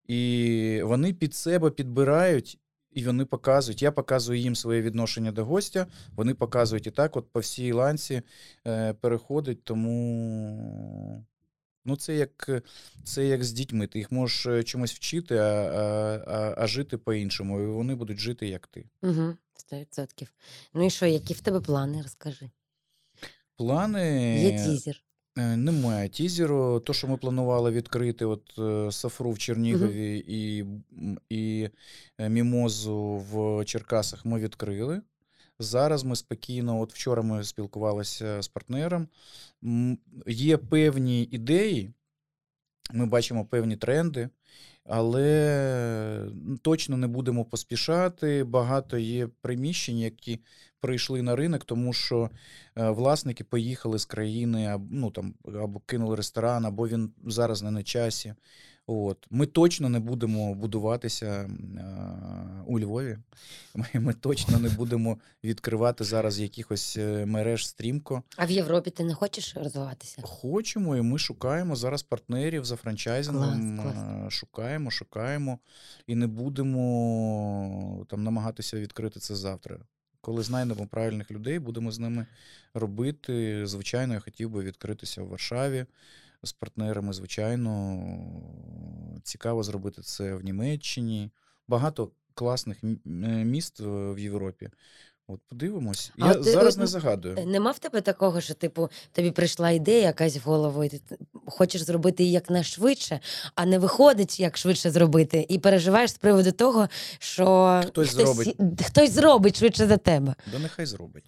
[0.07, 2.59] І вони під себе підбирають,
[2.91, 3.83] і вони показують.
[3.83, 8.23] Я показую їм своє відношення до гостя, вони показують і так, от по всій ланці
[8.67, 9.65] е, переходить.
[9.65, 11.25] Тому
[11.85, 12.51] ну, це як,
[13.05, 13.87] це як з дітьми.
[13.87, 17.61] Ти їх можеш е, чомусь вчити, а, а, а, а жити по-іншому.
[17.61, 18.85] І вони будуть жити як ти.
[19.03, 19.37] Угу.
[19.73, 20.27] 100%.
[20.75, 22.03] Ну і що, які в тебе плани?
[22.03, 22.51] Розкажи.
[23.57, 25.03] Плани Є тізер.
[25.39, 26.81] Е, Немає тізеру.
[26.81, 30.65] То, що ми планували відкрити, от е, Сафру в Чернігові і,
[31.31, 31.69] і
[32.19, 32.97] е, Мімозу
[33.33, 35.01] в Черкасах, ми відкрили.
[35.61, 39.09] Зараз ми спокійно, от вчора ми спілкувалися з партнером.
[40.27, 41.93] Є певні ідеї,
[42.93, 44.29] ми бачимо певні тренди,
[44.85, 46.31] але
[46.63, 48.45] точно не будемо поспішати.
[48.45, 50.41] Багато є приміщень, які
[50.81, 52.31] прийшли на ринок, тому що
[52.77, 57.83] е, власники поїхали з країни, ну, там, або кинули ресторан, або він зараз не на
[57.83, 58.35] часі.
[58.91, 59.27] От.
[59.31, 61.51] Ми точно не будемо будуватися е,
[62.67, 63.19] у Львові.
[63.75, 68.23] Ми, ми точно не будемо відкривати зараз якихось е, мереж стрімко.
[68.37, 70.23] А в Європі ти не хочеш розвиватися?
[70.23, 73.77] Хочемо, і ми шукаємо зараз партнерів за франчайзингом.
[73.79, 74.05] Клас, клас.
[74.27, 75.59] е, Шукаємо, шукаємо
[76.07, 79.79] і не будемо там намагатися відкрити це завтра.
[80.21, 82.27] Коли знайдемо правильних людей, будемо з ними
[82.75, 83.67] робити.
[83.67, 85.87] Звичайно, я хотів би відкритися в Варшаві
[86.43, 87.13] з партнерами.
[87.13, 88.03] Звичайно,
[89.23, 91.31] цікаво зробити це в Німеччині.
[91.69, 92.97] Багато класних е,
[93.45, 94.71] міст е, в Європі.
[95.31, 96.13] От подивимось.
[96.19, 97.47] А Я ти, зараз е, не загадую.
[97.47, 101.83] Нема в тебе такого, що типу тобі прийшла ідея якась в голову, і ти хочеш
[101.83, 103.21] зробити її якнайшвидше,
[103.55, 106.89] а не виходить, як швидше зробити, і переживаєш з приводу того,
[107.19, 108.57] що Хтось зробить.
[108.87, 110.35] хтось зробить швидше за тебе.
[110.53, 111.25] Да нехай зробить.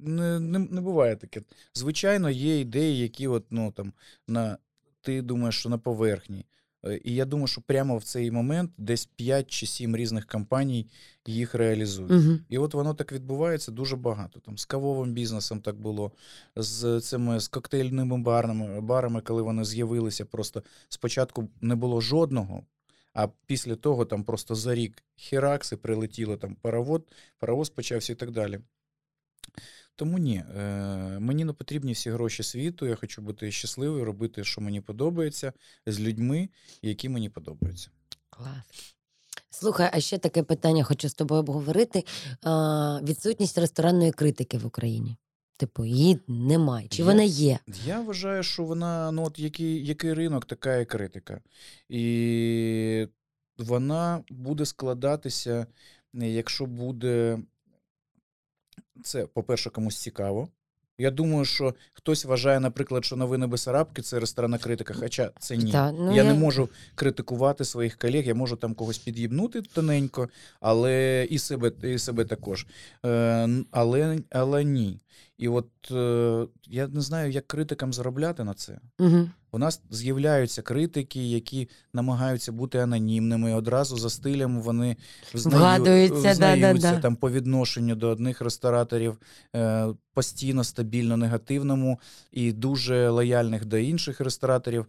[0.00, 1.42] Не, не, не буває таке.
[1.74, 3.92] Звичайно, є ідеї, які от, ну, там,
[4.28, 4.58] на,
[5.00, 6.44] ти думаєш, що на поверхні.
[6.84, 10.86] Е, І я думаю, що прямо в цей момент десь 5 чи 7 різних компаній
[11.26, 12.12] їх реалізують.
[12.12, 12.38] Угу.
[12.48, 14.40] І от воно так відбувається дуже багато.
[14.40, 16.12] Там з кавовим бізнесом так було,
[16.56, 22.62] з цими з коктейльними барами, барами, коли вони з'явилися, просто спочатку не було жодного.
[23.14, 27.00] А після того там просто за рік хіракси прилетіло там паровоз,
[27.38, 28.60] паровоз почався і так далі.
[29.98, 30.62] Тому ні, е,
[31.20, 32.86] мені не потрібні всі гроші світу.
[32.86, 35.52] Я хочу бути щасливий, робити, що мені подобається,
[35.86, 36.48] з людьми,
[36.82, 37.90] які мені подобаються.
[38.30, 38.94] Клас.
[39.50, 42.04] Слухай, а ще таке питання хочу з тобою обговорити.
[42.42, 45.16] А, відсутність ресторанної критики в Україні.
[45.56, 46.88] Типу, її немає.
[46.88, 47.06] Чи Є.
[47.06, 47.58] вона є?
[47.86, 51.40] Я вважаю, що вона, ну от який, який ринок, така і критика.
[51.88, 53.06] І
[53.58, 55.66] вона буде складатися,
[56.14, 57.38] е, якщо буде
[59.02, 60.48] це, по-перше, комусь цікаво.
[61.00, 65.72] Я думаю, що хтось вважає, наприклад, що новини Бесарабки це ресторанна критика, хоча це ні.
[65.72, 70.28] Та, ну, я, не можу критикувати своїх колег, я можу там когось під'їбнути тоненько,
[70.60, 72.66] але і себе, і себе також.
[73.06, 75.00] Е, але, але ні.
[75.38, 78.78] І от е, я не знаю, як критикам заробляти на це.
[78.98, 79.30] Угу.
[79.58, 83.54] У нас з'являються критики, які намагаються бути анонімними.
[83.54, 84.96] Одразу за стилем вони
[85.34, 87.00] взнаю- взнаються да-да-да.
[87.00, 89.18] там по відношенню до одних рестораторів
[89.56, 92.00] е, постійно стабільно негативному
[92.32, 94.86] і дуже лояльних до інших рестораторів.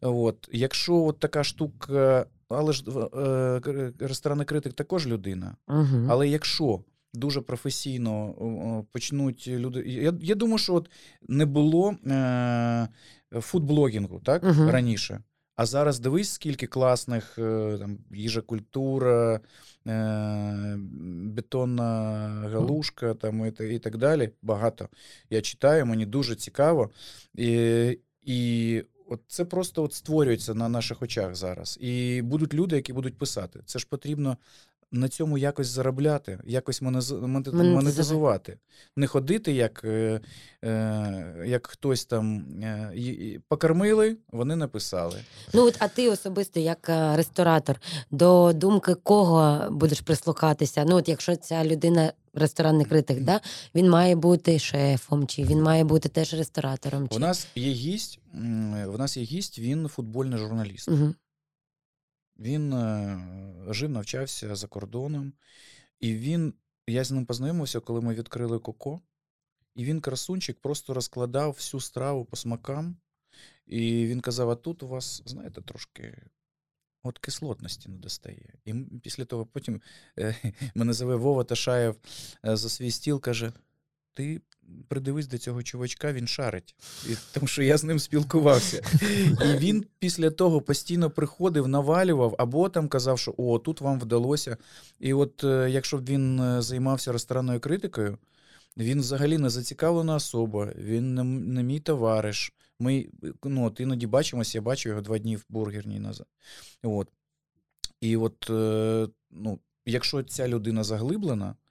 [0.00, 2.84] От якщо от така штука, але ж
[3.16, 5.56] е, ресторанний критик також людина.
[5.68, 6.06] Угу.
[6.08, 6.80] Але якщо
[7.14, 8.34] дуже професійно
[8.92, 9.82] почнуть люди.
[9.86, 10.90] Я, я думаю, що от
[11.28, 12.88] не було е,
[13.32, 14.70] фудблогінгу так, Мгм.
[14.70, 15.22] раніше.
[15.56, 19.40] А зараз дивись, скільки класних е, там, їжа культура,
[19.86, 20.76] е,
[21.24, 21.84] бетонна
[22.52, 24.30] галушка там, і, і так далі.
[24.42, 24.88] Багато.
[25.30, 26.90] Я читаю, мені дуже цікаво.
[27.34, 31.78] І, і от це просто от створюється на наших очах зараз.
[31.80, 33.60] І будуть люди, які будуть писати.
[33.64, 34.36] Це ж потрібно
[34.92, 38.58] на цьому якось заробляти, якось Монетизувати.
[38.96, 40.20] Не ходити, як, е,
[40.64, 45.16] е, як хтось там е, покормили, вони написали.
[45.54, 50.84] Ну, от, а ти особисто, як ресторатор, до думки кого будеш прислухатися?
[50.84, 53.40] Ну, от якщо ця людина ресторанний критик, да?
[53.74, 57.08] він має бути шефом, чи він має бути теж ресторатором.
[57.08, 57.16] Чи...
[57.16, 58.20] У нас є гість,
[58.86, 60.88] в нас є гість, він футбольний журналіст.
[60.88, 61.14] Угу.
[62.38, 63.20] Він е,
[63.68, 65.32] жив, навчався за кордоном,
[66.00, 66.54] і він,
[66.86, 69.00] я з ним познайомився, коли ми відкрили Коко,
[69.74, 72.96] і він, красунчик, просто розкладав всю страву по смакам.
[73.66, 76.22] І він казав: а тут у вас, знаєте, трошки
[77.02, 78.54] от кислотності не достає.
[78.64, 79.82] І після того потім
[80.18, 80.34] е,
[80.74, 81.96] мене зове Вова Ташаєв
[82.46, 83.52] е, за свій стіл, каже:
[84.18, 84.40] Ти
[84.88, 86.74] придивись до цього чувачка, він шарить.
[87.08, 88.82] І, тому що я з ним спілкувався.
[89.44, 94.56] І він після того постійно приходив, навалював, або там казав, що о, тут вам вдалося.
[95.00, 98.18] І от е, якщо б він е, займався ресторанною критикою,
[98.76, 102.52] він взагалі не зацікавлена особа, він не, не мій товариш.
[102.78, 103.06] Ми
[103.44, 106.26] ну, от іноді бачимося, я бачу його два дні в бургерній назад.
[106.82, 107.08] От.
[108.00, 111.67] І от, е, ну, якщо ця людина заглиблена, е,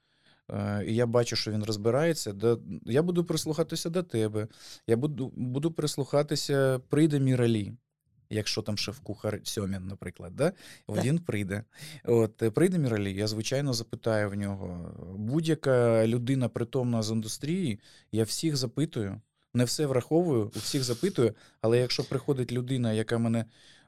[0.86, 4.48] і я бачу, що він розбирається, да, я буду прислухатися до тебе.
[4.86, 7.72] Я буду, буду прислухатися, прийде Міралі.
[8.30, 10.52] Якщо там шеф-кухар Сьомін, наприклад, да?
[10.88, 11.64] Він прийде.
[12.04, 14.94] От е, прийде Міралі, я звичайно запитаю в нього.
[15.16, 17.80] Будь-яка людина притомна з індустрії,
[18.12, 19.20] я всіх запитую,
[19.54, 23.44] не все враховую, у всіх запитую, але якщо приходить людина, яка мене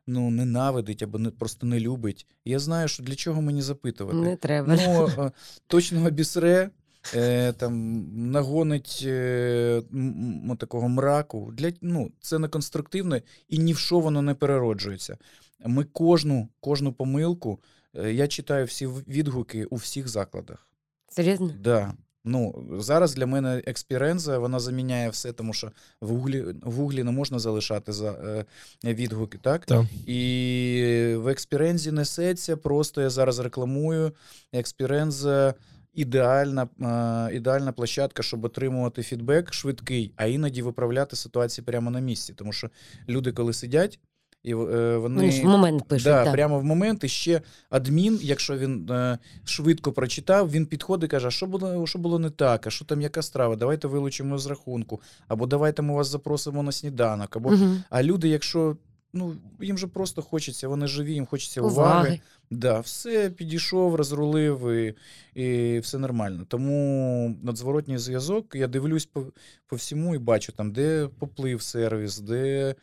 [0.07, 4.19] ну, ненавидить або не, просто не любить, я знаю, що для чого мені запитувати.
[4.19, 4.77] Не треба.
[4.77, 5.31] Ну, е,
[5.67, 6.71] точно обісре,
[7.15, 11.53] е, там, нагонить е, м- м- такого мраку.
[11.53, 13.19] Для, ну, це не конструктивно
[13.49, 15.19] і ні в що воно не перероджується.
[15.67, 17.61] Ми кожну, кожну помилку,
[17.95, 20.67] е, я читаю всі відгуки у всіх закладах.
[21.09, 21.55] Серйозно?
[21.61, 21.95] Да.
[22.25, 27.11] Ну, зараз для мене експіренза, вона заміняє все, тому що в гуглі, в гуглі не
[27.11, 28.45] можна залишати за, е,
[28.85, 29.67] відгуки, так?
[29.67, 29.87] Так.
[30.07, 34.13] І в експірензі несеться, просто я зараз рекламую.
[34.53, 35.55] Експіренза
[35.95, 42.35] ідеальна, е, ідеальна площадка, щоб отримувати фідбек швидкий, а іноді виправляти ситуації прямо на місці.
[42.37, 42.71] Тому що
[43.09, 43.99] люди, коли сидять,
[44.43, 45.31] і е, вони.
[45.31, 46.05] В момент пишуть.
[46.05, 46.33] Да, так.
[46.33, 47.41] прямо в момент і ще
[47.71, 52.19] адмін, якщо він е, швидко прочитав, він підходить і каже: а що було, що було
[52.19, 53.57] не так, а що там яка страва?
[53.57, 57.37] Давайте вилучимо з рахунку, або давайте ми вас запросимо на сніданок.
[57.37, 57.83] Або Мгм.
[57.91, 58.77] а люди, якщо
[59.13, 62.01] ну їм же просто хочеться, вони живі, їм хочеться уваги.
[62.01, 62.21] Уваги.
[62.51, 64.95] Да, все підійшов, розрулив і,
[65.35, 66.45] і все нормально.
[66.49, 69.27] Тому надзворотній зв'язок, я дивлюсь по,
[69.67, 72.75] по всьому і бачу, там, де поплив сервіс, де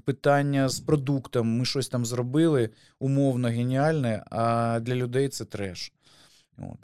[0.00, 1.58] питання з продуктом.
[1.58, 5.92] Ми щось там зробили, умовно геніальне, а для людей це треш.
[6.58, 6.78] От.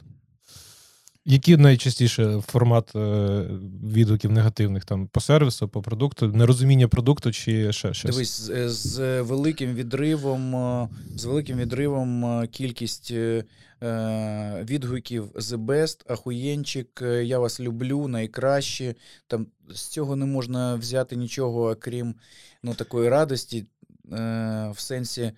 [1.25, 2.99] Який найчастіше формат е,
[3.83, 8.11] відгуків негативних там по сервісу, по продукту, нерозуміння продукту чи ще щось?
[8.11, 10.55] Дивись, з, з великим відривом,
[11.15, 13.43] з великим відривом е, кількість е,
[13.83, 18.95] е, відгуків The Best, Ахуєнчик, я вас люблю, найкраще.
[19.27, 22.15] Там з цього не можна взяти нічого, окрім
[22.63, 23.65] ну, такої радості,
[24.11, 25.31] е, в сенсі,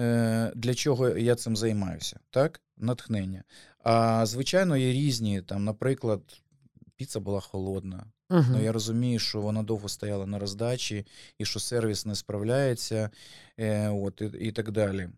[0.00, 2.60] е, для чого я цим займаюся, так?
[2.76, 3.44] Натхнення.
[3.84, 6.20] А звичайно, є різні, там, наприклад,
[6.96, 8.06] піца була холодна.
[8.30, 8.46] Мгм.
[8.52, 11.06] Ну, я розумію, що вона довго стояла на роздачі,
[11.38, 13.10] і що сервіс не справляється,
[13.58, 15.08] е, от, і, і так далі.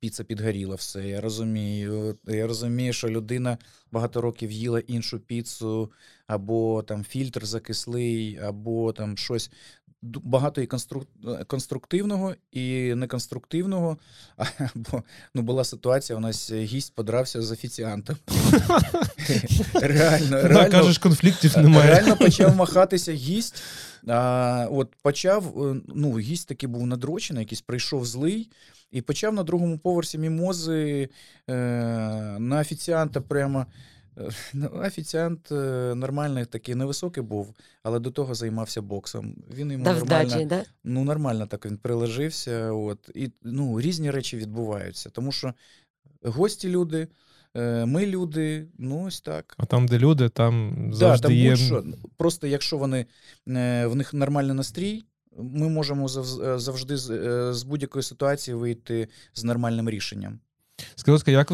[0.00, 1.08] Піца підгоріла все.
[1.08, 2.18] Я розумію.
[2.24, 3.58] Я розумію, що людина
[3.90, 5.92] багато років їла іншу піцу,
[6.26, 9.50] або там фільтр закислий, або там щось.
[10.22, 10.68] Багато і
[11.46, 13.98] конструктивного, і неконструктивного.
[14.36, 15.02] Або
[15.34, 18.16] ну, була ситуація, у нас гість подрався з офіціантом.
[19.74, 20.70] Реально, Да, реально.
[20.70, 21.90] кажеш, конфліктів немає.
[21.90, 23.62] Реально почав махатися гість.
[24.06, 28.50] А, от почав, е, ну, гість таки був надрочений, якийсь прийшов злий,
[28.92, 31.08] і почав на другому поверсі мімози
[31.50, 31.54] е,
[32.38, 33.66] на офіціанта прямо.
[34.54, 39.36] ну, Офіціант е, нормальний, такий невисокий був, але до того займався боксом.
[39.54, 40.64] Він йому Дав нормально, здачі, да?
[40.84, 42.72] ну, нормально так він приложився.
[42.72, 45.10] От, і ну, різні речі відбуваються.
[45.10, 45.54] Тому що
[46.22, 47.08] гості люди,
[47.56, 49.54] е, ми люди, ну ось так.
[49.56, 51.50] А там, де люди, там Да, там є.
[51.50, 51.84] будь-що.
[52.16, 53.06] Просто якщо вони
[53.48, 55.04] е, в них нормальний настрій,
[55.38, 56.08] ми можемо
[56.58, 56.96] завжди
[57.52, 60.38] з будь-якої ситуації вийти з нормальним рішенням.
[60.96, 61.48] Скажи, ласка, як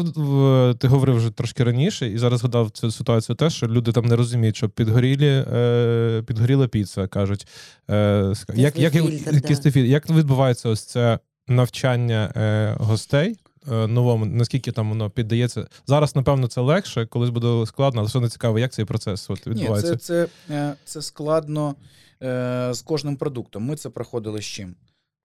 [0.79, 4.15] ти говорив вже трошки раніше, і зараз згадав цю ситуацію теж, що люди там не
[4.15, 7.47] розуміють, що підгорілі, е, підгоріла піца, кажуть.
[7.89, 13.37] Е, як, як, як, як відбувається ось це навчання е, гостей?
[13.71, 15.67] е, Новому, наскільки там воно піддається.
[15.87, 19.45] Зараз, напевно, це легше, колись буде складно, але все одно цікаво, як цей процес от,
[19.45, 19.97] Ні, відбувається.
[19.97, 21.75] це, це, е, це складно
[22.23, 23.63] е, з кожним продуктом.
[23.63, 24.75] Ми це проходили з чим?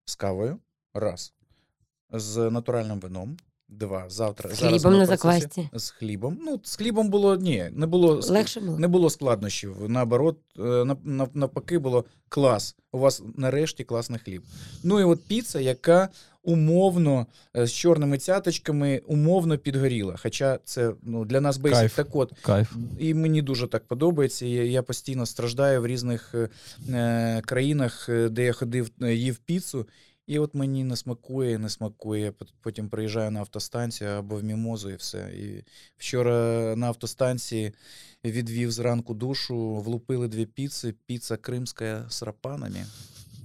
[0.04, 0.58] З кавою,
[0.94, 1.32] раз.
[2.12, 3.36] З натуральним вином.
[3.68, 4.04] Два.
[4.08, 4.50] Завтра.
[4.54, 5.68] З зараз хлібом на в.
[5.72, 6.38] З хлібом.
[6.42, 8.78] Ну, з хлібом було ні, не було Легше було?
[8.78, 9.76] Не було складнощів.
[9.88, 12.76] Наоборот, е, нав- нав- навпаки, було клас.
[12.92, 14.42] У вас нарешті класний хліб.
[14.82, 16.08] Ну і от піца, яка
[16.42, 17.26] умовно
[17.56, 20.16] е, з чорними цяточками умовно підгоріла.
[20.22, 21.80] Хоча це ну, для нас бейсик.
[21.80, 21.94] Кайф.
[21.94, 22.72] Так от, Кайф.
[22.98, 24.46] і мені дуже так подобається.
[24.46, 26.48] Я, я постійно страждаю в різних е,
[26.90, 29.86] е, країнах, де я ходив, їв піцу.
[30.26, 32.32] І от мені не смакує, не смакує.
[32.60, 35.30] Потім приїжджаю на автостанцію або в мімозу, і все.
[35.34, 35.64] І
[35.96, 36.32] вчора
[36.76, 37.72] на автостанції
[38.24, 40.94] відвів зранку душу, влупили дві піци.
[41.06, 42.86] Піца кримська з рапанами.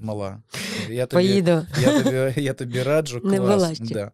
[0.02, 0.42] Мала.
[0.90, 1.66] Я тобі, Поїду.
[1.82, 3.22] я тобі, я тобі раджу.
[3.24, 3.56] Не клас.
[3.56, 3.94] була ще.
[3.94, 4.12] Да.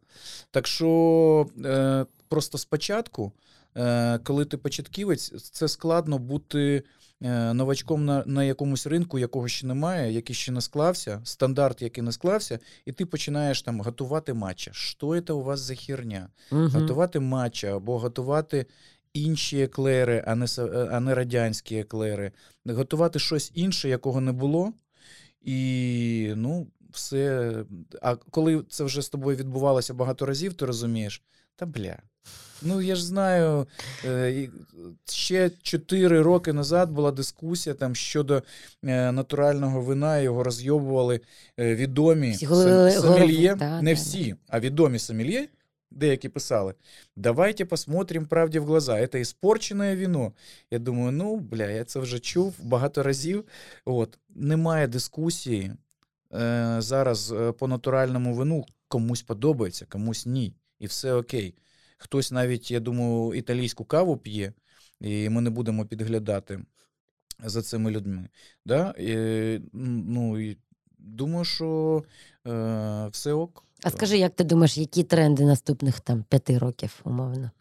[0.52, 3.32] Так що е, просто спочатку,
[3.78, 6.84] е, коли ти початківець, це складно бути
[7.22, 12.12] новачком на, на якомусь ринку, якого ще немає, який ще не склався, стандарт, який не
[12.12, 14.72] склався, і ти починаєш там готувати матча.
[14.74, 16.30] Що це у вас за херня?
[16.52, 16.68] Мгм.
[16.68, 18.66] Готувати матча або готувати.
[19.14, 22.32] Інші еклери, а не, са- а не радянські еклери,
[22.66, 24.74] готувати щось інше, якого не було.
[25.42, 27.54] І ну, все.
[28.02, 31.22] А коли це вже з тобою відбувалося багато разів, ти розумієш,
[31.58, 31.98] та бля.
[32.62, 33.68] Ну, я ж знаю,
[34.06, 34.50] е,
[35.10, 38.44] ще 4 роки назад була дискусія там щодо
[38.84, 41.20] е, натурального вина, його розйобували
[41.60, 42.36] е, відомі
[42.92, 45.48] сомельє, не всі, а відомі сомельє,
[45.92, 46.74] деякі писали,
[47.16, 50.34] давайте посмотрим правді в глаза, це іспорчене вино.
[50.72, 53.46] Я думаю, ну, бля, я це вже чув багато разів.
[53.86, 55.72] От, немає дискусії
[56.34, 60.54] е, зараз по натуральному вину, комусь подобається, комусь ні.
[60.80, 61.56] І все окей.
[61.98, 64.54] Хтось навіть, я думаю, італійську каву п'є,
[65.02, 66.60] і ми не будемо підглядати
[67.44, 68.30] за цими людьми.
[68.66, 68.92] Да?
[69.00, 70.58] І, ну, і
[70.98, 72.04] думаю, що
[72.48, 73.64] е, все ок.
[73.84, 77.52] А скажи, як ти думаєш, які тренди наступних там п'яти років, умовно?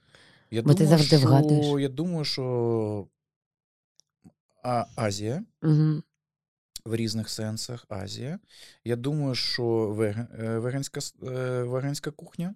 [0.50, 1.66] Я бо ти думаю, завжди що, вгадуєш.
[1.82, 3.06] Я думаю, що
[4.62, 6.02] а, Азія Угу.
[6.84, 8.38] в різних сенсах Азія.
[8.84, 9.96] Я думаю, що
[10.38, 12.54] е, веганська, е, веганська кухня.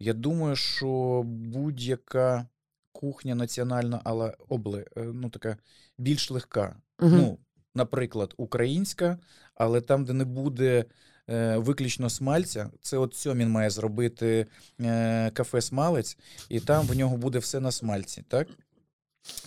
[0.00, 2.46] Я думаю, що будь-яка
[2.92, 5.56] кухня національна, але обле, е, ну, така
[5.98, 6.76] більш легка.
[7.00, 7.16] Угу.
[7.16, 7.38] Ну,
[7.74, 9.18] наприклад, українська,
[9.54, 10.84] але там, де не буде
[11.28, 14.46] е, виключно смальця, це от Сьомін має зробити
[14.80, 16.18] е, кафе смалець,
[16.48, 18.48] і там в нього буде все на смальці, так?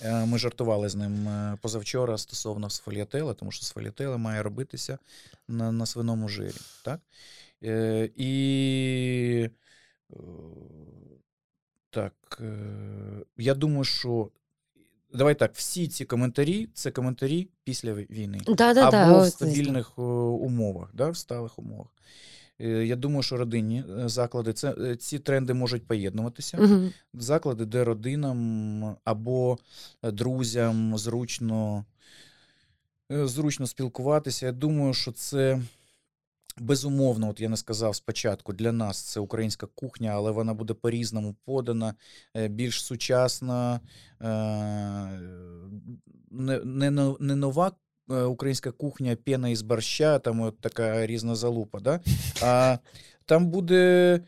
[0.03, 1.29] Е, Ми жартували з ним
[1.61, 4.97] позавчора стосовно сфоліателя, тому що сфоліателе має робитися
[5.47, 6.57] на, на свиному жирі.
[6.83, 6.99] Так?
[7.63, 9.49] Е, і
[11.89, 12.45] так, е,
[13.37, 14.29] я думаю, що
[15.13, 18.41] давай так, всі ці коментарі це коментарі після війни.
[18.47, 21.87] Да, да, да, або в стабільних е, умовах, да, в сталих умовах.
[22.59, 26.89] Я думаю, що родинні заклади, це, ці тренди можуть поєднуватися Угу.
[27.13, 29.57] заклади, де родинам або
[30.03, 31.85] друзям зручно,
[33.11, 34.45] е, зручно спілкуватися.
[34.45, 35.61] Я думаю, що це
[36.59, 41.35] безумовно, от я не сказав спочатку, для нас це українська кухня, але вона буде по-різному
[41.45, 41.95] подана,
[42.35, 43.79] е, більш сучасна,
[44.21, 44.25] е,
[46.31, 47.71] не, не, не нова.
[48.11, 51.99] е, Українська кухня, пена із борща, там от така різна залупа, да?
[52.41, 52.77] а
[53.25, 54.19] там буде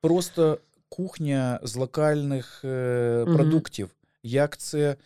[0.00, 2.58] просто кухня з локальних
[3.24, 3.90] продуктів.
[4.22, 4.96] Як це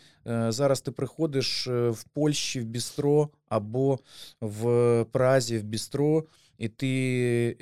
[0.48, 3.98] зараз ти приходиш в Польщі в бістро або
[4.40, 6.24] в Празі в бістро,
[6.58, 7.56] і ти,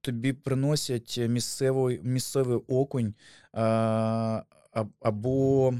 [0.00, 3.14] тобі приносять місцевий, місцевий окунь
[3.52, 4.42] а,
[4.72, 5.74] а- або,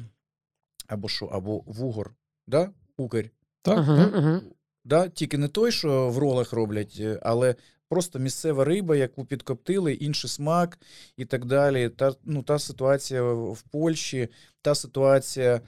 [0.87, 2.15] або що, або вугор,
[2.47, 2.71] да?
[2.97, 3.27] Укрь.
[3.63, 4.15] Так, Угу, так.
[4.17, 4.41] угу.
[4.85, 5.09] Да?
[5.09, 7.55] Тільки не той, що в ролах роблять, е, але
[7.89, 10.79] просто місцева риба, яку підкоптили, інший смак
[11.17, 11.89] і так далі.
[11.89, 14.29] Та, ну, та ситуація в в Польщі,
[14.63, 15.61] та ситуація е,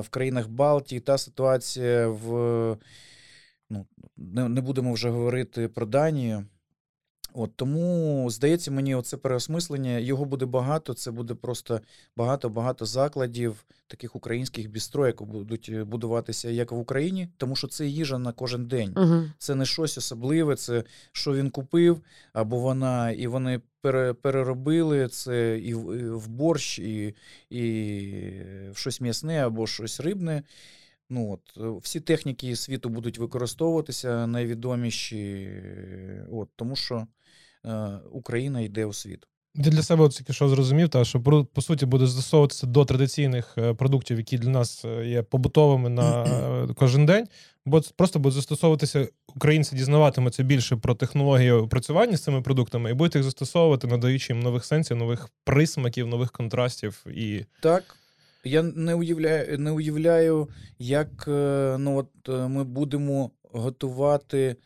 [0.00, 2.76] в країнах Балтії, та ситуація в.
[4.20, 6.44] Не, не будемо вже говорити про Данію.
[7.34, 9.98] От тому здається мені, оце переосмислення.
[9.98, 10.94] Його буде багато.
[10.94, 11.80] Це буде просто
[12.16, 17.86] багато-багато закладів, таких українських бістро, які будуть е, будуватися як в Україні, тому що це
[17.86, 18.92] їжа на кожен день.
[18.96, 19.22] Угу.
[19.38, 22.00] Це не щось особливе, це що він купив,
[22.32, 27.14] або вона, і вони пере, переробили це і в, і в борщ, і,
[27.50, 27.62] і
[28.72, 30.42] в щось м'ясне, або щось рибне.
[31.10, 35.50] Ну, от, е, всі техніки світу будуть використовуватися, найвідоміші,
[36.32, 37.06] от, тому що
[37.64, 39.26] е, Україна йде у світ.
[39.54, 41.20] Я для себе от тільки що зрозумів, та, що
[41.54, 46.26] по суті буде застосовуватися до традиційних е, продуктів, які для нас е, є побутовими на
[46.76, 47.26] кожен день,
[47.66, 53.14] бо просто будуть застосовуватися, українці дізнаватимуться більше про технології опрацювання з цими продуктами і будуть
[53.14, 57.06] їх застосовувати, надаючи їм нових сенсів, нових присмаків, нових контрастів.
[57.14, 57.96] І Так.
[58.44, 60.48] Я не уявляю, не уявляю,
[60.78, 64.56] як е, ну, от, е, ми будемо готувати.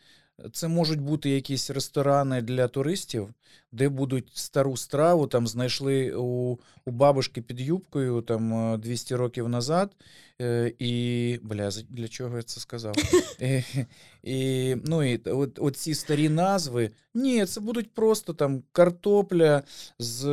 [0.53, 3.33] Це можуть бути якісь ресторани для туристів,
[3.71, 9.49] де будуть стару страву, там знайшли у, у бабушки під юбкою там е, 200 років
[9.49, 9.91] назад.
[10.41, 12.95] е, І бля, для чого я це сказав?
[13.41, 13.63] Е,
[14.23, 16.91] І, ну, і от, от ці старі назви.
[17.13, 19.63] Ні, це будуть просто там картопля
[19.99, 20.25] з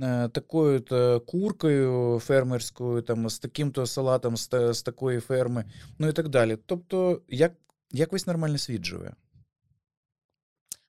[0.00, 5.64] е, такою то куркою фермерською, там, з таким-то салатом з, з такої ферми,
[5.98, 6.58] ну і так далі.
[6.66, 7.52] Тобто, як,
[7.92, 9.12] як весь нормальний світ живе?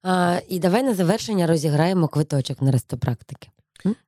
[0.03, 3.49] А, і давай на завершення розіграємо квиточок на рестопрактики.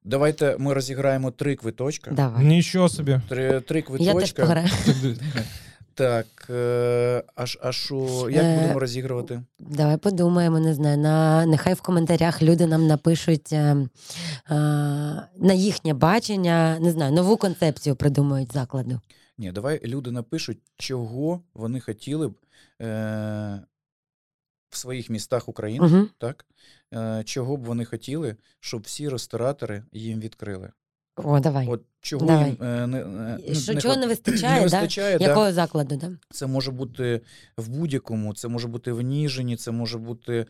[0.03, 2.11] Давайте ми розіграємо три квиточка.
[2.11, 2.45] Давай.
[2.45, 3.21] нічого собі.
[3.29, 4.41] Три, три Я теж квиточка.
[4.41, 4.67] пограю.
[5.93, 9.41] Так, е, а, а що, як Е, будемо розігрувати?
[9.59, 10.97] Давай подумаємо, не знаю.
[10.97, 13.87] На, нехай в коментарях люди нам напишуть е, е,
[15.37, 19.01] на їхнє бачення, не знаю, нову концепцію придумають закладу.
[19.39, 22.35] Ні, давай люди напишуть, чого вони хотіли б
[22.81, 23.61] е,
[24.69, 26.07] в своїх містах України, Угу.
[26.17, 26.45] так?
[26.93, 30.71] Е, Чого б вони хотіли, щоб всі ресторатори їм відкрили?
[31.15, 31.67] О, давай.
[31.67, 32.45] От чого Давай.
[32.45, 35.25] їм е, не, не, Що, не чого не вистачає, не вистачає да?
[35.25, 36.11] Якого закладу, да?
[36.29, 37.21] Це може бути
[37.57, 40.45] в будь-якому, це може бути в Ніжині, це може бути е,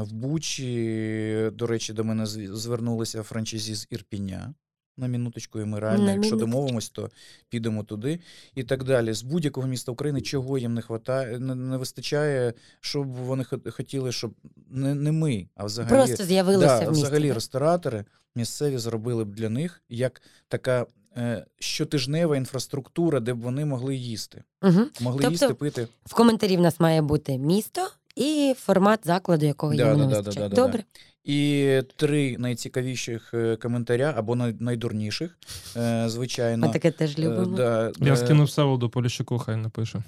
[0.00, 1.50] в Бучі.
[1.52, 4.54] До речі, до мене звернулися франчайзі з Ірпіня.
[4.98, 7.10] На минуточку, і ми реально, На якщо домовимось, то
[7.48, 8.20] підемо туди
[8.54, 9.12] і так далі.
[9.12, 14.12] З будь-якого міста України, чого їм не хватає, не, не вистачає, щоб вони хот- хотіли,
[14.12, 14.34] щоб
[14.70, 17.04] не, не ми, а взагалі, Просто з'явилося да, в місті.
[17.04, 18.04] взагалі ресторатори
[18.34, 24.44] місцеві зробили б для них як така е, щотижнева інфраструктура, де б вони могли їсти.
[24.62, 24.80] Угу.
[25.00, 25.88] Могли Тобто їсти, пити.
[26.04, 30.12] В коментарі в нас має бути місто і формат закладу, якого Да, йому да, не
[30.12, 30.48] да, вистачає.
[30.48, 30.66] да, да, да.
[30.66, 30.84] Добре.
[31.24, 35.38] І три найцікавіших е, коментаря або найдурніших,
[35.76, 36.66] е, звичайно.
[36.66, 37.56] Ми таке теж Е, любимо.
[37.56, 40.02] да, Я скинув Всеволоду Поліщуку, хай напише.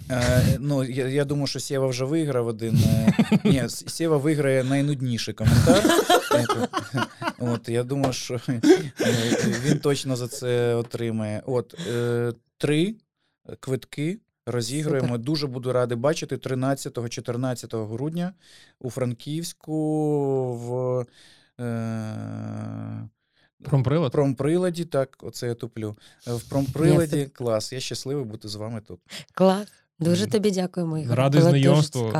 [0.58, 2.78] Ну, я, я думаю, що Сєва вже виграв один.
[3.44, 5.82] Ні, Сєва виграє найнудніший коментар.
[7.38, 8.40] От, я думаю, що
[9.64, 11.42] він точно за це отримає.
[11.46, 11.74] От,
[12.58, 12.94] три
[13.60, 15.06] квитки розігруємо.
[15.08, 15.20] Супер.
[15.20, 18.32] Дуже буду радий бачити 13-14 грудня
[18.80, 19.74] у Франківську
[20.54, 21.00] в.
[21.64, 23.08] Е,
[23.64, 24.12] Промприлад?
[24.12, 25.96] Промприладі, так, оце я туплю.
[26.28, 27.32] Е, В промприладі Ясно.
[27.34, 27.72] клас.
[27.72, 29.00] Я щасливий бути з вами тут.
[29.34, 29.68] Клас.
[29.98, 31.16] Дуже тобі дякуємо, Ігор.
[31.18, 32.12] Радий Було знайомству,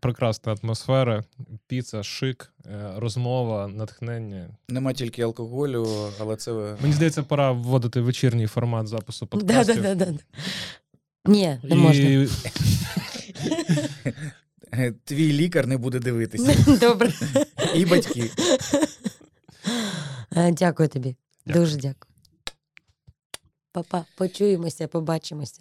[0.00, 1.24] прекрасна атмосфера,
[1.66, 4.48] піца, шик, е, розмова, натхнення.
[4.68, 5.86] Нема тільки алкоголю,
[6.20, 6.52] але це
[6.82, 9.82] Мені здається, пора вводити вечірній формат запису Да, подкастів.
[9.82, 10.18] да, да, да.
[11.26, 12.08] Ні, не можна.
[12.08, 12.28] І
[15.04, 16.76] твій лікар не буде дивитися.
[16.80, 17.12] Добре.
[17.74, 18.30] І батьки.
[20.52, 21.16] Дякую тобі.
[21.46, 21.64] Дякую.
[21.64, 22.14] Дуже дякую.
[23.72, 24.04] Па-па.
[24.16, 25.60] Почуємося, побачимося.